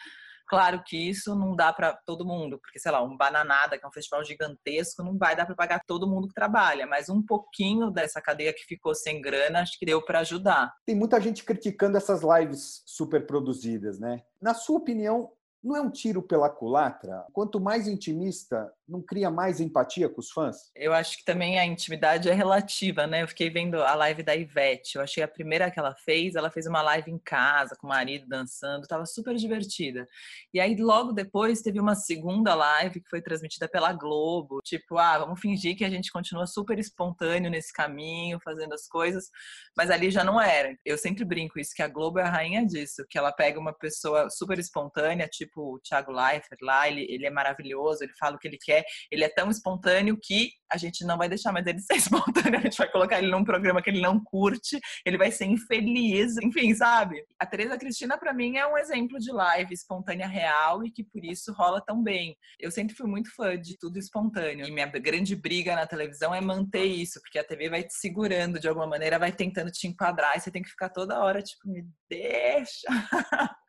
Claro 0.48 0.84
que 0.86 0.98
isso 0.98 1.36
não 1.36 1.56
dá 1.56 1.74
para 1.74 1.94
todo 2.06 2.26
mundo, 2.26 2.60
porque, 2.60 2.80
sei 2.80 2.92
lá, 2.92 3.02
um 3.04 3.18
Bananada, 3.18 3.78
que 3.78 3.86
é 3.86 3.88
um 3.88 3.92
festival 3.92 4.24
gigantesco, 4.24 5.04
não 5.04 5.18
vai 5.18 5.36
dar 5.36 5.46
para 5.46 5.56
pagar 5.56 5.82
todo 5.86 6.08
mundo 6.08 6.28
que 6.28 6.34
trabalha, 6.34 6.86
mas 6.86 7.10
um 7.10 7.22
pouquinho 7.22 7.90
dessa 7.90 8.22
cadeia 8.22 8.54
que 8.54 8.64
ficou 8.66 8.94
sem 8.94 9.22
grana, 9.22 9.62
acho 9.62 9.80
que 9.80 9.86
deu 9.86 10.02
para 10.04 10.20
ajudar. 10.20 10.74
Tem 10.86 10.96
muita 10.96 11.20
gente 11.20 11.44
criticando 11.44 11.98
essas 11.98 12.22
lives 12.22 12.84
super 12.86 13.26
produzidas, 13.26 14.00
né? 14.00 14.22
Na 14.42 14.54
sua 14.54 14.78
opinião, 14.78 15.32
não 15.64 15.76
é 15.76 15.82
um 15.82 15.90
tiro 15.90 16.22
pela 16.22 16.48
culatra? 16.48 17.26
Quanto 17.34 17.60
mais 17.60 17.88
intimista 17.88 18.72
não 18.88 19.02
cria 19.02 19.32
mais 19.32 19.60
empatia 19.60 20.08
com 20.08 20.20
os 20.20 20.30
fãs? 20.30 20.72
Eu 20.76 20.94
acho 20.94 21.18
que 21.18 21.26
também 21.26 21.60
a 21.60 21.66
intimidade 21.66 22.30
é 22.30 22.34
relativa, 22.34 23.08
né? 23.08 23.24
Eu 23.24 23.28
fiquei 23.28 23.50
vendo 23.50 23.82
a 23.82 23.96
live 23.96 24.22
da 24.22 24.36
Ivete. 24.36 24.96
Eu 24.96 25.02
achei 25.02 25.24
a 25.24 25.28
primeira 25.28 25.72
que 25.72 25.80
ela 25.80 25.96
fez, 25.96 26.36
ela 26.36 26.52
fez 26.52 26.68
uma 26.68 26.82
live 26.82 27.12
em 27.12 27.18
casa, 27.18 27.76
com 27.76 27.88
o 27.88 27.90
marido 27.90 28.28
dançando, 28.28 28.88
tava 28.88 29.06
super 29.06 29.36
divertida. 29.36 30.08
E 30.54 30.60
aí, 30.60 30.76
logo 30.76 31.12
depois, 31.12 31.62
teve 31.62 31.80
uma 31.80 31.96
segunda 31.96 32.54
live 32.54 33.02
que 33.02 33.10
foi 33.10 33.22
transmitida 33.22 33.68
pela 33.68 33.92
Globo. 33.92 34.62
Tipo, 34.64 34.98
ah, 34.98 35.18
vamos 35.18 35.40
fingir 35.40 35.76
que 35.76 35.84
a 35.84 35.90
gente 35.90 36.12
continua 36.12 36.46
super 36.46 36.78
espontâneo 36.78 37.50
nesse 37.50 37.74
caminho, 37.74 38.40
fazendo 38.44 38.74
as 38.74 38.88
coisas. 38.88 39.30
Mas 39.76 39.90
ali 39.90 40.12
já 40.12 40.24
não 40.24 40.40
era. 40.40 40.78
Eu 40.86 40.98
sempre 40.98 41.26
brinco 41.26 41.60
isso, 41.60 41.74
que 41.76 41.82
a 41.82 41.88
Globo 41.88 42.20
é 42.20 42.24
a 42.24 42.30
rainha 42.30 42.66
disso, 42.66 43.06
que 43.10 43.18
ela 43.18 43.32
pega 43.32 43.60
uma 43.60 43.74
pessoa 43.74 44.30
super 44.30 44.60
espontânea, 44.60 45.28
tipo 45.28 45.76
o 45.76 45.80
Thiago 45.80 46.12
Leifert 46.12 46.60
lá, 46.62 46.88
ele, 46.88 47.06
ele 47.10 47.26
é 47.26 47.30
maravilhoso, 47.30 48.04
ele 48.04 48.14
fala 48.14 48.36
o 48.36 48.40
que 48.40 48.48
ele 48.48 48.58
quer 48.58 48.75
ele 49.12 49.24
é 49.24 49.30
tão 49.30 49.50
espontâneo 49.50 50.18
que 50.22 50.50
a 50.72 50.78
gente 50.78 51.06
não 51.06 51.18
vai 51.18 51.30
deixar 51.30 51.52
mais 51.52 51.66
ele 51.66 51.80
ser 51.82 51.96
espontâneo, 51.96 52.60
a 52.60 52.62
gente 52.62 52.78
vai 52.78 52.92
colocar 52.92 53.20
ele 53.20 53.32
num 53.32 53.44
programa 53.44 53.82
que 53.82 53.90
ele 53.90 54.02
não 54.02 54.22
curte, 54.24 54.80
ele 55.06 55.18
vai 55.18 55.32
ser 55.32 55.46
infeliz, 55.46 56.38
enfim, 56.38 56.74
sabe? 56.74 57.24
A 57.40 57.46
Tereza 57.46 57.78
Cristina, 57.78 58.18
para 58.18 58.34
mim, 58.34 58.58
é 58.58 58.68
um 58.68 58.78
exemplo 58.78 59.20
de 59.20 59.32
live 59.32 59.74
espontânea 59.74 60.28
real 60.28 60.84
e 60.86 60.92
que 60.92 61.04
por 61.04 61.24
isso 61.24 61.54
rola 61.54 61.82
tão 61.86 62.02
bem. 62.02 62.36
Eu 62.60 62.72
sempre 62.72 62.96
fui 62.96 63.08
muito 63.08 63.34
fã 63.36 63.60
de 63.60 63.78
tudo 63.78 63.98
espontâneo. 63.98 64.66
E 64.66 64.72
minha 64.72 64.88
grande 64.88 65.36
briga 65.36 65.76
na 65.76 65.86
televisão 65.86 66.34
é 66.34 66.42
manter 66.42 66.86
isso, 66.86 67.20
porque 67.22 67.40
a 67.40 67.44
TV 67.44 67.70
vai 67.70 67.84
te 67.84 67.94
segurando 67.94 68.60
de 68.60 68.68
alguma 68.68 68.88
maneira, 68.88 69.20
vai 69.20 69.32
tentando 69.32 69.72
te 69.72 69.88
enquadrar 69.88 70.36
e 70.36 70.40
você 70.40 70.52
tem 70.52 70.62
que 70.62 70.70
ficar 70.70 70.90
toda 70.90 71.20
hora, 71.20 71.42
tipo, 71.42 71.70
me 71.70 71.86
deixa. 72.10 72.88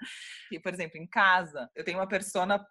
e, 0.53 0.59
por 0.59 0.73
exemplo, 0.73 0.99
em 0.99 1.07
casa, 1.07 1.69
eu 1.75 1.85
tenho 1.85 1.99
uma 1.99 2.09
persona 2.09 2.65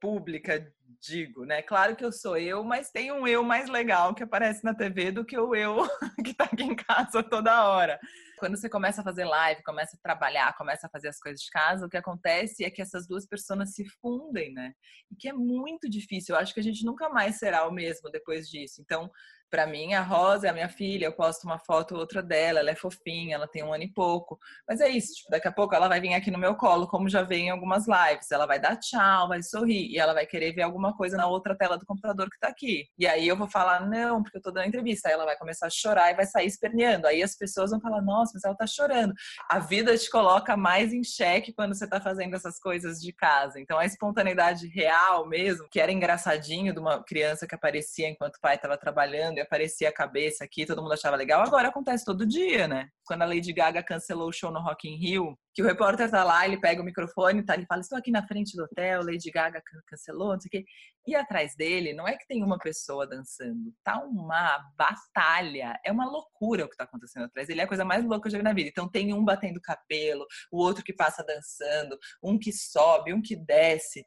pública, 0.00 0.72
digo, 1.00 1.44
né? 1.44 1.62
Claro 1.62 1.96
que 1.96 2.04
eu 2.04 2.12
sou 2.12 2.36
eu, 2.36 2.62
mas 2.62 2.90
tem 2.90 3.10
um 3.10 3.26
eu 3.26 3.42
mais 3.42 3.68
legal 3.68 4.14
que 4.14 4.22
aparece 4.22 4.62
na 4.64 4.74
TV 4.74 5.10
do 5.10 5.24
que 5.24 5.38
o 5.38 5.54
eu 5.54 5.86
que 6.24 6.34
tá 6.34 6.44
aqui 6.44 6.62
em 6.62 6.76
casa 6.76 7.22
toda 7.22 7.68
hora. 7.68 7.98
Quando 8.38 8.56
você 8.56 8.68
começa 8.68 9.00
a 9.00 9.04
fazer 9.04 9.24
live, 9.24 9.62
começa 9.62 9.96
a 9.96 10.00
trabalhar, 10.02 10.56
começa 10.56 10.86
a 10.86 10.90
fazer 10.90 11.08
as 11.08 11.18
coisas 11.18 11.40
de 11.40 11.50
casa, 11.50 11.86
o 11.86 11.88
que 11.88 11.96
acontece 11.96 12.64
é 12.64 12.70
que 12.70 12.82
essas 12.82 13.06
duas 13.06 13.26
pessoas 13.26 13.74
se 13.74 13.84
fundem, 14.00 14.52
né? 14.52 14.72
E 15.10 15.16
que 15.16 15.28
é 15.28 15.32
muito 15.32 15.88
difícil. 15.88 16.34
Eu 16.34 16.40
acho 16.40 16.52
que 16.52 16.60
a 16.60 16.62
gente 16.62 16.84
nunca 16.84 17.08
mais 17.08 17.36
será 17.36 17.66
o 17.66 17.72
mesmo 17.72 18.10
depois 18.10 18.48
disso. 18.48 18.80
Então, 18.80 19.10
para 19.50 19.66
mim, 19.66 19.94
a 19.94 20.02
Rosa 20.02 20.46
é 20.46 20.50
a 20.50 20.52
minha 20.52 20.68
filha, 20.68 21.06
eu 21.06 21.12
posto 21.12 21.44
uma 21.44 21.58
foto 21.58 21.94
ou 21.94 22.00
outra 22.00 22.22
dela, 22.22 22.60
ela 22.60 22.70
é 22.70 22.74
fofinha, 22.74 23.34
ela 23.34 23.48
tem 23.48 23.62
um 23.62 23.72
ano 23.72 23.84
e 23.84 23.92
pouco. 23.92 24.38
Mas 24.68 24.80
é 24.80 24.88
isso, 24.88 25.14
tipo, 25.14 25.30
daqui 25.30 25.48
a 25.48 25.52
pouco 25.52 25.74
ela 25.74 25.88
vai 25.88 26.00
vir 26.00 26.14
aqui 26.14 26.30
no 26.30 26.38
meu 26.38 26.54
colo, 26.54 26.86
como 26.86 27.08
já 27.08 27.22
vem 27.22 27.46
em 27.46 27.50
algumas 27.50 27.86
lives. 27.86 28.30
Ela 28.30 28.46
vai 28.46 28.60
dar 28.60 28.76
tchau, 28.76 29.28
vai 29.28 29.42
sorrir, 29.42 29.88
e 29.90 29.98
ela 29.98 30.14
vai 30.14 30.26
querer 30.26 30.52
ver 30.52 30.62
alguma 30.62 30.96
coisa 30.96 31.16
na 31.16 31.26
outra 31.26 31.56
tela 31.56 31.76
do 31.76 31.84
computador 31.84 32.30
que 32.30 32.38
tá 32.38 32.48
aqui. 32.48 32.86
E 32.98 33.06
aí 33.06 33.26
eu 33.26 33.36
vou 33.36 33.48
falar, 33.48 33.88
não, 33.88 34.22
porque 34.22 34.38
eu 34.38 34.42
tô 34.42 34.50
dando 34.50 34.68
entrevista. 34.68 35.08
Aí 35.08 35.14
ela 35.14 35.24
vai 35.24 35.36
começar 35.36 35.66
a 35.66 35.70
chorar 35.70 36.10
e 36.12 36.14
vai 36.14 36.26
sair 36.26 36.46
esperneando. 36.46 37.06
Aí 37.06 37.22
as 37.22 37.36
pessoas 37.36 37.70
vão 37.70 37.80
falar, 37.80 38.00
nossa, 38.02 38.32
mas 38.34 38.44
ela 38.44 38.54
tá 38.54 38.66
chorando. 38.66 39.12
A 39.48 39.58
vida 39.58 39.96
te 39.98 40.08
coloca 40.10 40.56
mais 40.56 40.92
em 40.92 41.02
xeque 41.02 41.52
quando 41.52 41.74
você 41.74 41.88
tá 41.88 42.00
fazendo 42.00 42.34
essas 42.36 42.58
coisas 42.58 43.00
de 43.00 43.12
casa. 43.12 43.60
Então 43.60 43.78
a 43.78 43.84
espontaneidade 43.84 44.68
real 44.68 45.26
mesmo, 45.26 45.68
que 45.68 45.80
era 45.80 45.90
engraçadinho 45.90 46.72
de 46.72 46.78
uma 46.78 47.02
criança 47.02 47.46
que 47.46 47.54
aparecia 47.54 48.08
enquanto 48.08 48.36
o 48.36 48.40
pai 48.40 48.56
tava 48.58 48.76
trabalhando, 48.76 49.39
aparecia 49.40 49.88
a 49.88 49.92
cabeça 49.92 50.44
aqui, 50.44 50.66
todo 50.66 50.82
mundo 50.82 50.92
achava 50.92 51.16
legal. 51.16 51.42
Agora 51.42 51.68
acontece 51.68 52.04
todo 52.04 52.26
dia, 52.26 52.68
né? 52.68 52.88
Quando 53.04 53.22
a 53.22 53.26
Lady 53.26 53.52
Gaga 53.52 53.82
cancelou 53.82 54.28
o 54.28 54.32
show 54.32 54.50
no 54.50 54.60
Rock 54.60 54.88
in 54.88 54.96
Rio, 54.96 55.38
que 55.54 55.62
o 55.62 55.66
repórter 55.66 56.10
tá 56.10 56.22
lá, 56.22 56.44
ele 56.44 56.60
pega 56.60 56.80
o 56.80 56.84
microfone, 56.84 57.44
tá, 57.44 57.54
ele 57.54 57.66
fala: 57.66 57.80
"Estou 57.80 57.98
aqui 57.98 58.10
na 58.10 58.26
frente 58.26 58.56
do 58.56 58.64
hotel, 58.64 59.04
Lady 59.04 59.30
Gaga 59.30 59.62
cancelou, 59.86 60.32
não 60.32 60.40
sei 60.40 60.48
o 60.48 60.50
quê". 60.50 60.64
E 61.06 61.14
atrás 61.14 61.56
dele 61.56 61.92
não 61.92 62.06
é 62.06 62.16
que 62.16 62.26
tem 62.26 62.42
uma 62.42 62.58
pessoa 62.58 63.06
dançando, 63.06 63.72
tá 63.82 64.02
uma 64.04 64.58
batalha. 64.76 65.78
É 65.84 65.90
uma 65.90 66.04
loucura 66.04 66.64
o 66.64 66.68
que 66.68 66.76
tá 66.76 66.84
acontecendo 66.84 67.24
atrás 67.24 67.48
dele, 67.48 67.60
é 67.60 67.64
a 67.64 67.68
coisa 67.68 67.84
mais 67.84 68.04
louca 68.04 68.22
que 68.22 68.28
eu 68.28 68.32
já 68.32 68.38
vi 68.38 68.44
na 68.44 68.52
vida. 68.52 68.68
Então 68.68 68.88
tem 68.88 69.12
um 69.12 69.24
batendo 69.24 69.60
cabelo, 69.60 70.26
o 70.52 70.58
outro 70.58 70.84
que 70.84 70.92
passa 70.92 71.24
dançando, 71.24 71.98
um 72.22 72.38
que 72.38 72.52
sobe, 72.52 73.12
um 73.12 73.22
que 73.22 73.36
desce. 73.36 74.04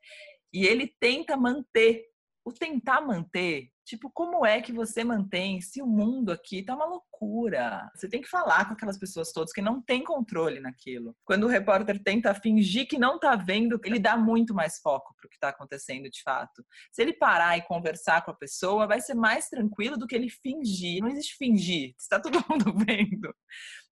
E 0.54 0.66
ele 0.66 0.94
tenta 1.00 1.36
manter 1.36 2.14
o 2.46 2.52
tentar 2.52 3.02
manter, 3.02 3.70
tipo, 3.86 4.10
como 4.12 4.46
é 4.46 4.62
que 4.62 4.72
você 4.72 5.04
mantém 5.04 5.62
se 5.62 5.82
o 5.82 5.88
mundo 5.88 6.32
aqui 6.32 6.64
tá 6.64 6.76
uma 6.76 6.86
loucura? 6.86 7.90
Você 7.96 8.08
tem 8.08 8.22
que 8.22 8.30
falar 8.30 8.66
com 8.66 8.74
aquelas 8.74 8.98
pessoas 8.98 9.32
todas 9.32 9.52
que 9.52 9.62
não 9.62 9.82
têm 9.82 10.04
controle 10.04 10.60
naquilo. 10.60 11.16
Quando 11.26 11.44
o 11.44 11.48
repórter 11.48 12.02
tenta 12.02 12.34
fingir 12.34 12.88
que 12.88 12.98
não 12.98 13.20
tá 13.20 13.36
vendo, 13.36 13.80
ele 13.84 14.00
dá 14.00 14.18
muito 14.18 14.54
mais 14.54 14.80
foco 14.80 15.14
pro 15.18 15.30
que 15.30 15.40
tá 15.40 15.50
acontecendo 15.50 16.10
de 16.10 16.22
fato. 16.22 16.66
Se 16.92 17.02
ele 17.02 17.14
parar 17.14 17.58
e 17.58 17.62
conversar 17.62 18.24
com 18.24 18.32
a 18.32 18.36
pessoa, 18.36 18.88
vai 18.88 19.02
ser 19.02 19.14
mais 19.14 19.50
tranquilo 19.50 19.98
do 19.98 20.08
que 20.08 20.16
ele 20.16 20.30
fingir. 20.30 21.02
Não 21.02 21.10
existe 21.10 21.36
fingir, 21.38 21.94
está 21.98 22.20
todo 22.20 22.44
mundo 22.50 22.74
vendo. 22.86 23.34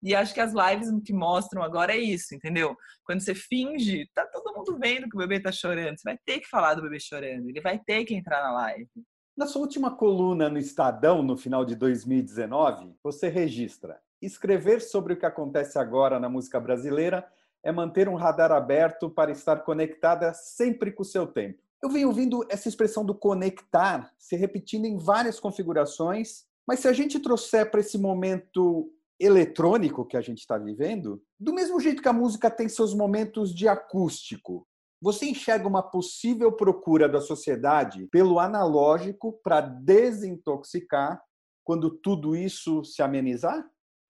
E 0.03 0.15
acho 0.15 0.33
que 0.33 0.39
as 0.39 0.53
lives 0.53 0.89
que 1.05 1.13
mostram 1.13 1.61
agora 1.61 1.93
é 1.93 1.99
isso, 1.99 2.33
entendeu? 2.33 2.75
Quando 3.03 3.21
você 3.21 3.35
finge, 3.35 4.09
tá 4.15 4.25
todo 4.25 4.55
mundo 4.55 4.77
vendo 4.79 5.07
que 5.07 5.15
o 5.15 5.19
bebê 5.19 5.39
tá 5.39 5.51
chorando. 5.51 5.97
Você 5.97 6.03
vai 6.03 6.17
ter 6.25 6.39
que 6.39 6.47
falar 6.47 6.73
do 6.73 6.81
bebê 6.81 6.99
chorando, 6.99 7.49
ele 7.49 7.61
vai 7.61 7.77
ter 7.77 8.03
que 8.05 8.15
entrar 8.15 8.41
na 8.41 8.51
live. 8.51 8.89
Na 9.35 9.47
sua 9.47 9.61
última 9.61 9.95
coluna 9.95 10.49
no 10.49 10.57
Estadão, 10.57 11.23
no 11.23 11.37
final 11.37 11.63
de 11.63 11.73
2019, 11.75 12.93
você 13.01 13.29
registra: 13.29 13.99
escrever 14.21 14.81
sobre 14.81 15.13
o 15.13 15.17
que 15.17 15.25
acontece 15.25 15.79
agora 15.79 16.19
na 16.19 16.27
música 16.27 16.59
brasileira 16.59 17.25
é 17.63 17.71
manter 17.71 18.09
um 18.09 18.15
radar 18.15 18.51
aberto 18.51 19.09
para 19.09 19.31
estar 19.31 19.57
conectada 19.63 20.33
sempre 20.33 20.91
com 20.91 21.03
o 21.03 21.05
seu 21.05 21.25
tempo. 21.25 21.61
Eu 21.81 21.89
venho 21.89 22.09
ouvindo 22.09 22.45
essa 22.49 22.67
expressão 22.67 23.05
do 23.05 23.15
conectar 23.15 24.11
se 24.17 24.35
repetindo 24.35 24.85
em 24.85 24.97
várias 24.97 25.39
configurações, 25.39 26.45
mas 26.67 26.79
se 26.79 26.87
a 26.87 26.93
gente 26.93 27.19
trouxer 27.19 27.71
para 27.71 27.79
esse 27.79 27.97
momento 27.97 28.91
eletrônico 29.19 30.05
que 30.05 30.17
a 30.17 30.21
gente 30.21 30.39
está 30.39 30.57
vivendo, 30.57 31.21
do 31.39 31.53
mesmo 31.53 31.79
jeito 31.79 32.01
que 32.01 32.07
a 32.09 32.13
música 32.13 32.49
tem 32.49 32.67
seus 32.67 32.93
momentos 32.93 33.53
de 33.53 33.67
acústico, 33.67 34.67
você 35.01 35.25
enxerga 35.25 35.67
uma 35.67 35.81
possível 35.81 36.51
procura 36.51 37.09
da 37.09 37.19
sociedade 37.19 38.07
pelo 38.11 38.39
analógico 38.39 39.39
para 39.43 39.59
desintoxicar 39.59 41.21
quando 41.63 41.89
tudo 41.89 42.35
isso 42.35 42.83
se 42.83 43.01
amenizar? 43.01 43.65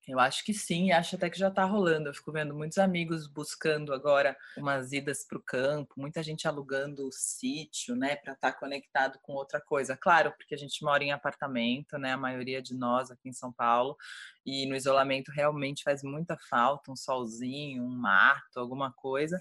Eu 0.08 0.19
acho 0.19 0.43
que 0.43 0.54
sim, 0.54 0.91
acho 0.91 1.15
até 1.15 1.30
que 1.30 1.38
já 1.38 1.49
está 1.49 1.63
rolando. 1.63 2.10
Eu 2.10 2.13
fico 2.13 2.32
vendo 2.32 2.56
muitos 2.56 2.80
amigos 2.80 3.27
buscando 3.27 3.93
agora 3.93 4.36
umas 4.58 4.91
idas 4.91 5.23
para 5.25 5.38
o 5.38 5.41
campo, 5.41 5.93
muita 5.95 6.23
gente 6.23 6.47
alugando 6.47 7.08
o 7.08 7.12
sítio, 7.12 7.95
né, 7.95 8.15
para 8.15 8.34
estar 8.34 8.51
tá 8.51 8.60
conectado 8.60 9.19
com 9.21 9.34
outra 9.34 9.62
coisa. 9.62 9.95
Claro, 9.95 10.34
porque 10.36 10.56
a 10.56 10.58
gente 10.58 10.84
mora 10.84 11.04
em 11.04 11.12
apartamento, 11.12 11.99
né, 11.99 12.13
a 12.13 12.17
maioria 12.17 12.62
de 12.63 12.73
nós 12.75 13.12
aqui 13.12 13.30
em 13.30 13.34
São 13.34 13.54
Paulo, 13.54 13.95
e 14.43 14.65
no 14.65 14.75
isolamento 14.75 15.32
realmente 15.32 15.84
faz 15.84 16.01
muita 16.01 16.36
falta 16.49 16.91
um 16.91 16.95
solzinho, 16.95 17.84
um 17.84 17.95
mato, 17.95 18.60
alguma 18.60 18.91
coisa. 18.91 19.39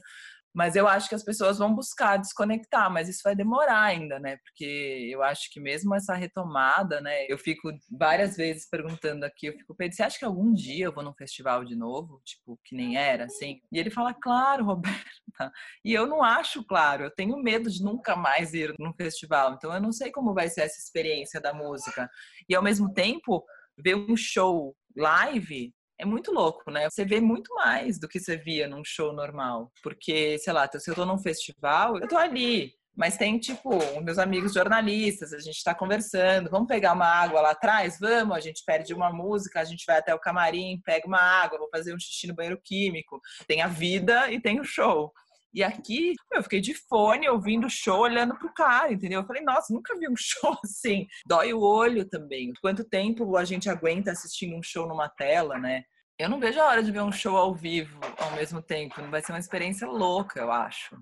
Mas 0.54 0.74
eu 0.74 0.88
acho 0.88 1.08
que 1.08 1.14
as 1.14 1.22
pessoas 1.22 1.58
vão 1.58 1.74
buscar 1.74 2.16
desconectar, 2.16 2.90
mas 2.90 3.08
isso 3.08 3.20
vai 3.22 3.36
demorar 3.36 3.82
ainda, 3.82 4.18
né? 4.18 4.36
Porque 4.38 5.08
eu 5.12 5.22
acho 5.22 5.48
que 5.52 5.60
mesmo 5.60 5.94
essa 5.94 6.14
retomada, 6.14 7.00
né? 7.00 7.26
Eu 7.28 7.38
fico 7.38 7.70
várias 7.90 8.36
vezes 8.36 8.68
perguntando 8.68 9.24
aqui, 9.24 9.46
eu 9.46 9.52
fico, 9.52 9.74
Pedro, 9.74 9.96
você 9.96 10.02
acha 10.02 10.18
que 10.18 10.24
algum 10.24 10.52
dia 10.52 10.86
eu 10.86 10.92
vou 10.92 11.04
num 11.04 11.14
festival 11.14 11.64
de 11.64 11.76
novo? 11.76 12.20
Tipo, 12.24 12.58
que 12.64 12.74
nem 12.74 12.96
era, 12.96 13.24
assim? 13.24 13.60
E 13.72 13.78
ele 13.78 13.90
fala, 13.90 14.12
claro, 14.12 14.64
Roberta. 14.66 15.52
E 15.84 15.92
eu 15.92 16.06
não 16.06 16.22
acho 16.22 16.64
claro, 16.64 17.04
eu 17.04 17.10
tenho 17.10 17.36
medo 17.36 17.70
de 17.70 17.82
nunca 17.82 18.16
mais 18.16 18.52
ir 18.52 18.74
num 18.78 18.92
festival. 18.92 19.54
Então 19.54 19.72
eu 19.72 19.80
não 19.80 19.92
sei 19.92 20.10
como 20.10 20.34
vai 20.34 20.48
ser 20.48 20.62
essa 20.62 20.78
experiência 20.78 21.40
da 21.40 21.54
música. 21.54 22.08
E 22.48 22.54
ao 22.54 22.62
mesmo 22.62 22.92
tempo, 22.92 23.44
ver 23.78 23.94
um 23.94 24.16
show 24.16 24.74
live 24.96 25.72
é 26.00 26.04
muito 26.04 26.32
louco, 26.32 26.70
né? 26.70 26.88
Você 26.88 27.04
vê 27.04 27.20
muito 27.20 27.54
mais 27.54 27.98
do 27.98 28.08
que 28.08 28.18
você 28.18 28.36
via 28.36 28.66
num 28.66 28.82
show 28.84 29.12
normal. 29.12 29.70
Porque, 29.82 30.38
sei 30.38 30.52
lá, 30.52 30.68
se 30.72 30.90
eu 30.90 30.94
tô 30.94 31.04
num 31.04 31.18
festival, 31.18 31.98
eu 31.98 32.08
tô 32.08 32.16
ali. 32.16 32.72
Mas 32.96 33.16
tem, 33.16 33.38
tipo, 33.38 33.70
meus 34.02 34.18
amigos 34.18 34.52
jornalistas, 34.52 35.32
a 35.32 35.38
gente 35.38 35.62
tá 35.62 35.74
conversando, 35.74 36.50
vamos 36.50 36.68
pegar 36.68 36.92
uma 36.92 37.06
água 37.06 37.40
lá 37.40 37.50
atrás? 37.52 37.98
Vamos, 38.00 38.36
a 38.36 38.40
gente 38.40 38.64
perde 38.64 38.92
uma 38.92 39.12
música, 39.12 39.60
a 39.60 39.64
gente 39.64 39.84
vai 39.86 39.98
até 39.98 40.14
o 40.14 40.18
camarim, 40.18 40.80
pega 40.84 41.06
uma 41.06 41.20
água, 41.20 41.58
vou 41.58 41.68
fazer 41.70 41.94
um 41.94 41.98
xixi 41.98 42.26
no 42.26 42.34
banheiro 42.34 42.60
químico. 42.62 43.20
Tem 43.46 43.62
a 43.62 43.68
vida 43.68 44.30
e 44.32 44.40
tem 44.40 44.58
o 44.58 44.64
show. 44.64 45.12
E 45.52 45.64
aqui, 45.64 46.14
eu 46.32 46.42
fiquei 46.44 46.60
de 46.60 46.74
fone, 46.74 47.28
ouvindo 47.28 47.66
o 47.66 47.70
show, 47.70 48.00
olhando 48.00 48.36
pro 48.36 48.54
cara, 48.54 48.92
entendeu? 48.92 49.20
Eu 49.20 49.26
falei, 49.26 49.42
nossa, 49.42 49.72
nunca 49.74 49.98
vi 49.98 50.08
um 50.08 50.14
show 50.16 50.56
assim. 50.64 51.06
Dói 51.26 51.52
o 51.52 51.60
olho 51.60 52.08
também. 52.08 52.52
Quanto 52.60 52.84
tempo 52.84 53.36
a 53.36 53.44
gente 53.44 53.68
aguenta 53.68 54.12
assistindo 54.12 54.56
um 54.56 54.62
show 54.62 54.86
numa 54.86 55.08
tela, 55.08 55.58
né? 55.58 55.84
Eu 56.20 56.28
não 56.28 56.38
vejo 56.38 56.60
a 56.60 56.66
hora 56.66 56.82
de 56.82 56.92
ver 56.92 57.00
um 57.00 57.10
show 57.10 57.34
ao 57.34 57.54
vivo 57.54 57.98
ao 58.18 58.32
mesmo 58.32 58.60
tempo. 58.60 59.00
Vai 59.08 59.22
ser 59.22 59.32
uma 59.32 59.38
experiência 59.38 59.88
louca, 59.88 60.38
eu 60.38 60.52
acho. 60.52 60.94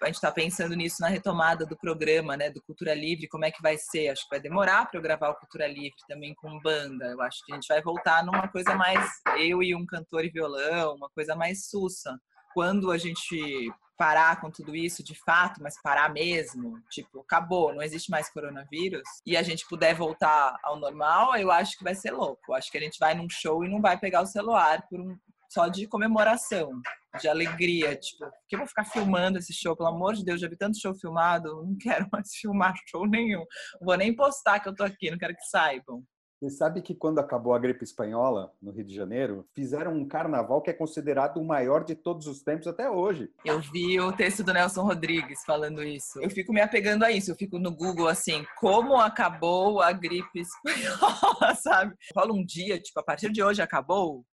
A 0.00 0.06
gente 0.06 0.14
está 0.14 0.32
pensando 0.32 0.74
nisso 0.74 0.96
na 1.02 1.08
retomada 1.08 1.66
do 1.66 1.76
programa, 1.76 2.38
né, 2.38 2.48
do 2.48 2.62
Cultura 2.62 2.94
Livre, 2.94 3.28
como 3.28 3.44
é 3.44 3.50
que 3.50 3.60
vai 3.60 3.76
ser? 3.76 4.08
Acho 4.08 4.22
que 4.22 4.30
vai 4.30 4.40
demorar 4.40 4.86
para 4.86 4.98
eu 4.98 5.02
gravar 5.02 5.28
o 5.28 5.34
Cultura 5.34 5.68
Livre 5.68 5.98
também 6.08 6.34
com 6.34 6.58
banda. 6.58 7.04
Eu 7.04 7.20
acho 7.20 7.44
que 7.44 7.52
a 7.52 7.54
gente 7.54 7.68
vai 7.68 7.82
voltar 7.82 8.24
numa 8.24 8.48
coisa 8.48 8.74
mais 8.74 9.10
eu 9.36 9.62
e 9.62 9.74
um 9.74 9.84
cantor 9.84 10.24
e 10.24 10.30
violão, 10.30 10.94
uma 10.94 11.10
coisa 11.10 11.36
mais 11.36 11.66
sussa 11.66 12.18
quando 12.54 12.90
a 12.90 12.98
gente 12.98 13.72
parar 13.96 14.40
com 14.40 14.50
tudo 14.50 14.74
isso 14.74 15.02
de 15.04 15.14
fato, 15.14 15.62
mas 15.62 15.80
parar 15.80 16.12
mesmo, 16.12 16.74
tipo, 16.90 17.20
acabou, 17.20 17.72
não 17.72 17.82
existe 17.82 18.10
mais 18.10 18.28
coronavírus, 18.28 19.02
e 19.24 19.36
a 19.36 19.42
gente 19.42 19.64
puder 19.68 19.94
voltar 19.94 20.56
ao 20.64 20.76
normal, 20.76 21.36
eu 21.36 21.52
acho 21.52 21.78
que 21.78 21.84
vai 21.84 21.94
ser 21.94 22.10
louco. 22.10 22.40
Eu 22.48 22.54
acho 22.54 22.70
que 22.70 22.78
a 22.78 22.80
gente 22.80 22.98
vai 22.98 23.14
num 23.14 23.28
show 23.30 23.64
e 23.64 23.68
não 23.68 23.80
vai 23.80 23.96
pegar 23.96 24.22
o 24.22 24.26
celular 24.26 24.84
por 24.90 25.00
um, 25.00 25.16
só 25.48 25.68
de 25.68 25.86
comemoração, 25.86 26.72
de 27.20 27.28
alegria, 27.28 27.94
tipo, 27.94 28.24
que 28.48 28.56
eu 28.56 28.58
vou 28.58 28.66
ficar 28.66 28.84
filmando 28.84 29.38
esse 29.38 29.52
show, 29.52 29.76
pelo 29.76 29.90
amor 29.90 30.14
de 30.14 30.24
Deus, 30.24 30.40
já 30.40 30.48
vi 30.48 30.56
tanto 30.56 30.80
show 30.80 30.94
filmado, 30.94 31.62
não 31.62 31.76
quero 31.78 32.08
mais 32.10 32.32
filmar 32.40 32.74
show 32.88 33.06
nenhum. 33.06 33.44
Vou 33.80 33.96
nem 33.96 34.16
postar 34.16 34.60
que 34.60 34.68
eu 34.68 34.74
tô 34.74 34.82
aqui, 34.82 35.10
não 35.10 35.18
quero 35.18 35.36
que 35.36 35.44
saibam. 35.44 36.02
Você 36.42 36.50
sabe 36.50 36.82
que 36.82 36.92
quando 36.92 37.20
acabou 37.20 37.54
a 37.54 37.58
gripe 37.60 37.84
espanhola, 37.84 38.52
no 38.60 38.72
Rio 38.72 38.84
de 38.84 38.92
Janeiro, 38.92 39.46
fizeram 39.54 39.94
um 39.94 40.04
carnaval 40.04 40.60
que 40.60 40.70
é 40.70 40.72
considerado 40.72 41.36
o 41.36 41.44
maior 41.44 41.84
de 41.84 41.94
todos 41.94 42.26
os 42.26 42.42
tempos 42.42 42.66
até 42.66 42.90
hoje. 42.90 43.30
Eu 43.44 43.60
vi 43.60 44.00
o 44.00 44.10
texto 44.10 44.42
do 44.42 44.52
Nelson 44.52 44.82
Rodrigues 44.82 45.44
falando 45.44 45.84
isso. 45.84 46.20
Eu 46.20 46.28
fico 46.28 46.52
me 46.52 46.60
apegando 46.60 47.04
a 47.04 47.12
isso. 47.12 47.30
Eu 47.30 47.36
fico 47.36 47.60
no 47.60 47.70
Google 47.70 48.08
assim, 48.08 48.44
como 48.58 48.96
acabou 48.96 49.80
a 49.80 49.92
gripe 49.92 50.40
espanhola, 50.40 51.54
sabe? 51.62 51.94
Rola 52.12 52.32
um 52.32 52.44
dia, 52.44 52.80
tipo, 52.80 52.98
a 52.98 53.04
partir 53.04 53.30
de 53.30 53.40
hoje 53.40 53.62
acabou, 53.62 54.26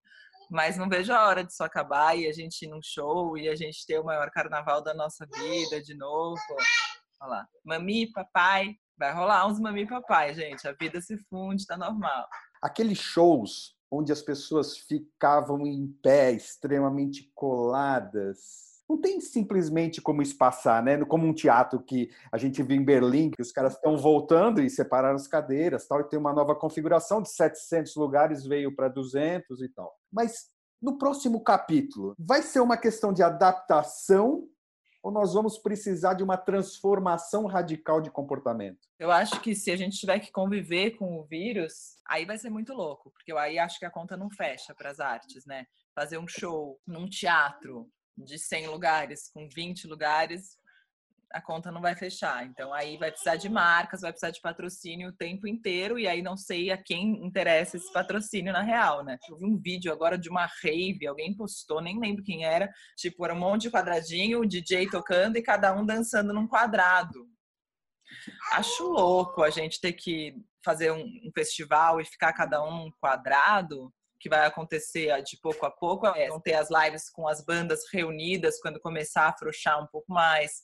mas 0.50 0.78
não 0.78 0.90
vejo 0.90 1.14
a 1.14 1.28
hora 1.28 1.44
disso 1.44 1.64
acabar 1.64 2.18
e 2.18 2.28
a 2.28 2.34
gente 2.34 2.66
ir 2.66 2.70
num 2.70 2.82
show 2.82 3.38
e 3.38 3.48
a 3.48 3.56
gente 3.56 3.86
ter 3.86 4.00
o 4.00 4.04
maior 4.04 4.32
carnaval 4.32 4.82
da 4.84 4.96
nossa 4.96 5.28
vida 5.28 5.80
de 5.80 5.96
novo. 5.96 6.42
Olha 7.22 7.30
lá. 7.30 7.48
Mami, 7.64 8.12
papai, 8.12 8.74
Vai 9.00 9.14
rolar 9.14 9.48
uns 9.48 9.60
mami 9.60 9.88
papai, 9.88 10.34
gente. 10.34 10.68
A 10.68 10.74
vida 10.74 11.00
se 11.00 11.18
funde, 11.30 11.66
tá 11.66 11.78
normal. 11.78 12.28
Aqueles 12.62 12.98
shows 12.98 13.78
onde 13.90 14.12
as 14.12 14.22
pessoas 14.22 14.78
ficavam 14.78 15.66
em 15.66 15.88
pé, 16.04 16.34
extremamente 16.34 17.32
coladas. 17.34 18.68
Não 18.90 19.00
tem 19.00 19.22
simplesmente 19.22 20.02
como 20.02 20.22
espaçar, 20.22 20.84
né? 20.84 21.04
Como 21.06 21.26
um 21.26 21.34
teatro 21.34 21.82
que 21.82 22.10
a 22.32 22.38
gente 22.38 22.62
viu 22.62 22.76
em 22.76 22.84
Berlim, 22.84 23.32
que 23.32 23.42
os 23.42 23.52
caras 23.52 23.76
estão 23.76 23.96
voltando 23.96 24.62
e 24.62 24.70
separaram 24.70 25.16
as 25.16 25.28
cadeiras, 25.28 25.88
tal, 25.88 26.02
e 26.02 26.10
tem 26.10 26.20
uma 26.20 26.34
nova 26.34 26.54
configuração 26.54 27.22
de 27.22 27.30
700 27.30 27.96
lugares 27.96 28.46
veio 28.46 28.76
para 28.76 28.90
200 28.90 29.62
e 29.62 29.70
tal. 29.70 29.96
Mas 30.12 30.50
no 30.82 30.98
próximo 30.98 31.44
capítulo, 31.44 32.16
vai 32.18 32.42
ser 32.42 32.60
uma 32.60 32.78
questão 32.78 33.14
de 33.14 33.22
adaptação 33.24 34.48
ou 35.02 35.12
nós 35.12 35.34
vamos 35.34 35.58
precisar 35.58 36.14
de 36.14 36.24
uma 36.24 36.38
transformação 36.38 37.46
radical 37.46 38.02
de 38.02 38.12
comportamento? 38.12 38.88
Eu 38.98 39.12
acho 39.12 39.40
que 39.42 39.56
se 39.56 39.72
a 39.72 39.76
gente 39.76 39.98
tiver 39.98 40.20
que 40.20 40.32
conviver 40.32 40.92
com 40.92 41.20
o 41.20 41.24
vírus, 41.24 41.98
aí 42.06 42.26
vai 42.26 42.38
ser 42.38 42.50
muito 42.50 42.74
louco, 42.74 43.12
porque 43.12 43.32
eu 43.32 43.38
aí 43.38 43.58
acho 43.58 43.80
que 43.80 43.86
a 43.86 43.92
conta 43.92 44.18
não 44.18 44.30
fecha 44.30 44.76
para 44.76 44.90
as 44.90 45.00
artes, 45.00 45.46
né? 45.46 45.66
Fazer 45.96 46.18
um 46.18 46.28
show 46.28 46.80
num 46.86 47.08
teatro 47.08 47.90
de 48.18 48.38
100 48.38 48.68
lugares 48.68 49.30
com 49.34 49.48
20 49.48 49.88
lugares 49.88 50.59
a 51.32 51.42
conta 51.42 51.72
não 51.72 51.82
vai 51.82 51.96
fechar. 51.96 52.46
Então 52.46 52.74
aí 52.74 52.98
vai 52.98 53.12
precisar 53.12 53.36
de 53.36 53.50
marcas, 53.50 54.02
vai 54.02 54.12
precisar 54.12 54.32
de 54.32 54.42
patrocínio 54.42 55.10
o 55.10 55.14
tempo 55.14 55.48
inteiro 55.48 56.00
e 56.00 56.08
aí 56.08 56.22
não 56.22 56.36
sei 56.36 56.72
a 56.72 56.78
quem 56.78 57.24
interessa 57.26 57.78
esse 57.78 57.92
patrocínio 57.92 58.52
na 58.52 58.62
real, 58.62 59.04
né? 59.04 59.18
Eu 59.30 59.38
vi 59.38 59.46
um 59.46 59.58
vídeo 59.58 59.92
agora 59.92 60.18
de 60.18 60.30
uma 60.30 60.50
rave, 60.64 61.08
alguém 61.08 61.36
postou, 61.36 61.82
nem 61.82 62.00
lembro 62.00 62.24
quem 62.24 62.46
era, 62.46 62.70
tipo, 62.98 63.24
era 63.26 63.34
um 63.34 63.40
monte 63.40 63.64
de 63.64 63.72
quadradinho, 63.72 64.40
o 64.40 64.48
DJ 64.48 64.90
tocando 64.90 65.38
e 65.38 65.42
cada 65.44 65.74
um 65.74 65.86
dançando 65.86 66.34
num 66.34 66.48
quadrado. 66.48 67.28
Acho 68.54 68.88
louco 68.88 69.44
a 69.44 69.50
gente 69.50 69.80
ter 69.80 69.94
que 69.94 70.36
fazer 70.64 70.92
um, 70.92 71.04
um 71.04 71.32
festival 71.34 72.02
e 72.02 72.06
ficar 72.06 72.34
cada 72.34 72.64
um 72.64 72.92
quadrado 73.00 73.94
que 74.20 74.30
vai 74.30 74.46
acontecer 74.46 75.22
de 75.24 75.38
pouco 75.42 75.66
a 75.66 75.72
pouco, 75.72 76.06
é, 76.08 76.28
vão 76.28 76.42
ter 76.42 76.54
as 76.54 76.70
lives 76.70 77.10
com 77.10 77.28
as 77.28 77.44
bandas 77.44 77.84
reunidas 77.92 78.60
quando 78.60 78.80
começar 78.80 79.24
a 79.24 79.30
afrouxar 79.30 79.82
um 79.82 79.88
pouco 79.88 80.12
mais, 80.12 80.64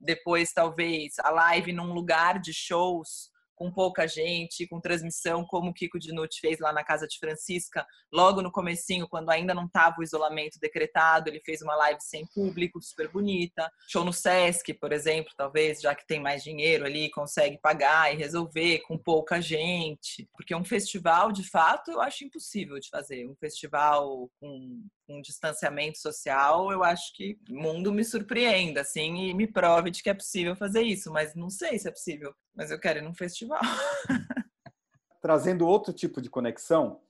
depois 0.00 0.52
talvez 0.52 1.18
a 1.18 1.30
live 1.30 1.72
num 1.72 1.92
lugar 1.92 2.40
de 2.40 2.52
shows 2.52 3.30
com 3.60 3.70
pouca 3.70 4.08
gente, 4.08 4.66
com 4.66 4.80
transmissão, 4.80 5.44
como 5.44 5.68
o 5.68 5.74
Kiko 5.74 5.98
Dinucci 5.98 6.40
fez 6.40 6.58
lá 6.58 6.72
na 6.72 6.82
casa 6.82 7.06
de 7.06 7.18
Francisca, 7.18 7.86
logo 8.10 8.40
no 8.40 8.50
comecinho, 8.50 9.06
quando 9.06 9.28
ainda 9.28 9.52
não 9.52 9.66
estava 9.66 9.96
o 9.98 10.02
isolamento 10.02 10.58
decretado, 10.58 11.28
ele 11.28 11.42
fez 11.44 11.60
uma 11.60 11.76
live 11.76 12.00
sem 12.00 12.26
público, 12.34 12.80
super 12.80 13.08
bonita. 13.12 13.70
Show 13.86 14.02
no 14.02 14.14
Sesc, 14.14 14.72
por 14.72 14.92
exemplo, 14.92 15.34
talvez, 15.36 15.82
já 15.82 15.94
que 15.94 16.06
tem 16.06 16.18
mais 16.18 16.42
dinheiro 16.42 16.86
ali, 16.86 17.10
consegue 17.10 17.58
pagar 17.58 18.14
e 18.14 18.16
resolver 18.16 18.78
com 18.78 18.96
pouca 18.96 19.42
gente. 19.42 20.26
Porque 20.32 20.54
um 20.54 20.64
festival, 20.64 21.30
de 21.30 21.46
fato, 21.46 21.90
eu 21.90 22.00
acho 22.00 22.24
impossível 22.24 22.80
de 22.80 22.88
fazer. 22.88 23.28
Um 23.28 23.36
festival 23.36 24.30
com 24.40 24.82
um 25.06 25.20
distanciamento 25.20 25.98
social, 25.98 26.70
eu 26.70 26.84
acho 26.84 27.12
que 27.14 27.36
o 27.50 27.60
mundo 27.60 27.92
me 27.92 28.04
surpreenda, 28.04 28.82
assim, 28.82 29.28
e 29.28 29.34
me 29.34 29.46
prove 29.46 29.90
de 29.90 30.02
que 30.02 30.08
é 30.08 30.14
possível 30.14 30.54
fazer 30.54 30.82
isso, 30.82 31.10
mas 31.10 31.34
não 31.34 31.50
sei 31.50 31.78
se 31.78 31.88
é 31.88 31.90
possível. 31.90 32.32
Mas 32.54 32.70
eu 32.70 32.78
quero 32.78 32.98
ir 32.98 33.02
num 33.02 33.14
festival. 33.14 33.60
Trazendo 35.20 35.66
outro 35.66 35.92
tipo 35.92 36.20
de 36.20 36.30
conexão, 36.30 37.00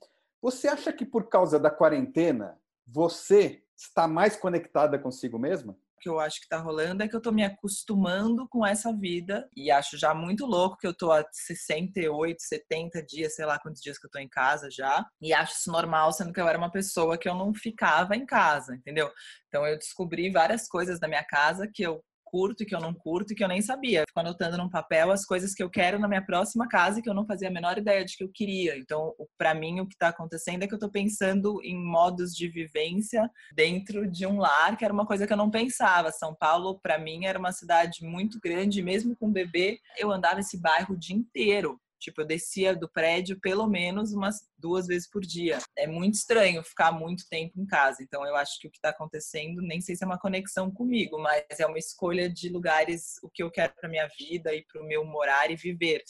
você 0.42 0.68
acha 0.68 0.92
que 0.92 1.04
por 1.04 1.28
causa 1.28 1.58
da 1.58 1.70
quarentena, 1.70 2.58
você 2.86 3.62
está 3.76 4.08
mais 4.08 4.36
conectada 4.36 4.98
consigo 4.98 5.38
mesma? 5.38 5.76
que 6.00 6.08
eu 6.08 6.18
acho 6.18 6.40
que 6.40 6.48
tá 6.48 6.58
rolando 6.58 7.02
é 7.02 7.08
que 7.08 7.14
eu 7.14 7.20
tô 7.20 7.30
me 7.30 7.44
acostumando 7.44 8.48
com 8.48 8.66
essa 8.66 8.92
vida 8.92 9.48
e 9.54 9.70
acho 9.70 9.98
já 9.98 10.14
muito 10.14 10.46
louco 10.46 10.78
que 10.78 10.86
eu 10.86 10.94
tô 10.94 11.12
há 11.12 11.24
68, 11.30 12.40
70 12.40 13.02
dias, 13.02 13.34
sei 13.34 13.44
lá 13.44 13.58
quantos 13.58 13.82
dias 13.82 13.98
que 13.98 14.06
eu 14.06 14.10
tô 14.10 14.18
em 14.18 14.28
casa 14.28 14.68
já, 14.70 15.06
e 15.20 15.32
acho 15.32 15.52
isso 15.52 15.70
normal, 15.70 16.10
sendo 16.12 16.32
que 16.32 16.40
eu 16.40 16.48
era 16.48 16.58
uma 16.58 16.72
pessoa 16.72 17.18
que 17.18 17.28
eu 17.28 17.34
não 17.34 17.52
ficava 17.52 18.16
em 18.16 18.24
casa, 18.24 18.74
entendeu? 18.74 19.12
Então 19.46 19.66
eu 19.66 19.76
descobri 19.76 20.30
várias 20.30 20.66
coisas 20.66 20.98
da 20.98 21.06
minha 21.06 21.24
casa 21.24 21.68
que 21.72 21.82
eu 21.82 22.02
curto 22.30 22.62
e 22.62 22.66
que 22.66 22.74
eu 22.74 22.80
não 22.80 22.94
curto 22.94 23.32
e 23.32 23.36
que 23.36 23.42
eu 23.42 23.48
nem 23.48 23.60
sabia. 23.60 24.04
Fico 24.06 24.20
anotando 24.20 24.56
num 24.56 24.68
papel 24.68 25.10
as 25.10 25.24
coisas 25.24 25.54
que 25.54 25.62
eu 25.62 25.70
quero 25.70 25.98
na 25.98 26.08
minha 26.08 26.24
próxima 26.24 26.68
casa 26.68 27.02
que 27.02 27.08
eu 27.08 27.14
não 27.14 27.26
fazia 27.26 27.48
a 27.48 27.52
menor 27.52 27.78
ideia 27.78 28.04
de 28.04 28.16
que 28.16 28.24
eu 28.24 28.30
queria. 28.32 28.76
Então, 28.78 29.14
para 29.36 29.54
mim, 29.54 29.80
o 29.80 29.86
que 29.86 29.94
está 29.94 30.08
acontecendo 30.08 30.62
é 30.62 30.66
que 30.66 30.74
eu 30.74 30.76
estou 30.76 30.90
pensando 30.90 31.60
em 31.64 31.76
modos 31.76 32.32
de 32.34 32.48
vivência 32.48 33.28
dentro 33.54 34.08
de 34.08 34.26
um 34.26 34.38
lar, 34.38 34.76
que 34.76 34.84
era 34.84 34.94
uma 34.94 35.06
coisa 35.06 35.26
que 35.26 35.32
eu 35.32 35.36
não 35.36 35.50
pensava. 35.50 36.10
São 36.12 36.34
Paulo, 36.34 36.78
para 36.80 36.98
mim, 36.98 37.24
era 37.24 37.38
uma 37.38 37.52
cidade 37.52 38.04
muito 38.04 38.38
grande, 38.40 38.82
mesmo 38.82 39.16
com 39.16 39.30
bebê, 39.30 39.78
eu 39.98 40.10
andava 40.10 40.40
esse 40.40 40.60
bairro 40.60 40.94
o 40.94 40.98
dia 40.98 41.16
inteiro. 41.16 41.80
Tipo, 42.00 42.22
eu 42.22 42.26
descia 42.26 42.74
do 42.74 42.88
prédio 42.88 43.38
pelo 43.40 43.66
menos 43.66 44.12
umas 44.12 44.48
duas 44.58 44.86
vezes 44.86 45.08
por 45.08 45.22
dia. 45.22 45.58
É 45.76 45.86
muito 45.86 46.14
estranho 46.14 46.62
ficar 46.64 46.92
muito 46.92 47.28
tempo 47.28 47.60
em 47.60 47.66
casa. 47.66 48.02
Então, 48.02 48.26
eu 48.26 48.34
acho 48.34 48.58
que 48.58 48.66
o 48.66 48.70
que 48.70 48.78
está 48.78 48.88
acontecendo, 48.88 49.60
nem 49.60 49.80
sei 49.80 49.94
se 49.94 50.02
é 50.02 50.06
uma 50.06 50.18
conexão 50.18 50.70
comigo, 50.70 51.18
mas 51.18 51.44
é 51.58 51.66
uma 51.66 51.78
escolha 51.78 52.28
de 52.28 52.48
lugares, 52.48 53.14
o 53.22 53.28
que 53.28 53.42
eu 53.42 53.50
quero 53.50 53.74
para 53.74 53.88
minha 53.88 54.08
vida 54.18 54.54
e 54.54 54.64
para 54.64 54.82
o 54.82 54.86
meu 54.86 55.04
morar 55.04 55.50
e 55.50 55.56
viver. 55.56 56.02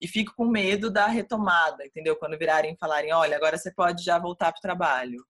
E 0.00 0.08
fico 0.08 0.34
com 0.36 0.46
medo 0.46 0.90
da 0.90 1.06
retomada, 1.06 1.86
entendeu? 1.86 2.16
Quando 2.16 2.38
virarem 2.38 2.74
e 2.74 2.78
falarem, 2.78 3.12
olha, 3.12 3.36
agora 3.36 3.56
você 3.56 3.72
pode 3.72 4.02
já 4.02 4.18
voltar 4.18 4.52
para 4.52 4.58
o 4.58 4.62
trabalho 4.62 5.24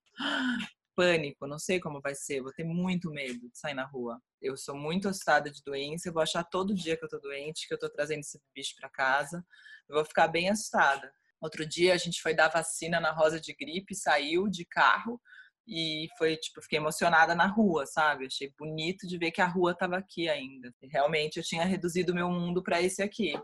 pânico, 0.96 1.46
não 1.46 1.58
sei 1.58 1.78
como 1.78 2.00
vai 2.00 2.14
ser, 2.14 2.40
vou 2.40 2.52
ter 2.52 2.64
muito 2.64 3.10
medo 3.10 3.48
de 3.48 3.58
sair 3.58 3.74
na 3.74 3.84
rua. 3.84 4.18
Eu 4.40 4.56
sou 4.56 4.74
muito 4.74 5.08
assustada 5.08 5.50
de 5.50 5.62
doença, 5.62 6.08
eu 6.08 6.12
vou 6.12 6.22
achar 6.22 6.42
todo 6.42 6.74
dia 6.74 6.96
que 6.96 7.04
eu 7.04 7.08
tô 7.08 7.18
doente, 7.18 7.68
que 7.68 7.74
eu 7.74 7.78
tô 7.78 7.90
trazendo 7.90 8.20
esse 8.20 8.40
bicho 8.54 8.74
para 8.80 8.88
casa, 8.88 9.44
eu 9.88 9.94
vou 9.94 10.04
ficar 10.04 10.26
bem 10.26 10.48
assustada. 10.48 11.12
Outro 11.40 11.66
dia 11.66 11.92
a 11.92 11.98
gente 11.98 12.22
foi 12.22 12.34
dar 12.34 12.48
vacina 12.48 12.98
na 12.98 13.12
rosa 13.12 13.38
de 13.38 13.54
gripe, 13.54 13.94
saiu 13.94 14.48
de 14.48 14.64
carro 14.64 15.20
e 15.68 16.08
foi 16.16 16.36
tipo, 16.36 16.62
fiquei 16.62 16.78
emocionada 16.78 17.34
na 17.34 17.46
rua, 17.46 17.84
sabe? 17.86 18.26
Achei 18.26 18.52
bonito 18.58 19.06
de 19.06 19.18
ver 19.18 19.32
que 19.32 19.42
a 19.42 19.46
rua 19.46 19.72
estava 19.72 19.98
aqui 19.98 20.28
ainda. 20.28 20.72
Realmente 20.90 21.36
eu 21.36 21.42
tinha 21.42 21.64
reduzido 21.64 22.14
meu 22.14 22.30
mundo 22.30 22.62
para 22.62 22.80
esse 22.80 23.02
aqui. 23.02 23.34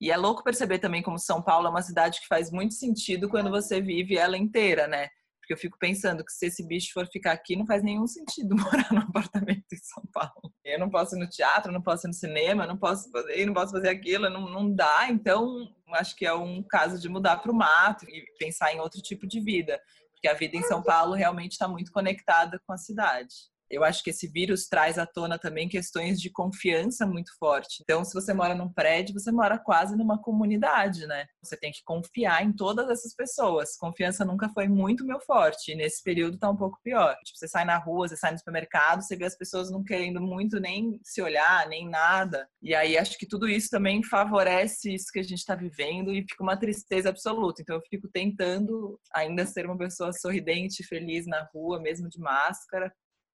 E 0.00 0.10
é 0.10 0.16
louco 0.16 0.44
perceber 0.44 0.78
também 0.78 1.02
como 1.02 1.18
São 1.18 1.42
Paulo 1.42 1.66
é 1.66 1.70
uma 1.70 1.82
cidade 1.82 2.20
que 2.20 2.26
faz 2.26 2.50
muito 2.50 2.74
sentido 2.74 3.28
quando 3.28 3.50
você 3.50 3.80
vive 3.80 4.16
ela 4.16 4.36
inteira, 4.36 4.86
né? 4.86 5.08
Porque 5.44 5.52
eu 5.52 5.58
fico 5.58 5.78
pensando 5.78 6.24
que 6.24 6.32
se 6.32 6.46
esse 6.46 6.66
bicho 6.66 6.90
for 6.94 7.06
ficar 7.06 7.32
aqui, 7.32 7.54
não 7.54 7.66
faz 7.66 7.82
nenhum 7.82 8.06
sentido 8.06 8.56
morar 8.56 8.90
num 8.90 9.02
apartamento 9.02 9.66
em 9.70 9.76
São 9.76 10.02
Paulo. 10.10 10.50
Eu 10.64 10.78
não 10.78 10.88
posso 10.88 11.14
ir 11.14 11.18
no 11.18 11.28
teatro, 11.28 11.70
não 11.70 11.82
posso 11.82 12.06
ir 12.06 12.08
no 12.08 12.14
cinema, 12.14 12.66
não 12.66 12.78
posso 12.78 13.10
fazer, 13.10 13.44
não 13.44 13.52
posso 13.52 13.72
fazer 13.72 13.90
aquilo, 13.90 14.30
não, 14.30 14.48
não 14.48 14.74
dá. 14.74 15.06
Então, 15.10 15.70
acho 15.92 16.16
que 16.16 16.24
é 16.24 16.32
um 16.32 16.62
caso 16.62 16.98
de 16.98 17.10
mudar 17.10 17.36
para 17.36 17.52
o 17.52 17.54
mato 17.54 18.06
e 18.08 18.24
pensar 18.38 18.72
em 18.72 18.80
outro 18.80 19.02
tipo 19.02 19.26
de 19.26 19.38
vida. 19.38 19.78
Porque 20.12 20.28
a 20.28 20.34
vida 20.34 20.56
em 20.56 20.62
São 20.62 20.82
Paulo 20.82 21.12
realmente 21.12 21.52
está 21.52 21.68
muito 21.68 21.92
conectada 21.92 22.58
com 22.66 22.72
a 22.72 22.78
cidade 22.78 23.34
eu 23.74 23.84
acho 23.84 24.02
que 24.02 24.10
esse 24.10 24.28
vírus 24.28 24.66
traz 24.66 24.98
à 24.98 25.06
tona 25.06 25.38
também 25.38 25.68
questões 25.68 26.20
de 26.20 26.30
confiança 26.30 27.06
muito 27.06 27.32
forte. 27.38 27.78
Então, 27.82 28.04
se 28.04 28.14
você 28.14 28.32
mora 28.32 28.54
num 28.54 28.72
prédio, 28.72 29.14
você 29.14 29.30
mora 29.30 29.58
quase 29.58 29.96
numa 29.96 30.20
comunidade, 30.20 31.06
né? 31.06 31.26
Você 31.42 31.56
tem 31.56 31.72
que 31.72 31.82
confiar 31.84 32.44
em 32.44 32.52
todas 32.52 32.88
essas 32.88 33.14
pessoas. 33.14 33.76
Confiança 33.76 34.24
nunca 34.24 34.48
foi 34.50 34.68
muito 34.68 35.04
meu 35.04 35.20
forte. 35.20 35.72
E 35.72 35.74
nesse 35.74 36.02
período 36.02 36.38
tá 36.38 36.50
um 36.50 36.56
pouco 36.56 36.78
pior. 36.82 37.14
Tipo, 37.24 37.38
você 37.38 37.48
sai 37.48 37.64
na 37.64 37.76
rua, 37.78 38.08
você 38.08 38.16
sai 38.16 38.32
no 38.32 38.38
supermercado, 38.38 39.02
você 39.02 39.16
vê 39.16 39.24
as 39.24 39.36
pessoas 39.36 39.70
não 39.70 39.82
querendo 39.82 40.20
muito 40.20 40.60
nem 40.60 40.98
se 41.02 41.20
olhar, 41.20 41.68
nem 41.68 41.88
nada. 41.88 42.48
E 42.62 42.74
aí 42.74 42.96
acho 42.96 43.18
que 43.18 43.26
tudo 43.26 43.48
isso 43.48 43.68
também 43.70 44.02
favorece 44.02 44.94
isso 44.94 45.12
que 45.12 45.20
a 45.20 45.22
gente 45.22 45.38
está 45.38 45.54
vivendo 45.54 46.12
e 46.12 46.22
fica 46.22 46.42
uma 46.42 46.56
tristeza 46.56 47.08
absoluta. 47.08 47.62
Então, 47.62 47.76
eu 47.76 47.82
fico 47.88 48.08
tentando 48.08 48.98
ainda 49.12 49.44
ser 49.46 49.66
uma 49.66 49.76
pessoa 49.76 50.12
sorridente, 50.12 50.84
feliz 50.84 51.26
na 51.26 51.48
rua, 51.52 51.80
mesmo 51.80 52.08
de 52.08 52.18
máscara, 52.18 52.92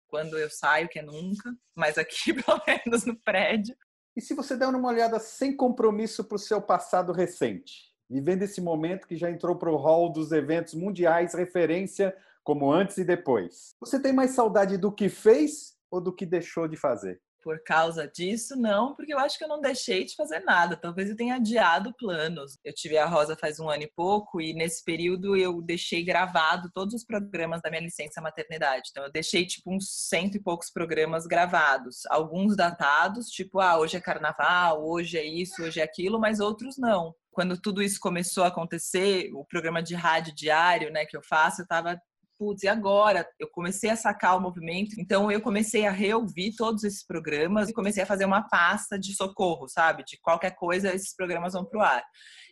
quando 0.08 0.38
eu 0.38 0.50
saio, 0.50 0.88
que 0.88 0.98
é 0.98 1.02
nunca, 1.02 1.54
mas 1.74 1.98
aqui, 1.98 2.32
pelo 2.42 2.60
menos 2.66 3.04
no 3.04 3.16
prédio. 3.16 3.76
E 4.16 4.20
se 4.20 4.34
você 4.34 4.56
der 4.56 4.66
uma 4.68 4.88
olhada 4.88 5.18
sem 5.18 5.54
compromisso 5.54 6.24
para 6.24 6.36
o 6.36 6.38
seu 6.38 6.60
passado 6.60 7.12
recente, 7.12 7.94
vivendo 8.08 8.42
esse 8.42 8.60
momento 8.60 9.06
que 9.06 9.16
já 9.16 9.30
entrou 9.30 9.56
para 9.56 9.70
o 9.70 9.76
hall 9.76 10.10
dos 10.10 10.32
eventos 10.32 10.74
mundiais, 10.74 11.34
referência 11.34 12.16
como 12.42 12.72
antes 12.72 12.96
e 12.96 13.04
depois, 13.04 13.74
você 13.80 14.00
tem 14.00 14.12
mais 14.12 14.30
saudade 14.30 14.78
do 14.78 14.92
que 14.92 15.08
fez 15.08 15.76
ou 15.90 16.00
do 16.00 16.14
que 16.14 16.24
deixou 16.24 16.68
de 16.68 16.76
fazer? 16.76 17.20
Por 17.46 17.62
causa 17.62 18.08
disso, 18.08 18.56
não, 18.56 18.92
porque 18.96 19.14
eu 19.14 19.20
acho 19.20 19.38
que 19.38 19.44
eu 19.44 19.48
não 19.48 19.60
deixei 19.60 20.04
de 20.04 20.16
fazer 20.16 20.40
nada. 20.40 20.76
Talvez 20.76 21.08
eu 21.08 21.14
tenha 21.14 21.36
adiado 21.36 21.94
planos. 21.96 22.58
Eu 22.64 22.74
tive 22.74 22.98
a 22.98 23.06
Rosa 23.06 23.36
faz 23.36 23.60
um 23.60 23.70
ano 23.70 23.84
e 23.84 23.92
pouco 23.94 24.40
e 24.40 24.52
nesse 24.52 24.82
período 24.82 25.36
eu 25.36 25.62
deixei 25.62 26.02
gravado 26.02 26.68
todos 26.74 26.92
os 26.92 27.04
programas 27.04 27.62
da 27.62 27.70
minha 27.70 27.82
licença 27.82 28.20
maternidade. 28.20 28.88
Então 28.90 29.04
eu 29.04 29.12
deixei 29.12 29.46
tipo 29.46 29.72
uns 29.72 30.08
cento 30.08 30.34
e 30.34 30.42
poucos 30.42 30.72
programas 30.72 31.24
gravados, 31.24 32.04
alguns 32.10 32.56
datados, 32.56 33.28
tipo 33.28 33.60
ah 33.60 33.78
hoje 33.78 33.96
é 33.96 34.00
carnaval, 34.00 34.84
hoje 34.84 35.16
é 35.16 35.24
isso, 35.24 35.62
hoje 35.62 35.78
é 35.78 35.84
aquilo, 35.84 36.18
mas 36.18 36.40
outros 36.40 36.76
não. 36.76 37.14
Quando 37.30 37.56
tudo 37.56 37.80
isso 37.80 38.00
começou 38.00 38.42
a 38.42 38.48
acontecer, 38.48 39.30
o 39.32 39.44
programa 39.44 39.80
de 39.80 39.94
rádio 39.94 40.34
diário, 40.34 40.90
né, 40.90 41.06
que 41.06 41.16
eu 41.16 41.22
faço, 41.22 41.60
eu 41.60 41.64
estava 41.64 41.96
putz, 42.38 42.62
e 42.62 42.68
agora? 42.68 43.26
Eu 43.38 43.48
comecei 43.50 43.90
a 43.90 43.96
sacar 43.96 44.36
o 44.36 44.40
movimento, 44.40 44.98
então 44.98 45.30
eu 45.30 45.40
comecei 45.40 45.86
a 45.86 45.90
reouvir 45.90 46.54
todos 46.56 46.84
esses 46.84 47.04
programas 47.04 47.68
e 47.68 47.72
comecei 47.72 48.02
a 48.02 48.06
fazer 48.06 48.24
uma 48.24 48.48
pasta 48.48 48.98
de 48.98 49.14
socorro, 49.14 49.68
sabe? 49.68 50.04
De 50.04 50.18
qualquer 50.20 50.54
coisa, 50.54 50.94
esses 50.94 51.14
programas 51.14 51.54
vão 51.54 51.64
pro 51.64 51.80
ar. 51.80 52.02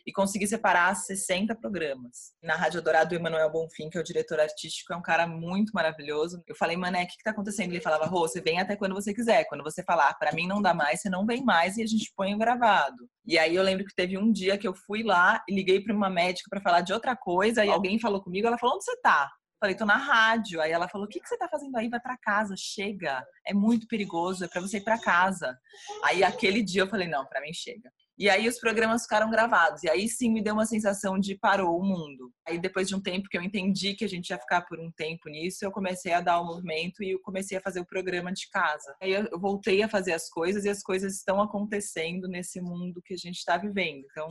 E 0.07 0.11
consegui 0.11 0.45
separar 0.45 0.95
60 0.95 1.55
programas. 1.55 2.33
Na 2.43 2.55
Rádio 2.55 2.79
Dourado, 2.81 3.15
o 3.15 3.17
Emanuel 3.17 3.51
Bonfim, 3.51 3.89
que 3.89 3.97
é 3.97 4.01
o 4.01 4.03
diretor 4.03 4.39
artístico, 4.39 4.93
é 4.93 4.95
um 4.95 5.01
cara 5.01 5.25
muito 5.25 5.71
maravilhoso. 5.73 6.43
Eu 6.45 6.55
falei, 6.55 6.77
Mané, 6.77 7.03
o 7.03 7.07
que, 7.07 7.17
que 7.17 7.23
tá 7.23 7.31
acontecendo? 7.31 7.71
Ele 7.71 7.81
falava, 7.81 8.05
Rô, 8.05 8.27
você 8.27 8.39
vem 8.39 8.59
até 8.59 8.75
quando 8.75 8.93
você 8.93 9.15
quiser. 9.15 9.45
Quando 9.45 9.63
você 9.63 9.83
falar, 9.83 10.13
para 10.13 10.31
mim 10.31 10.47
não 10.47 10.61
dá 10.61 10.75
mais, 10.75 11.01
você 11.01 11.09
não 11.09 11.25
vem 11.25 11.43
mais 11.43 11.77
e 11.77 11.81
a 11.81 11.87
gente 11.87 12.13
põe 12.15 12.35
o 12.35 12.37
gravado. 12.37 13.09
E 13.25 13.39
aí 13.39 13.55
eu 13.55 13.63
lembro 13.63 13.83
que 13.83 13.95
teve 13.95 14.15
um 14.15 14.31
dia 14.31 14.59
que 14.59 14.67
eu 14.67 14.75
fui 14.75 15.01
lá 15.01 15.43
e 15.49 15.55
liguei 15.55 15.81
para 15.81 15.95
uma 15.95 16.09
médica 16.09 16.47
para 16.51 16.61
falar 16.61 16.81
de 16.81 16.93
outra 16.93 17.15
coisa 17.15 17.65
e 17.65 17.69
alguém 17.69 17.99
falou 17.99 18.21
comigo, 18.21 18.45
ela 18.45 18.59
falou, 18.59 18.75
onde 18.75 18.85
você 18.85 18.95
tá? 19.01 19.31
Falei, 19.59 19.75
tô 19.75 19.85
na 19.85 19.97
rádio. 19.97 20.61
Aí 20.61 20.71
ela 20.71 20.87
falou: 20.87 21.07
o 21.07 21.09
que, 21.09 21.19
que 21.19 21.27
você 21.27 21.37
tá 21.37 21.47
fazendo 21.49 21.75
aí? 21.77 21.89
Vai 21.89 21.99
para 21.99 22.17
casa, 22.17 22.55
chega. 22.57 23.25
É 23.45 23.53
muito 23.53 23.87
perigoso, 23.87 24.43
é 24.43 24.47
para 24.47 24.61
você 24.61 24.77
ir 24.77 24.83
para 24.83 24.99
casa. 24.99 25.57
Aí 26.03 26.23
aquele 26.23 26.61
dia 26.63 26.81
eu 26.81 26.87
falei: 26.87 27.07
não, 27.07 27.25
para 27.25 27.41
mim 27.41 27.53
chega. 27.53 27.91
E 28.17 28.29
aí 28.29 28.47
os 28.47 28.57
programas 28.59 29.03
ficaram 29.03 29.29
gravados. 29.29 29.83
E 29.83 29.89
aí 29.89 30.07
sim 30.07 30.31
me 30.31 30.41
deu 30.41 30.53
uma 30.53 30.65
sensação 30.65 31.19
de 31.19 31.37
parou 31.37 31.77
o 31.77 31.83
mundo. 31.83 32.31
Aí 32.47 32.57
depois 32.57 32.87
de 32.87 32.95
um 32.95 33.01
tempo 33.01 33.27
que 33.27 33.37
eu 33.37 33.41
entendi 33.41 33.93
que 33.93 34.05
a 34.05 34.07
gente 34.07 34.29
ia 34.29 34.39
ficar 34.39 34.61
por 34.61 34.79
um 34.79 34.89
tempo 34.91 35.29
nisso, 35.29 35.65
eu 35.65 35.71
comecei 35.71 36.13
a 36.13 36.21
dar 36.21 36.39
o 36.39 36.45
movimento 36.45 37.03
e 37.03 37.11
eu 37.11 37.19
comecei 37.19 37.57
a 37.57 37.61
fazer 37.61 37.81
o 37.81 37.85
programa 37.85 38.31
de 38.31 38.49
casa. 38.49 38.95
Aí 39.01 39.11
eu 39.11 39.37
voltei 39.37 39.83
a 39.83 39.89
fazer 39.89 40.13
as 40.13 40.29
coisas 40.29 40.63
e 40.63 40.69
as 40.69 40.81
coisas 40.81 41.15
estão 41.15 41.41
acontecendo 41.41 42.29
nesse 42.29 42.61
mundo 42.61 43.01
que 43.03 43.13
a 43.13 43.17
gente 43.17 43.37
está 43.37 43.57
vivendo. 43.57 44.05
Então 44.09 44.29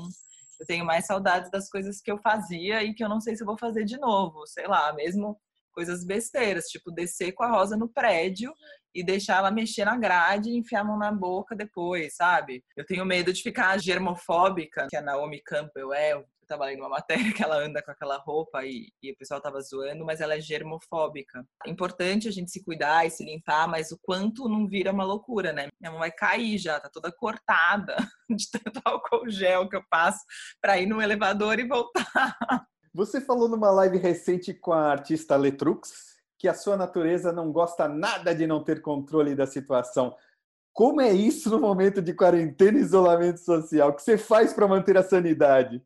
eu 0.60 0.66
tenho 0.66 0.84
mais 0.84 1.06
saudades 1.06 1.50
das 1.50 1.68
coisas 1.68 2.00
que 2.00 2.10
eu 2.10 2.18
fazia 2.18 2.82
e 2.82 2.94
que 2.94 3.04
eu 3.04 3.08
não 3.08 3.20
sei 3.20 3.36
se 3.36 3.42
eu 3.42 3.46
vou 3.46 3.58
fazer 3.58 3.84
de 3.84 3.98
novo. 3.98 4.46
Sei 4.46 4.66
lá, 4.66 4.92
mesmo 4.92 5.38
coisas 5.72 6.04
besteiras, 6.04 6.66
tipo 6.66 6.90
descer 6.90 7.32
com 7.32 7.42
a 7.42 7.50
Rosa 7.50 7.76
no 7.76 7.88
prédio 7.88 8.52
e 8.94 9.04
deixar 9.04 9.38
ela 9.38 9.50
mexer 9.50 9.84
na 9.84 9.96
grade 9.96 10.48
e 10.50 10.56
enfiar 10.56 10.82
a 10.82 10.84
mão 10.84 10.96
na 10.96 11.10
boca 11.10 11.56
depois, 11.56 12.14
sabe? 12.14 12.62
Eu 12.76 12.86
tenho 12.86 13.04
medo 13.04 13.32
de 13.32 13.42
ficar 13.42 13.78
germofóbica, 13.80 14.86
que 14.88 14.96
a 14.96 15.02
Naomi 15.02 15.42
Campbell 15.42 15.92
é, 15.92 16.24
eu 16.44 16.46
tava 16.46 16.66
lendo 16.66 16.80
uma 16.80 16.88
matéria 16.88 17.24
que 17.34 17.42
ela 17.42 17.56
anda 17.56 17.82
com 17.82 17.90
aquela 17.90 18.18
roupa 18.18 18.64
e, 18.64 18.92
e, 19.02 19.10
o 19.10 19.16
pessoal 19.16 19.40
tava 19.40 19.60
zoando, 19.60 20.04
mas 20.04 20.20
ela 20.20 20.34
é 20.34 20.40
germofóbica. 20.40 21.44
É 21.66 21.70
importante 21.70 22.28
a 22.28 22.30
gente 22.30 22.50
se 22.50 22.62
cuidar 22.62 23.06
e 23.06 23.10
se 23.10 23.24
limpar, 23.24 23.66
mas 23.66 23.90
o 23.90 23.98
quanto 24.02 24.48
não 24.48 24.68
vira 24.68 24.92
uma 24.92 25.04
loucura, 25.04 25.52
né? 25.52 25.68
Minha 25.80 25.90
mão 25.90 26.00
vai 26.00 26.12
cair 26.12 26.58
já, 26.58 26.78
tá 26.78 26.88
toda 26.88 27.10
cortada 27.10 27.96
de 28.30 28.50
tanto 28.50 28.80
álcool 28.84 29.28
gel 29.28 29.68
que 29.68 29.76
eu 29.76 29.82
passo 29.90 30.20
para 30.60 30.78
ir 30.78 30.86
no 30.86 31.00
elevador 31.00 31.58
e 31.58 31.66
voltar. 31.66 32.36
Você 32.92 33.20
falou 33.20 33.48
numa 33.48 33.70
live 33.70 33.98
recente 33.98 34.54
com 34.54 34.72
a 34.72 34.92
artista 34.92 35.36
Letrux 35.36 36.14
que 36.38 36.46
a 36.46 36.54
sua 36.54 36.76
natureza 36.76 37.32
não 37.32 37.50
gosta 37.50 37.88
nada 37.88 38.34
de 38.34 38.46
não 38.46 38.62
ter 38.62 38.82
controle 38.82 39.34
da 39.34 39.46
situação. 39.46 40.14
Como 40.74 41.00
é 41.00 41.12
isso 41.12 41.48
no 41.50 41.60
momento 41.60 42.02
de 42.02 42.12
quarentena 42.12 42.78
e 42.78 42.82
isolamento 42.82 43.38
social? 43.38 43.90
O 43.90 43.94
que 43.94 44.02
você 44.02 44.18
faz 44.18 44.52
para 44.52 44.66
manter 44.66 44.98
a 44.98 45.02
sanidade? 45.04 45.80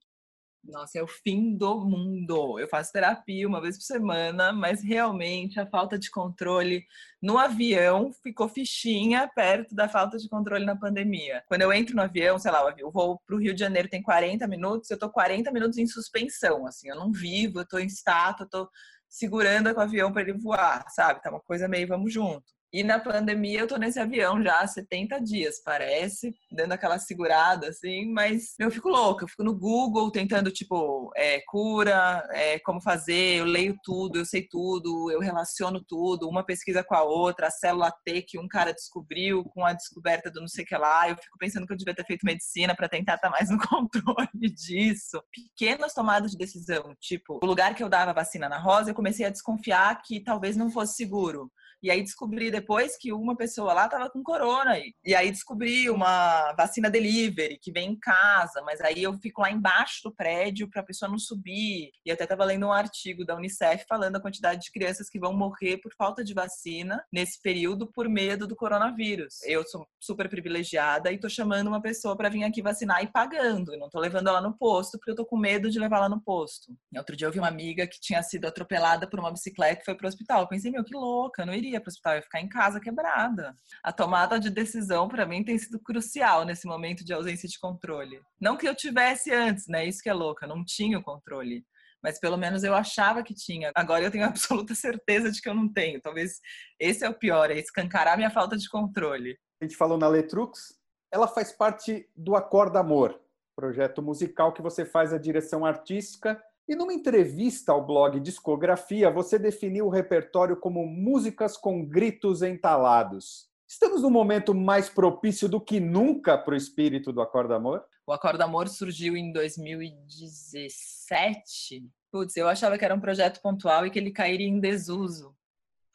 Nossa, 0.68 0.98
é 0.98 1.02
o 1.02 1.06
fim 1.06 1.56
do 1.56 1.80
mundo. 1.80 2.58
Eu 2.58 2.68
faço 2.68 2.92
terapia 2.92 3.48
uma 3.48 3.60
vez 3.60 3.76
por 3.78 3.84
semana, 3.84 4.52
mas 4.52 4.82
realmente 4.82 5.58
a 5.58 5.66
falta 5.66 5.98
de 5.98 6.10
controle 6.10 6.84
no 7.22 7.38
avião 7.38 8.12
ficou 8.22 8.50
fichinha 8.50 9.26
perto 9.34 9.74
da 9.74 9.88
falta 9.88 10.18
de 10.18 10.28
controle 10.28 10.66
na 10.66 10.76
pandemia. 10.76 11.42
Quando 11.48 11.62
eu 11.62 11.72
entro 11.72 11.96
no 11.96 12.02
avião, 12.02 12.38
sei 12.38 12.50
lá, 12.50 12.62
o 12.84 12.90
voo 12.90 13.18
para 13.26 13.34
o 13.34 13.38
Rio 13.38 13.54
de 13.54 13.60
Janeiro 13.60 13.88
tem 13.88 14.02
40 14.02 14.46
minutos, 14.46 14.90
eu 14.90 14.98
tô 14.98 15.10
40 15.10 15.50
minutos 15.50 15.78
em 15.78 15.86
suspensão, 15.86 16.66
assim, 16.66 16.90
eu 16.90 16.96
não 16.96 17.10
vivo, 17.10 17.60
eu 17.60 17.66
tô 17.66 17.78
em 17.78 17.86
estátua, 17.86 18.44
eu 18.44 18.50
tô 18.50 18.70
segurando 19.08 19.72
o 19.72 19.80
avião 19.80 20.12
para 20.12 20.20
ele 20.20 20.34
voar, 20.34 20.84
sabe? 20.90 21.22
Tá 21.22 21.30
uma 21.30 21.40
coisa 21.40 21.66
meio 21.66 21.88
vamos 21.88 22.12
junto. 22.12 22.57
E 22.70 22.84
na 22.84 22.98
pandemia 23.00 23.60
eu 23.60 23.66
tô 23.66 23.78
nesse 23.78 23.98
avião 23.98 24.42
já 24.42 24.60
há 24.60 24.66
70 24.66 25.18
dias, 25.20 25.62
parece, 25.64 26.34
dando 26.52 26.72
aquela 26.72 26.98
segurada, 26.98 27.68
assim, 27.68 28.12
mas 28.12 28.54
eu 28.58 28.70
fico 28.70 28.90
louca, 28.90 29.24
eu 29.24 29.28
fico 29.28 29.42
no 29.42 29.58
Google 29.58 30.10
tentando, 30.10 30.50
tipo, 30.50 31.10
é, 31.16 31.40
cura, 31.46 32.22
é, 32.30 32.58
como 32.58 32.82
fazer, 32.82 33.38
eu 33.38 33.46
leio 33.46 33.74
tudo, 33.82 34.18
eu 34.18 34.24
sei 34.26 34.46
tudo, 34.46 35.10
eu 35.10 35.18
relaciono 35.18 35.82
tudo, 35.82 36.28
uma 36.28 36.44
pesquisa 36.44 36.84
com 36.84 36.94
a 36.94 37.02
outra, 37.02 37.46
a 37.46 37.50
célula 37.50 37.90
T 38.04 38.20
que 38.20 38.38
um 38.38 38.46
cara 38.46 38.74
descobriu 38.74 39.44
com 39.44 39.64
a 39.64 39.72
descoberta 39.72 40.30
do 40.30 40.40
não 40.40 40.48
sei 40.48 40.64
o 40.64 40.66
que 40.66 40.76
lá, 40.76 41.08
eu 41.08 41.16
fico 41.16 41.38
pensando 41.38 41.66
que 41.66 41.72
eu 41.72 41.76
devia 41.76 41.94
ter 41.94 42.04
feito 42.04 42.26
medicina 42.26 42.76
para 42.76 42.88
tentar 42.88 43.14
estar 43.14 43.30
mais 43.30 43.48
no 43.48 43.56
controle 43.66 44.28
disso. 44.54 45.22
Pequenas 45.32 45.94
tomadas 45.94 46.32
de 46.32 46.36
decisão, 46.36 46.94
tipo, 47.00 47.38
o 47.42 47.46
lugar 47.46 47.74
que 47.74 47.82
eu 47.82 47.88
dava 47.88 48.12
vacina 48.12 48.46
na 48.46 48.58
Rosa, 48.58 48.90
eu 48.90 48.94
comecei 48.94 49.24
a 49.24 49.30
desconfiar 49.30 50.02
que 50.02 50.20
talvez 50.22 50.54
não 50.54 50.70
fosse 50.70 50.96
seguro. 50.96 51.50
E 51.82 51.90
aí 51.90 52.02
descobri 52.02 52.50
depois 52.50 52.96
que 52.96 53.12
uma 53.12 53.36
pessoa 53.36 53.72
lá 53.72 53.84
estava 53.84 54.10
com 54.10 54.22
corona. 54.22 54.76
E 55.04 55.14
aí 55.14 55.30
descobri 55.30 55.88
uma 55.90 56.52
vacina 56.54 56.90
delivery 56.90 57.58
que 57.60 57.72
vem 57.72 57.92
em 57.92 57.98
casa, 57.98 58.62
mas 58.62 58.80
aí 58.80 59.02
eu 59.02 59.14
fico 59.14 59.42
lá 59.42 59.50
embaixo 59.50 60.00
do 60.04 60.14
prédio 60.14 60.68
para 60.68 60.80
a 60.80 60.84
pessoa 60.84 61.10
não 61.10 61.18
subir. 61.18 61.90
E 62.04 62.10
até 62.10 62.24
estava 62.24 62.44
lendo 62.44 62.66
um 62.66 62.72
artigo 62.72 63.24
da 63.24 63.36
Unicef 63.36 63.84
falando 63.88 64.16
a 64.16 64.20
quantidade 64.20 64.62
de 64.62 64.72
crianças 64.72 65.08
que 65.08 65.18
vão 65.18 65.32
morrer 65.32 65.78
por 65.78 65.92
falta 65.94 66.24
de 66.24 66.34
vacina 66.34 67.02
nesse 67.12 67.40
período 67.40 67.86
por 67.86 68.08
medo 68.08 68.46
do 68.46 68.56
coronavírus. 68.56 69.42
Eu 69.44 69.64
sou 69.66 69.86
super 70.00 70.28
privilegiada 70.28 71.12
e 71.12 71.18
tô 71.18 71.28
chamando 71.28 71.68
uma 71.68 71.80
pessoa 71.80 72.16
para 72.16 72.28
vir 72.28 72.44
aqui 72.44 72.62
vacinar 72.62 73.02
e 73.02 73.06
pagando. 73.06 73.72
Eu 73.72 73.78
não 73.78 73.88
tô 73.88 73.98
levando 74.00 74.28
ela 74.28 74.40
no 74.40 74.56
posto 74.56 74.98
porque 74.98 75.10
eu 75.10 75.16
tô 75.16 75.24
com 75.24 75.36
medo 75.36 75.70
de 75.70 75.78
levar 75.78 75.98
ela 75.98 76.08
no 76.08 76.20
posto. 76.20 76.72
E 76.92 76.98
outro 76.98 77.16
dia 77.16 77.26
eu 77.26 77.32
vi 77.32 77.38
uma 77.38 77.48
amiga 77.48 77.86
que 77.86 78.00
tinha 78.00 78.22
sido 78.22 78.46
atropelada 78.46 79.08
por 79.08 79.20
uma 79.20 79.32
bicicleta 79.32 79.82
e 79.82 79.84
foi 79.84 79.94
pro 79.94 80.08
hospital. 80.08 80.42
Eu 80.42 80.48
pensei, 80.48 80.70
meu, 80.70 80.84
que 80.84 80.94
louca, 80.94 81.44
não 81.44 81.54
iria 81.54 81.67
iria 81.68 81.80
para 81.80 81.88
o 81.88 81.92
hospital, 81.92 82.14
ia 82.16 82.22
ficar 82.22 82.40
em 82.40 82.48
casa 82.48 82.80
quebrada. 82.80 83.54
A 83.82 83.92
tomada 83.92 84.40
de 84.40 84.50
decisão 84.50 85.08
para 85.08 85.26
mim 85.26 85.44
tem 85.44 85.58
sido 85.58 85.78
crucial 85.78 86.44
nesse 86.44 86.66
momento 86.66 87.04
de 87.04 87.12
ausência 87.12 87.48
de 87.48 87.58
controle. 87.58 88.20
Não 88.40 88.56
que 88.56 88.68
eu 88.68 88.74
tivesse 88.74 89.32
antes, 89.32 89.66
né? 89.68 89.86
Isso 89.86 90.02
que 90.02 90.08
é 90.08 90.14
louca, 90.14 90.46
não 90.46 90.64
tinha 90.64 90.98
o 90.98 91.02
controle. 91.02 91.64
Mas 92.02 92.18
pelo 92.18 92.36
menos 92.36 92.62
eu 92.62 92.74
achava 92.74 93.22
que 93.22 93.34
tinha. 93.34 93.70
Agora 93.74 94.04
eu 94.04 94.10
tenho 94.10 94.24
absoluta 94.26 94.74
certeza 94.74 95.30
de 95.30 95.40
que 95.40 95.48
eu 95.48 95.54
não 95.54 95.72
tenho. 95.72 96.00
Talvez 96.00 96.40
esse 96.78 97.04
é 97.04 97.08
o 97.08 97.14
pior, 97.14 97.50
é 97.50 97.58
escancarar 97.58 98.16
minha 98.16 98.30
falta 98.30 98.56
de 98.56 98.68
controle. 98.68 99.38
A 99.60 99.64
gente 99.64 99.76
falou 99.76 99.98
na 99.98 100.08
Letrux, 100.08 100.78
ela 101.12 101.26
faz 101.26 101.52
parte 101.52 102.08
do 102.16 102.36
Acorda 102.36 102.80
Amor, 102.80 103.20
projeto 103.56 104.00
musical 104.00 104.52
que 104.52 104.62
você 104.62 104.84
faz 104.84 105.12
a 105.12 105.18
direção 105.18 105.66
artística 105.66 106.40
e 106.68 106.76
numa 106.76 106.92
entrevista 106.92 107.72
ao 107.72 107.86
blog 107.86 108.20
Discografia, 108.20 109.10
você 109.10 109.38
definiu 109.38 109.86
o 109.86 109.90
repertório 109.90 110.54
como 110.56 110.86
músicas 110.86 111.56
com 111.56 111.82
gritos 111.84 112.42
entalados. 112.42 113.48
Estamos 113.66 114.02
num 114.02 114.10
momento 114.10 114.54
mais 114.54 114.90
propício 114.90 115.48
do 115.48 115.58
que 115.60 115.80
nunca 115.80 116.36
para 116.36 116.52
o 116.52 116.56
espírito 116.56 117.10
do 117.12 117.22
Acorda 117.22 117.56
Amor? 117.56 117.82
O 118.06 118.12
Acorda 118.12 118.44
Amor 118.44 118.68
surgiu 118.68 119.16
em 119.16 119.32
2017. 119.32 121.88
Putz, 122.10 122.36
eu 122.36 122.48
achava 122.48 122.76
que 122.76 122.84
era 122.84 122.94
um 122.94 123.00
projeto 123.00 123.40
pontual 123.40 123.86
e 123.86 123.90
que 123.90 123.98
ele 123.98 124.10
cairia 124.10 124.46
em 124.46 124.60
desuso 124.60 125.34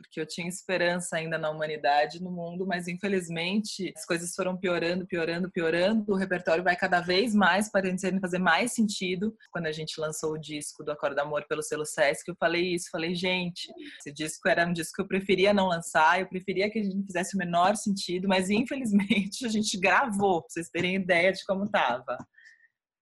porque 0.04 0.22
eu 0.22 0.26
tinha 0.26 0.48
esperança 0.48 1.16
ainda 1.16 1.38
na 1.38 1.50
humanidade, 1.50 2.22
no 2.22 2.32
mundo, 2.32 2.68
mas 2.68 2.88
infelizmente 2.88 3.92
as 3.96 4.06
coisas 4.06 4.36
foram 4.36 4.56
piorando, 4.56 5.08
piorando, 5.08 5.50
piorando. 5.50 6.14
O 6.14 6.16
repertório 6.16 6.64
vai 6.64 6.76
cada 6.76 7.02
vez 7.02 7.34
mais 7.34 7.72
parecendo 7.72 8.22
fazer 8.22 8.38
mais 8.38 8.74
sentido. 8.74 9.36
Quando 9.52 9.66
a 9.66 9.72
gente 9.72 10.00
lançou 10.00 10.34
o 10.34 10.38
disco 10.38 10.84
do 10.84 10.92
Acordo 10.92 11.20
Amor 11.20 11.46
pelo 11.48 11.64
selo 11.64 11.86
Sesc, 11.86 12.28
eu 12.28 12.36
falei 12.40 12.76
isso, 12.76 12.90
falei, 12.92 13.16
gente, 13.16 13.72
esse 14.00 14.14
disco 14.14 14.48
era 14.48 14.68
um 14.68 14.74
disco 14.74 14.96
que 14.96 15.02
eu 15.02 15.08
preferia 15.08 15.54
não 15.54 15.68
lançar, 15.68 16.20
eu 16.20 16.28
preferia 16.28 16.70
que 16.70 16.80
a 16.80 16.84
gente 16.84 17.06
fizesse 17.06 17.36
o 17.36 17.40
menor 17.40 17.76
sentido, 17.76 18.28
mas 18.28 18.50
infelizmente 18.50 19.46
a 19.48 19.50
gente 19.50 19.80
gravou, 19.80 20.42
pra 20.42 20.50
vocês 20.50 20.70
terem 20.70 20.96
ideia 20.96 21.32
de 21.32 21.44
como 21.46 21.70
tava. 21.70 22.18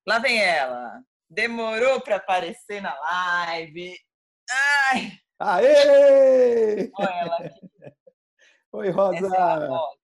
Lá 0.08 0.20
vem 0.20 0.40
ela. 0.42 1.02
Demorou 1.30 2.02
para 2.02 2.18
aparecer 2.18 2.82
na 2.82 2.94
live. 3.00 3.96
Ai, 4.92 5.21
Aê! 5.44 6.92
Oi, 8.72 8.90
Rosa! 8.92 9.26
É 9.26 9.68
Rosa. 9.68 9.98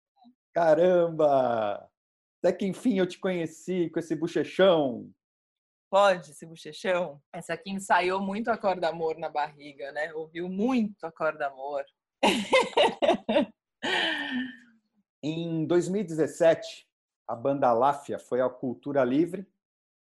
Caramba! 0.54 1.92
Até 2.40 2.54
que 2.54 2.66
enfim 2.66 3.00
eu 3.00 3.06
te 3.06 3.20
conheci 3.20 3.90
com 3.90 4.00
esse 4.00 4.16
bochechão. 4.16 5.12
Pode, 5.90 6.32
esse 6.32 6.46
bochechão? 6.46 7.22
Essa 7.34 7.54
aqui 7.54 7.70
ensaiou 7.70 8.22
muito 8.22 8.50
a 8.50 8.58
corda 8.58 8.88
amor 8.88 9.18
na 9.18 9.28
barriga, 9.28 9.92
né? 9.92 10.14
Ouviu 10.14 10.48
muito 10.48 11.04
a 11.04 11.12
corda 11.12 11.48
amor. 11.48 11.84
em 15.22 15.66
2017, 15.66 16.88
a 17.28 17.36
banda 17.36 17.74
Láfia 17.74 18.18
foi 18.18 18.40
ao 18.40 18.52
Cultura 18.52 19.04
Livre, 19.04 19.46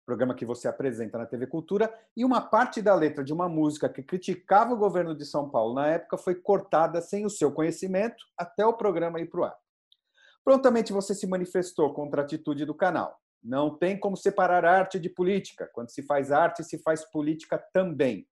programa 0.09 0.35
que 0.35 0.47
você 0.47 0.67
apresenta 0.67 1.19
na 1.19 1.27
TV 1.27 1.47
Cultura, 1.47 1.93
e 2.17 2.25
uma 2.25 2.41
parte 2.41 2.81
da 2.81 2.95
letra 2.95 3.23
de 3.23 3.31
uma 3.31 3.47
música 3.47 3.91
que 3.91 4.03
criticava 4.03 4.73
o 4.73 4.79
governo 4.79 5.15
de 5.15 5.27
São 5.27 5.51
Paulo 5.51 5.75
na 5.75 5.87
época 5.89 6.17
foi 6.17 6.35
cortada 6.35 7.03
sem 7.03 7.27
o 7.27 7.31
seu 7.31 7.53
conhecimento 7.53 8.25
até 8.35 8.65
o 8.65 8.73
programa 8.73 9.21
ir 9.21 9.27
para 9.27 9.41
o 9.41 9.45
ar. 9.45 9.55
Prontamente 10.43 10.95
você 10.95 11.15
se 11.15 11.27
manifestou 11.27 11.93
contra 11.93 12.23
a 12.23 12.25
atitude 12.25 12.65
do 12.65 12.75
canal. 12.75 13.21
Não 13.45 13.77
tem 13.77 14.01
como 14.01 14.17
separar 14.17 14.65
arte 14.65 14.99
de 14.99 15.11
política. 15.11 15.69
Quando 15.75 15.91
se 15.91 16.03
faz 16.03 16.33
arte, 16.33 16.65
se 16.65 16.79
faz 16.79 17.05
política 17.05 17.63
também. 17.71 18.27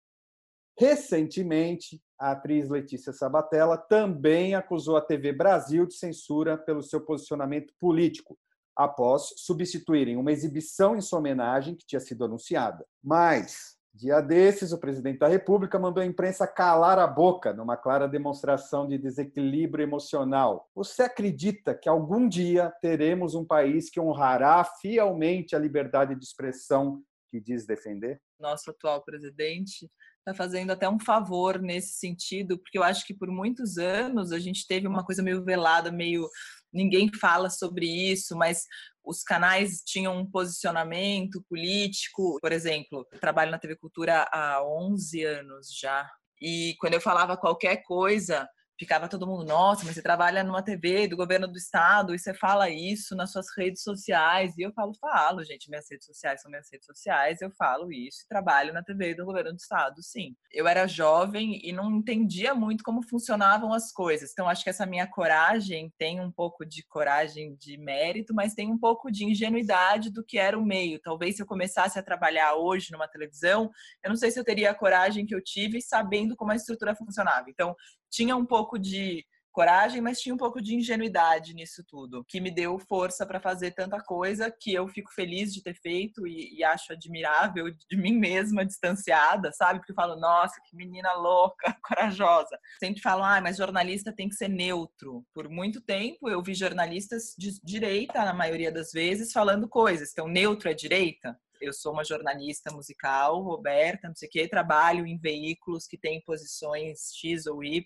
Recentemente, 0.81 2.03
a 2.19 2.31
atriz 2.31 2.71
Letícia 2.71 3.13
Sabatella 3.13 3.77
também 3.77 4.55
acusou 4.55 4.97
a 4.97 5.03
TV 5.03 5.31
Brasil 5.31 5.85
de 5.85 5.93
censura 5.93 6.57
pelo 6.57 6.83
seu 6.83 7.03
posicionamento 7.03 7.75
político, 7.79 8.39
após 8.77 9.33
substituírem 9.37 10.17
uma 10.17 10.33
exibição 10.33 10.97
em 10.97 11.01
sua 11.01 11.19
homenagem 11.19 11.75
que 11.75 11.87
tinha 11.87 12.01
sido 12.01 12.25
anunciada. 12.25 12.85
Mas, 13.03 13.77
dia 13.95 14.21
desses, 14.21 14.73
o 14.73 14.79
presidente 14.79 15.19
da 15.19 15.27
República 15.27 15.79
mandou 15.79 16.03
a 16.03 16.07
imprensa 16.07 16.47
calar 16.47 16.99
a 16.99 17.07
boca 17.07 17.55
numa 17.55 17.77
clara 17.77 18.07
demonstração 18.07 18.87
de 18.87 18.99
desequilíbrio 18.99 19.83
emocional. 19.83 20.69
Você 20.75 21.05
acredita 21.05 21.75
que 21.75 21.89
algum 21.89 22.29
dia 22.29 22.71
teremos 22.83 23.35
um 23.35 23.45
país 23.45 23.89
que 23.89 23.99
honrará 23.99 24.63
fielmente 24.65 25.57
a 25.57 25.59
liberdade 25.59 26.15
de 26.15 26.25
expressão 26.25 27.03
que 27.31 27.41
diz 27.41 27.67
defender? 27.67 28.21
Nosso 28.39 28.71
atual 28.71 29.03
presidente 29.05 29.91
está 30.19 30.35
fazendo 30.35 30.73
até 30.73 30.89
um 30.89 30.99
favor 30.99 31.61
nesse 31.61 31.99
sentido, 31.99 32.59
porque 32.59 32.77
eu 32.77 32.83
acho 32.83 33.07
que 33.07 33.15
por 33.15 33.29
muitos 33.29 33.79
anos 33.79 34.33
a 34.33 34.39
gente 34.39 34.67
teve 34.67 34.87
uma 34.87 35.05
coisa 35.05 35.23
meio 35.23 35.45
velada, 35.45 35.93
meio 35.93 36.29
ninguém 36.73 37.11
fala 37.19 37.49
sobre 37.49 37.87
isso, 37.87 38.37
mas 38.37 38.65
os 39.05 39.23
canais 39.23 39.83
tinham 39.85 40.19
um 40.19 40.29
posicionamento 40.29 41.43
político. 41.49 42.39
Por 42.41 42.53
exemplo, 42.53 43.07
trabalho 43.21 43.51
na 43.51 43.59
TV 43.59 43.77
Cultura 43.77 44.29
há 44.33 44.63
11 44.65 45.25
anos 45.25 45.69
já. 45.79 46.11
E 46.41 46.75
quando 46.81 46.95
eu 46.95 47.01
falava 47.01 47.37
qualquer 47.37 47.83
coisa, 47.85 48.47
ficava 48.79 49.09
todo 49.09 49.27
mundo, 49.27 49.45
nossa, 49.45 49.85
mas 49.85 49.95
você 49.95 50.03
trabalha 50.03 50.45
numa 50.45 50.63
TV 50.63 51.09
do 51.09 51.17
governo 51.17 51.49
do 51.49 51.57
estado 51.57 52.15
e 52.15 52.19
você 52.19 52.35
fala 52.35 52.69
isso 52.69 53.17
nas 53.17 53.33
suas 53.33 53.47
redes 53.57 53.83
sociais. 53.83 54.57
E 54.57 54.63
eu 54.63 54.73
falo, 54.73 54.93
falo, 55.01 55.43
gente, 55.45 55.69
minhas 55.71 55.87
redes 55.91 56.07
sociais 56.07 56.43
são 56.43 56.51
minhas 56.51 56.69
redes 56.71 56.87
sociais, 56.87 57.41
eu 57.41 57.51
falo 57.53 57.91
isso 57.91 58.23
e 58.25 58.29
trabalho 58.29 58.73
na 58.73 58.83
TV 58.83 59.15
do 59.15 59.25
governo 59.25 59.53
do 59.53 59.59
estado, 59.59 60.03
sim. 60.03 60.37
Eu 60.53 60.69
era 60.69 60.87
jovem 60.87 61.61
e 61.63 61.73
não 61.73 61.91
entendia 61.91 62.55
muito 62.55 62.85
como 62.85 63.03
funcionavam 63.03 63.73
as 63.73 63.93
coisas. 63.93 64.31
Então, 64.33 64.49
acho 64.49 64.63
que 64.63 64.71
essa 64.71 64.87
minha 64.87 65.07
coragem 65.07 65.93
tem 65.99 66.21
um 66.21 66.31
pouco 66.31 66.65
de 66.65 66.85
coragem 66.87 67.57
de 67.57 67.79
mérito, 67.79 68.35
mas 68.35 68.55
tem 68.55 68.71
um 68.71 68.79
pouco 68.79 69.11
de 69.11 69.25
ingenuidade 69.25 70.11
do 70.11 70.25
que 70.25 70.39
era 70.39 70.59
o 70.59 70.65
meio. 70.65 71.01
Talvez 71.01 71.37
se 71.37 71.43
eu 71.43 71.47
começasse 71.47 71.99
a 71.99 72.03
trabalhar 72.03 72.55
hoje 72.55 72.93
numa 72.93 73.09
televisão, 73.09 73.71
eu 74.05 74.11
não 74.11 74.17
sei 74.17 74.31
se 74.31 74.39
eu 74.39 74.45
teria 74.45 74.71
a 74.71 74.75
coragem 74.75 75.25
que 75.25 75.35
eu 75.35 75.43
tive 75.43 75.81
sabendo 75.81 76.37
como 76.37 76.53
a 76.53 76.57
estrutura 76.57 76.95
funcionava. 76.95 77.49
Então, 77.49 77.75
tinha 78.11 78.37
um 78.37 78.47
pouco 78.47 78.79
de 78.79 79.25
coragem, 79.57 80.03
mas 80.03 80.21
tinha 80.21 80.35
um 80.35 80.39
pouco 80.39 80.61
de 80.61 80.75
ingenuidade 80.75 81.55
nisso 81.55 81.83
tudo, 81.89 82.23
que 82.29 82.43
me 82.43 82.51
deu 82.51 82.79
força 82.79 83.25
para 83.25 83.41
fazer 83.41 83.71
tanta 83.71 83.99
coisa 83.99 84.51
que 84.51 84.75
eu 84.75 84.87
fico 84.87 85.11
feliz 85.15 85.51
de 85.51 85.63
ter 85.63 85.75
feito 85.75 86.27
e, 86.27 86.59
e, 86.59 86.63
acho 86.63 86.93
admirável 86.93 87.71
de 87.71 87.97
mim 87.97 88.19
mesma, 88.19 88.67
distanciada, 88.67 89.51
sabe? 89.53 89.79
Porque 89.79 89.93
eu 89.93 89.97
falo, 89.97 90.21
nossa, 90.21 90.61
que 90.69 90.77
menina 90.77 91.11
louca, 91.15 91.75
corajosa. 91.83 92.59
Sempre 92.79 93.01
falam, 93.01 93.25
ah, 93.25 93.41
mas 93.41 93.57
jornalista 93.57 94.15
tem 94.15 94.29
que 94.29 94.35
ser 94.35 94.49
neutro. 94.49 95.25
Por 95.33 95.49
muito 95.49 95.81
tempo 95.81 96.29
eu 96.29 96.43
vi 96.43 96.53
jornalistas 96.53 97.35
de 97.39 97.59
direita, 97.65 98.27
na 98.27 98.35
maioria 98.35 98.71
das 98.71 98.91
vezes, 98.93 99.33
falando 99.33 99.67
coisas. 99.67 100.11
Então, 100.13 100.29
neutro 100.29 100.69
é 100.69 100.75
direita? 100.75 101.35
Eu 101.61 101.73
sou 101.73 101.93
uma 101.93 102.05
jornalista 102.05 102.73
musical, 102.73 103.43
Roberta, 103.43 104.09
não 104.09 104.15
sei 104.15 104.29
o 104.29 104.31
quê, 104.31 104.49
trabalho 104.49 105.07
em 105.07 105.19
veículos 105.19 105.87
que 105.87 105.99
têm 105.99 106.21
posições 106.23 107.11
X 107.15 107.47
ou 107.47 107.63
Y, 107.63 107.83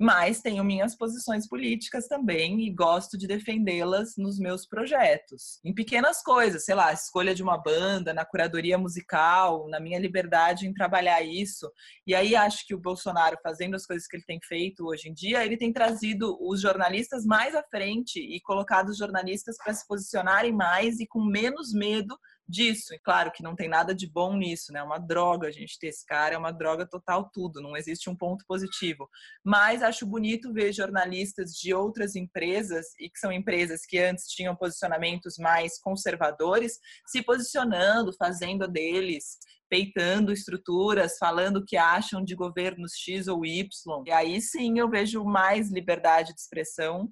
mas 0.00 0.40
tenho 0.40 0.62
minhas 0.62 0.96
posições 0.96 1.48
políticas 1.48 2.06
também 2.06 2.60
e 2.60 2.70
gosto 2.70 3.18
de 3.18 3.26
defendê-las 3.26 4.16
nos 4.16 4.38
meus 4.38 4.64
projetos. 4.64 5.58
Em 5.64 5.74
pequenas 5.74 6.22
coisas, 6.22 6.64
sei 6.64 6.76
lá, 6.76 6.92
escolha 6.92 7.34
de 7.34 7.42
uma 7.42 7.58
banda, 7.58 8.14
na 8.14 8.24
curadoria 8.24 8.78
musical, 8.78 9.68
na 9.68 9.80
minha 9.80 9.98
liberdade 9.98 10.68
em 10.68 10.72
trabalhar 10.72 11.20
isso. 11.22 11.68
E 12.06 12.14
aí 12.14 12.36
acho 12.36 12.64
que 12.64 12.74
o 12.74 12.78
Bolsonaro, 12.78 13.36
fazendo 13.42 13.74
as 13.74 13.84
coisas 13.84 14.06
que 14.06 14.16
ele 14.16 14.24
tem 14.24 14.38
feito 14.40 14.86
hoje 14.86 15.08
em 15.08 15.12
dia, 15.12 15.44
ele 15.44 15.56
tem 15.56 15.72
trazido 15.72 16.38
os 16.40 16.60
jornalistas 16.60 17.24
mais 17.26 17.56
à 17.56 17.62
frente 17.64 18.20
e 18.20 18.40
colocado 18.40 18.90
os 18.90 18.98
jornalistas 18.98 19.56
para 19.56 19.74
se 19.74 19.84
posicionarem 19.84 20.52
mais 20.52 21.00
e 21.00 21.08
com 21.08 21.24
menos 21.24 21.72
medo 21.72 22.16
disso. 22.48 22.94
E 22.94 22.98
claro 22.98 23.30
que 23.30 23.42
não 23.42 23.54
tem 23.54 23.68
nada 23.68 23.94
de 23.94 24.10
bom 24.10 24.36
nisso, 24.36 24.72
né? 24.72 24.80
É 24.80 24.82
uma 24.82 24.98
droga 24.98 25.48
a 25.48 25.50
gente 25.50 25.78
ter 25.78 25.88
esse 25.88 26.04
cara, 26.06 26.34
é 26.34 26.38
uma 26.38 26.52
droga 26.52 26.86
total 26.86 27.30
tudo, 27.32 27.60
não 27.60 27.76
existe 27.76 28.08
um 28.08 28.16
ponto 28.16 28.44
positivo. 28.46 29.08
Mas 29.44 29.82
acho 29.82 30.06
bonito 30.06 30.52
ver 30.52 30.72
jornalistas 30.72 31.52
de 31.52 31.74
outras 31.74 32.16
empresas 32.16 32.86
e 32.98 33.10
que 33.10 33.18
são 33.18 33.30
empresas 33.30 33.84
que 33.84 33.98
antes 33.98 34.26
tinham 34.26 34.56
posicionamentos 34.56 35.36
mais 35.38 35.78
conservadores, 35.78 36.78
se 37.06 37.22
posicionando, 37.22 38.12
fazendo 38.16 38.66
deles, 38.66 39.38
peitando 39.68 40.32
estruturas, 40.32 41.18
falando 41.18 41.58
o 41.58 41.64
que 41.64 41.76
acham 41.76 42.24
de 42.24 42.34
governos 42.34 42.92
X 42.96 43.28
ou 43.28 43.44
Y. 43.44 43.68
E 44.06 44.10
aí 44.10 44.40
sim 44.40 44.78
eu 44.78 44.88
vejo 44.88 45.22
mais 45.24 45.70
liberdade 45.70 46.32
de 46.32 46.40
expressão 46.40 47.10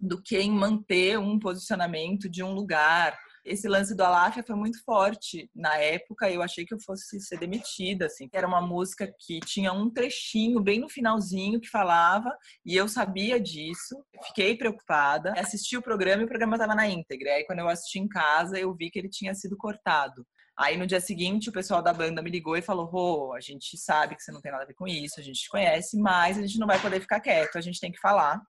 do 0.00 0.20
que 0.20 0.36
em 0.36 0.50
manter 0.50 1.16
um 1.16 1.38
posicionamento 1.38 2.28
de 2.28 2.42
um 2.42 2.52
lugar 2.52 3.16
esse 3.44 3.68
lance 3.68 3.94
do 3.94 4.02
Aláfia 4.02 4.42
foi 4.42 4.54
muito 4.54 4.82
forte 4.84 5.50
na 5.54 5.76
época. 5.76 6.30
Eu 6.30 6.42
achei 6.42 6.64
que 6.64 6.74
eu 6.74 6.80
fosse 6.80 7.20
ser 7.20 7.38
demitida, 7.38 8.06
assim. 8.06 8.28
Era 8.32 8.46
uma 8.46 8.60
música 8.60 9.12
que 9.18 9.40
tinha 9.40 9.72
um 9.72 9.90
trechinho 9.90 10.60
bem 10.60 10.80
no 10.80 10.88
finalzinho 10.88 11.60
que 11.60 11.68
falava 11.68 12.34
e 12.64 12.76
eu 12.76 12.88
sabia 12.88 13.40
disso. 13.40 13.96
Fiquei 14.26 14.56
preocupada. 14.56 15.32
Assisti 15.36 15.76
o 15.76 15.82
programa 15.82 16.22
e 16.22 16.24
o 16.24 16.28
programa 16.28 16.56
estava 16.56 16.74
na 16.74 16.86
íntegra. 16.86 17.34
Aí 17.34 17.44
quando 17.44 17.60
eu 17.60 17.68
assisti 17.68 17.98
em 17.98 18.08
casa, 18.08 18.58
eu 18.58 18.74
vi 18.74 18.90
que 18.90 18.98
ele 18.98 19.08
tinha 19.08 19.34
sido 19.34 19.56
cortado. 19.56 20.24
Aí 20.56 20.76
no 20.76 20.86
dia 20.86 21.00
seguinte 21.00 21.48
o 21.48 21.52
pessoal 21.52 21.82
da 21.82 21.92
banda 21.92 22.22
me 22.22 22.30
ligou 22.30 22.56
e 22.56 22.62
falou: 22.62 22.86
Rô, 22.86 23.32
a 23.32 23.40
gente 23.40 23.76
sabe 23.76 24.14
que 24.14 24.22
você 24.22 24.30
não 24.30 24.40
tem 24.40 24.52
nada 24.52 24.64
a 24.64 24.66
ver 24.66 24.74
com 24.74 24.86
isso, 24.86 25.18
a 25.18 25.22
gente 25.22 25.40
te 25.40 25.48
conhece, 25.48 25.98
mas 25.98 26.38
a 26.38 26.42
gente 26.42 26.58
não 26.58 26.66
vai 26.66 26.80
poder 26.80 27.00
ficar 27.00 27.20
quieto, 27.20 27.56
a 27.56 27.60
gente 27.60 27.80
tem 27.80 27.90
que 27.90 27.98
falar. 27.98 28.40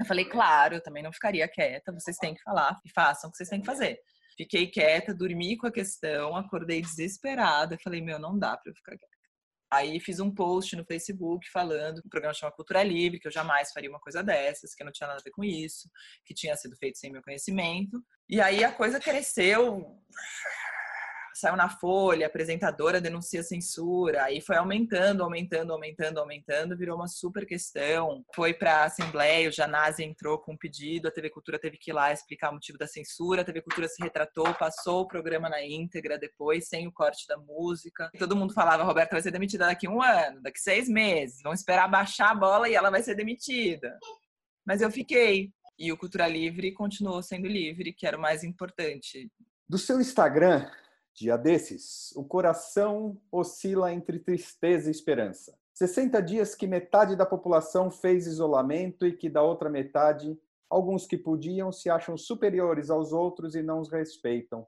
Eu 0.00 0.06
falei, 0.06 0.24
claro, 0.24 0.74
eu 0.74 0.82
também 0.82 1.02
não 1.02 1.12
ficaria 1.12 1.46
quieta, 1.46 1.92
vocês 1.92 2.16
têm 2.16 2.34
que 2.34 2.42
falar 2.42 2.76
e 2.84 2.90
façam 2.90 3.28
o 3.28 3.30
que 3.30 3.36
vocês 3.36 3.48
têm 3.48 3.60
que 3.60 3.66
fazer. 3.66 3.98
Fiquei 4.36 4.66
quieta, 4.66 5.14
dormi 5.14 5.56
com 5.56 5.66
a 5.66 5.72
questão, 5.72 6.36
acordei 6.36 6.80
desesperada. 6.80 7.78
Falei, 7.78 8.00
meu, 8.00 8.18
não 8.18 8.38
dá 8.38 8.56
para 8.56 8.70
eu 8.70 8.74
ficar 8.74 8.96
quieta. 8.96 9.12
Aí 9.72 9.98
fiz 10.00 10.20
um 10.20 10.30
post 10.30 10.76
no 10.76 10.84
Facebook 10.84 11.50
falando 11.50 12.00
o 12.00 12.08
programa 12.10 12.34
chama 12.34 12.52
Cultura 12.52 12.82
Livre, 12.82 13.18
que 13.18 13.26
eu 13.26 13.32
jamais 13.32 13.72
faria 13.72 13.88
uma 13.88 14.00
coisa 14.00 14.22
dessas, 14.22 14.74
que 14.74 14.84
não 14.84 14.92
tinha 14.92 15.06
nada 15.06 15.20
a 15.20 15.24
ver 15.24 15.30
com 15.30 15.42
isso, 15.42 15.88
que 16.26 16.34
tinha 16.34 16.54
sido 16.56 16.76
feito 16.76 16.98
sem 16.98 17.10
meu 17.10 17.22
conhecimento. 17.22 17.98
E 18.28 18.38
aí 18.38 18.62
a 18.62 18.70
coisa 18.70 19.00
cresceu 19.00 19.98
saiu 21.34 21.56
na 21.56 21.68
Folha, 21.68 22.26
apresentadora 22.26 23.00
denuncia 23.00 23.42
censura, 23.42 24.24
aí 24.24 24.40
foi 24.40 24.56
aumentando, 24.56 25.22
aumentando, 25.22 25.72
aumentando, 25.72 26.18
aumentando, 26.18 26.76
virou 26.76 26.96
uma 26.96 27.08
super 27.08 27.46
questão. 27.46 28.24
Foi 28.34 28.52
para 28.52 28.78
a 28.78 28.84
Assembleia, 28.84 29.48
o 29.48 29.52
Janase 29.52 30.04
entrou 30.04 30.38
com 30.38 30.52
um 30.52 30.56
pedido, 30.56 31.08
a 31.08 31.10
TV 31.10 31.30
Cultura 31.30 31.58
teve 31.58 31.76
que 31.76 31.90
ir 31.90 31.94
lá 31.94 32.12
explicar 32.12 32.50
o 32.50 32.54
motivo 32.54 32.78
da 32.78 32.86
censura, 32.86 33.42
a 33.42 33.44
TV 33.44 33.62
Cultura 33.62 33.88
se 33.88 34.02
retratou, 34.02 34.52
passou 34.54 35.02
o 35.02 35.08
programa 35.08 35.48
na 35.48 35.64
íntegra 35.64 36.18
depois, 36.18 36.68
sem 36.68 36.86
o 36.86 36.92
corte 36.92 37.26
da 37.26 37.36
música. 37.36 38.10
Todo 38.18 38.36
mundo 38.36 38.52
falava, 38.52 38.82
Roberta 38.82 39.14
vai 39.14 39.22
ser 39.22 39.30
demitida 39.30 39.66
daqui 39.66 39.88
um 39.88 40.02
ano, 40.02 40.40
daqui 40.42 40.60
seis 40.60 40.88
meses, 40.88 41.42
vão 41.42 41.52
esperar 41.52 41.88
baixar 41.88 42.30
a 42.30 42.34
bola 42.34 42.68
e 42.68 42.74
ela 42.74 42.90
vai 42.90 43.02
ser 43.02 43.14
demitida. 43.14 43.98
Mas 44.66 44.80
eu 44.80 44.90
fiquei. 44.90 45.50
E 45.78 45.90
o 45.90 45.96
Cultura 45.96 46.28
Livre 46.28 46.72
continuou 46.72 47.22
sendo 47.22 47.48
livre, 47.48 47.92
que 47.92 48.06
era 48.06 48.16
o 48.16 48.20
mais 48.20 48.44
importante. 48.44 49.28
Do 49.68 49.78
seu 49.78 50.00
Instagram, 50.00 50.70
Dia 51.14 51.36
desses, 51.36 52.12
o 52.16 52.24
coração 52.24 53.20
oscila 53.30 53.92
entre 53.92 54.18
tristeza 54.18 54.88
e 54.88 54.90
esperança. 54.90 55.56
60 55.74 56.20
dias 56.22 56.54
que 56.54 56.66
metade 56.66 57.16
da 57.16 57.26
população 57.26 57.90
fez 57.90 58.26
isolamento 58.26 59.06
e 59.06 59.16
que 59.16 59.28
da 59.28 59.42
outra 59.42 59.68
metade, 59.68 60.38
alguns 60.68 61.06
que 61.06 61.18
podiam 61.18 61.70
se 61.70 61.90
acham 61.90 62.16
superiores 62.16 62.88
aos 62.90 63.12
outros 63.12 63.54
e 63.54 63.62
não 63.62 63.80
os 63.80 63.90
respeitam. 63.90 64.66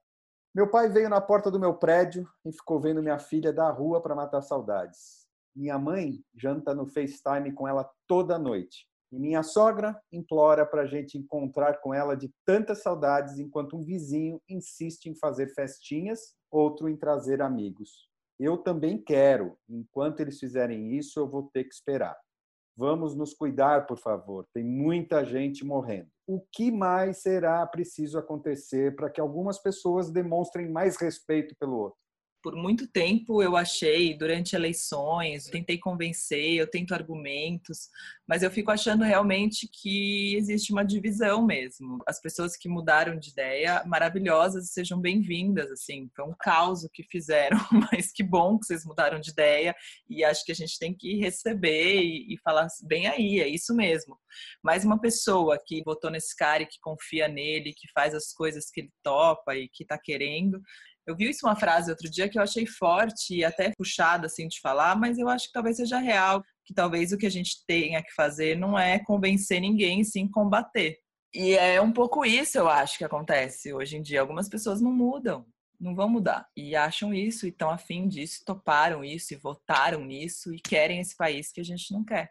Meu 0.55 0.71
pai 0.71 0.89
veio 0.89 1.09
na 1.09 1.21
porta 1.21 1.51
do 1.51 1.59
meu 1.59 1.75
prédio 1.75 2.29
e 2.45 2.53
ficou 2.53 2.79
vendo 2.79 3.03
minha 3.03 3.19
filha 3.19 3.53
da 3.53 3.71
rua 3.71 4.01
para 4.01 4.15
matar 4.15 4.43
saudades. 4.43 5.27
Minha 5.55 5.79
mãe 5.79 6.23
janta 6.35 6.75
no 6.75 6.87
FaceTime 6.87 7.53
com 7.53 7.67
ela 7.67 7.91
toda 8.07 8.39
noite. 8.39 8.87
E 9.15 9.19
minha 9.21 9.45
sogra 9.45 9.97
implora 10.11 10.67
para 10.67 10.83
a 10.83 10.87
gente 10.87 11.17
encontrar 11.17 11.81
com 11.81 11.95
ela 11.95 12.17
de 12.17 12.33
tantas 12.45 12.83
saudades, 12.83 13.39
enquanto 13.39 13.77
um 13.77 13.85
vizinho 13.85 14.43
insiste 14.49 15.07
em 15.07 15.15
fazer 15.15 15.55
festinhas, 15.55 16.35
outro 16.51 16.89
em 16.89 16.97
trazer 16.97 17.41
amigos. 17.41 18.09
Eu 18.41 18.59
também 18.59 18.99
quero. 18.99 19.57
Enquanto 19.69 20.19
eles 20.19 20.41
fizerem 20.41 20.99
isso, 20.99 21.21
eu 21.21 21.29
vou 21.29 21.49
ter 21.53 21.63
que 21.63 21.73
esperar. 21.73 22.17
Vamos 22.77 23.15
nos 23.15 23.33
cuidar, 23.33 23.87
por 23.87 23.99
favor. 23.99 24.49
Tem 24.53 24.65
muita 24.65 25.25
gente 25.25 25.65
morrendo. 25.65 26.11
O 26.27 26.41
que 26.51 26.73
mais 26.73 27.23
será 27.23 27.65
preciso 27.69 28.19
acontecer 28.19 28.97
para 28.97 29.09
que 29.09 29.21
algumas 29.21 29.63
pessoas 29.63 30.11
demonstrem 30.11 30.69
mais 30.69 30.97
respeito 30.97 31.55
pelo 31.55 31.77
outro? 31.77 32.04
Por 32.45 32.55
muito 32.55 32.87
tempo 32.87 33.43
eu 33.43 33.57
achei, 33.57 34.13
durante 34.13 34.55
eleições, 34.55 35.47
tentei 35.47 35.79
convencer, 35.79 36.57
eu 36.57 36.71
tento 36.71 36.93
argumentos, 36.93 37.89
mas 38.29 38.43
eu 38.43 38.51
fico 38.51 38.71
achando 38.71 39.03
realmente 39.03 39.67
que 39.67 40.37
existe 40.37 40.71
uma 40.71 40.85
divisão 40.85 41.43
mesmo. 41.47 42.03
As 42.07 42.21
pessoas 42.21 42.55
que 42.55 42.69
mudaram 42.69 43.19
de 43.19 43.31
ideia, 43.31 43.83
maravilhosas, 43.87 44.73
sejam 44.73 45.01
bem-vindas, 45.01 45.71
assim. 45.71 46.11
Foi 46.15 46.27
um 46.27 46.35
caos 46.39 46.87
que 46.93 47.03
fizeram, 47.05 47.57
mas 47.91 48.13
que 48.13 48.23
bom 48.23 48.59
que 48.59 48.67
vocês 48.67 48.85
mudaram 48.85 49.19
de 49.19 49.31
ideia 49.31 49.75
e 50.07 50.23
acho 50.23 50.45
que 50.45 50.53
a 50.53 50.55
gente 50.55 50.79
tem 50.79 50.95
que 50.95 51.17
receber 51.17 52.03
e, 52.03 52.35
e 52.35 52.39
falar 52.45 52.69
bem 52.83 53.07
aí, 53.07 53.41
é 53.41 53.49
isso 53.49 53.75
mesmo. 53.75 54.19
Mas 54.63 54.85
uma 54.85 55.01
pessoa 55.01 55.59
que 55.65 55.83
votou 55.83 56.11
nesse 56.11 56.37
cara 56.37 56.63
e 56.63 56.67
que 56.67 56.79
confia 56.79 57.27
nele, 57.27 57.73
que 57.73 57.91
faz 57.95 58.15
as 58.15 58.35
coisas 58.35 58.71
que 58.71 58.83
ele 58.83 58.93
topa 59.03 59.57
e 59.57 59.67
que 59.67 59.83
está 59.83 59.97
querendo, 59.97 60.61
eu 61.07 61.17
vi 61.17 61.29
isso 61.29 61.47
uma 61.47 61.57
frase 61.57 61.91
outro 61.91 62.11
dia 62.11 62.29
que 62.29 62.39
eu 62.39 62.43
achei 62.43 62.67
forte 62.67 63.37
e 63.37 63.45
até 63.45 63.71
puxada 63.77 64.27
assim 64.27 64.49
de 64.49 64.61
falar, 64.61 64.97
mas 64.97 65.19
eu 65.19 65.29
acho 65.29 65.47
que 65.47 65.53
talvez 65.53 65.77
seja 65.77 65.99
real, 65.99 66.43
que 66.65 66.73
talvez 66.73 67.13
o 67.13 67.19
que 67.19 67.27
a 67.27 67.31
gente 67.31 67.65
tenha 67.67 68.03
que 68.03 68.13
fazer 68.13 68.57
não 68.59 68.79
é 68.79 68.99
convencer 68.99 69.61
ninguém, 69.61 70.03
sim 70.03 70.27
combater. 70.29 70.99
E 71.35 71.53
é 71.53 71.81
um 71.81 71.93
pouco 71.93 72.25
isso, 72.25 72.57
eu 72.59 72.69
acho, 72.69 72.97
que 72.97 73.05
acontece 73.05 73.73
hoje 73.73 73.97
em 73.97 74.03
dia. 74.03 74.21
Algumas 74.21 74.49
pessoas 74.49 74.81
não 74.81 74.93
mudam, 74.93 75.45
não 75.81 75.95
vão 75.95 76.09
mudar. 76.09 76.47
E 76.57 76.77
acham 76.77 77.13
isso, 77.13 77.45
e 77.45 77.49
estão 77.49 77.71
afim 77.71 78.09
disso, 78.09 78.45
toparam 78.47 79.05
isso, 79.05 79.35
e 79.35 79.37
votaram 79.37 80.05
nisso, 80.05 80.55
e 80.55 80.61
querem 80.61 81.01
esse 81.01 81.17
país 81.17 81.51
que 81.51 81.61
a 81.61 81.65
gente 81.65 81.93
não 81.93 82.05
quer. 82.05 82.31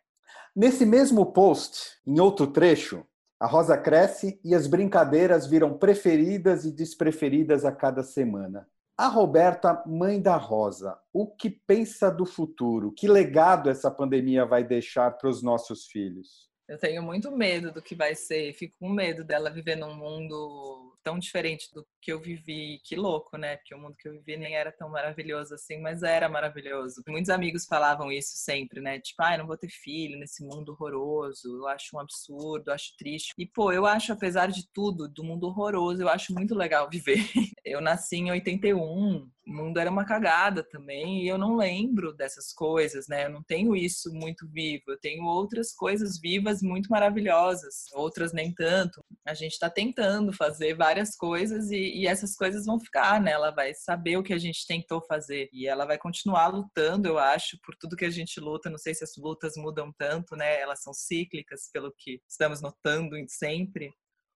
Nesse 0.55 0.85
mesmo 0.85 1.25
post, 1.33 1.99
em 2.07 2.19
outro 2.19 2.47
trecho, 2.47 3.05
a 3.43 3.45
rosa 3.45 3.77
cresce 3.77 4.39
e 4.41 4.55
as 4.55 4.67
brincadeiras 4.67 5.45
viram 5.45 5.77
preferidas 5.77 6.63
e 6.63 6.71
despreferidas 6.71 7.65
a 7.65 7.73
cada 7.73 8.01
semana. 8.01 8.65
A 8.97 9.09
Roberta, 9.09 9.83
mãe 9.85 10.21
da 10.21 10.37
Rosa, 10.37 10.97
o 11.11 11.27
que 11.27 11.49
pensa 11.49 12.09
do 12.09 12.25
futuro? 12.25 12.93
Que 12.93 13.05
legado 13.05 13.69
essa 13.69 13.91
pandemia 13.91 14.45
vai 14.45 14.63
deixar 14.63 15.11
para 15.17 15.29
os 15.29 15.43
nossos 15.43 15.87
filhos? 15.87 16.49
Eu 16.69 16.77
tenho 16.77 17.03
muito 17.03 17.35
medo 17.35 17.69
do 17.69 17.81
que 17.81 17.95
vai 17.95 18.15
ser, 18.15 18.53
fico 18.53 18.77
com 18.79 18.87
medo 18.87 19.25
dela 19.25 19.49
viver 19.49 19.75
num 19.75 19.93
mundo 19.93 20.92
tão 21.03 21.19
diferente 21.19 21.69
do 21.73 21.85
que 22.01 22.11
eu 22.11 22.19
vivi. 22.19 22.79
Que 22.83 22.95
louco, 22.95 23.37
né? 23.37 23.57
Porque 23.57 23.75
o 23.75 23.79
mundo 23.79 23.95
que 23.97 24.07
eu 24.07 24.13
vivi 24.13 24.37
nem 24.37 24.55
era 24.55 24.71
tão 24.71 24.89
maravilhoso 24.89 25.53
assim, 25.53 25.79
mas 25.79 26.03
era 26.03 26.29
maravilhoso. 26.29 27.03
Muitos 27.07 27.29
amigos 27.29 27.65
falavam 27.65 28.11
isso 28.11 28.33
sempre, 28.35 28.81
né? 28.81 28.99
Tipo, 28.99 29.23
ah, 29.23 29.37
não 29.37 29.47
vou 29.47 29.57
ter 29.57 29.69
filho 29.69 30.17
nesse 30.17 30.43
mundo 30.43 30.71
horroroso. 30.71 31.57
Eu 31.57 31.67
acho 31.67 31.95
um 31.95 31.99
absurdo, 31.99 32.69
eu 32.69 32.73
acho 32.73 32.95
triste. 32.97 33.33
E, 33.37 33.45
pô, 33.45 33.71
eu 33.71 33.85
acho, 33.85 34.13
apesar 34.13 34.47
de 34.47 34.67
tudo, 34.73 35.07
do 35.07 35.23
mundo 35.23 35.47
horroroso, 35.47 36.01
eu 36.01 36.09
acho 36.09 36.33
muito 36.33 36.55
legal 36.55 36.89
viver. 36.89 37.17
Eu 37.65 37.79
nasci 37.79 38.17
em 38.17 38.29
81, 38.29 39.25
o 39.45 39.53
mundo 39.53 39.79
era 39.79 39.89
uma 39.89 40.05
cagada 40.05 40.63
também 40.63 41.23
e 41.23 41.27
eu 41.27 41.37
não 41.37 41.55
lembro 41.55 42.13
dessas 42.13 42.53
coisas, 42.53 43.07
né? 43.07 43.25
Eu 43.25 43.29
não 43.29 43.43
tenho 43.43 43.75
isso 43.75 44.13
muito 44.13 44.47
vivo. 44.47 44.83
Eu 44.87 44.99
tenho 44.99 45.25
outras 45.25 45.73
coisas 45.73 46.19
vivas 46.19 46.61
muito 46.61 46.89
maravilhosas, 46.89 47.85
outras 47.93 48.31
nem 48.31 48.53
tanto. 48.53 49.03
A 49.25 49.33
gente 49.33 49.53
está 49.53 49.69
tentando 49.69 50.31
fazer 50.31 50.75
várias 50.75 51.15
coisas 51.15 51.71
e, 51.71 51.77
e, 51.77 52.07
essas 52.07 52.35
coisas 52.35 52.65
vão 52.65 52.79
ficar, 52.79 53.19
né? 53.21 53.31
Ela 53.31 53.51
vai 53.51 53.73
saber 53.73 54.17
o 54.17 54.23
que 54.23 54.33
a 54.33 54.37
gente 54.37 54.65
tentou 54.65 55.01
fazer 55.01 55.49
e 55.51 55.67
ela 55.67 55.85
vai 55.85 55.97
continuar 55.97 56.47
lutando, 56.47 57.07
eu 57.07 57.17
acho, 57.17 57.57
por 57.65 57.75
tudo 57.75 57.97
que 57.97 58.05
a 58.05 58.09
gente 58.09 58.39
luta. 58.39 58.69
Não 58.69 58.77
sei 58.77 58.95
se 58.95 59.03
as 59.03 59.15
lutas 59.17 59.53
mudam 59.57 59.91
tanto, 59.97 60.35
né? 60.35 60.59
Elas 60.59 60.81
são 60.81 60.93
cíclicas, 60.93 61.69
pelo 61.71 61.93
que 61.97 62.21
estamos 62.27 62.61
notando 62.61 63.17
sempre. 63.27 63.91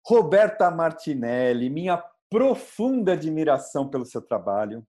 Roberta 0.05 0.69
Martinelli, 0.69 1.69
minha 1.69 2.01
profunda 2.29 3.13
admiração 3.13 3.89
pelo 3.89 4.05
seu 4.05 4.21
trabalho 4.21 4.85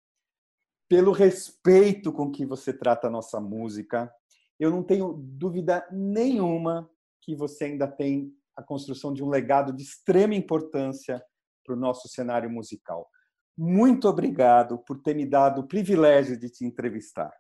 pelo 0.89 1.13
respeito 1.13 2.13
com 2.13 2.31
que 2.31 2.47
você 2.47 2.73
trata 2.73 3.07
a 3.07 3.11
nossa 3.11 3.41
música. 3.41 4.11
Eu 4.59 4.71
não 4.71 4.83
tenho 4.83 5.13
dúvida 5.13 5.87
nenhuma 5.93 6.91
que 7.23 7.37
você 7.37 7.65
ainda 7.65 7.87
tem 7.87 8.33
a 8.57 8.63
construção 8.63 9.13
de 9.13 9.23
um 9.23 9.29
legado 9.29 9.73
de 9.73 9.83
extrema 9.83 10.35
importância 10.35 11.23
para 11.65 11.75
o 11.75 11.79
nosso 11.79 12.09
cenário 12.09 12.51
musical. 12.51 13.09
Muito 13.57 14.09
obrigado 14.09 14.79
por 14.79 15.03
ter 15.03 15.15
me 15.15 15.27
dado 15.27 15.61
o 15.61 15.69
privilégio 15.69 16.39
de 16.39 16.49
te 16.49 16.65
entrevistar. 16.65 17.33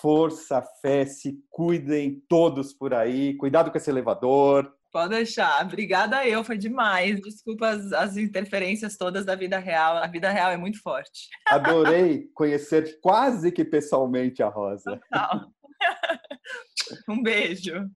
Força, 0.00 0.62
fé, 0.80 1.04
se 1.04 1.42
cuidem 1.50 2.22
todos 2.28 2.72
por 2.72 2.94
aí. 2.94 3.36
Cuidado 3.36 3.70
com 3.70 3.78
esse 3.78 3.90
elevador. 3.90 4.72
Pode 4.96 5.10
deixar. 5.10 5.62
Obrigada 5.62 6.26
eu, 6.26 6.42
foi 6.42 6.56
demais. 6.56 7.20
Desculpa 7.20 7.68
as, 7.68 7.92
as, 7.92 8.16
interferências 8.16 8.96
todas 8.96 9.26
da 9.26 9.34
vida 9.34 9.58
real. 9.58 9.98
A 9.98 10.06
vida 10.06 10.30
real 10.30 10.50
é 10.50 10.56
muito 10.56 10.80
forte. 10.80 11.28
Adorei 11.46 12.30
conhecer 12.32 12.98
quase 13.02 13.52
que 13.52 13.62
pessoalmente 13.62 14.42
a 14.42 14.48
Rosa. 14.48 14.98
Total. 15.10 15.52
Um 17.08 17.20
beijo. 17.22 17.90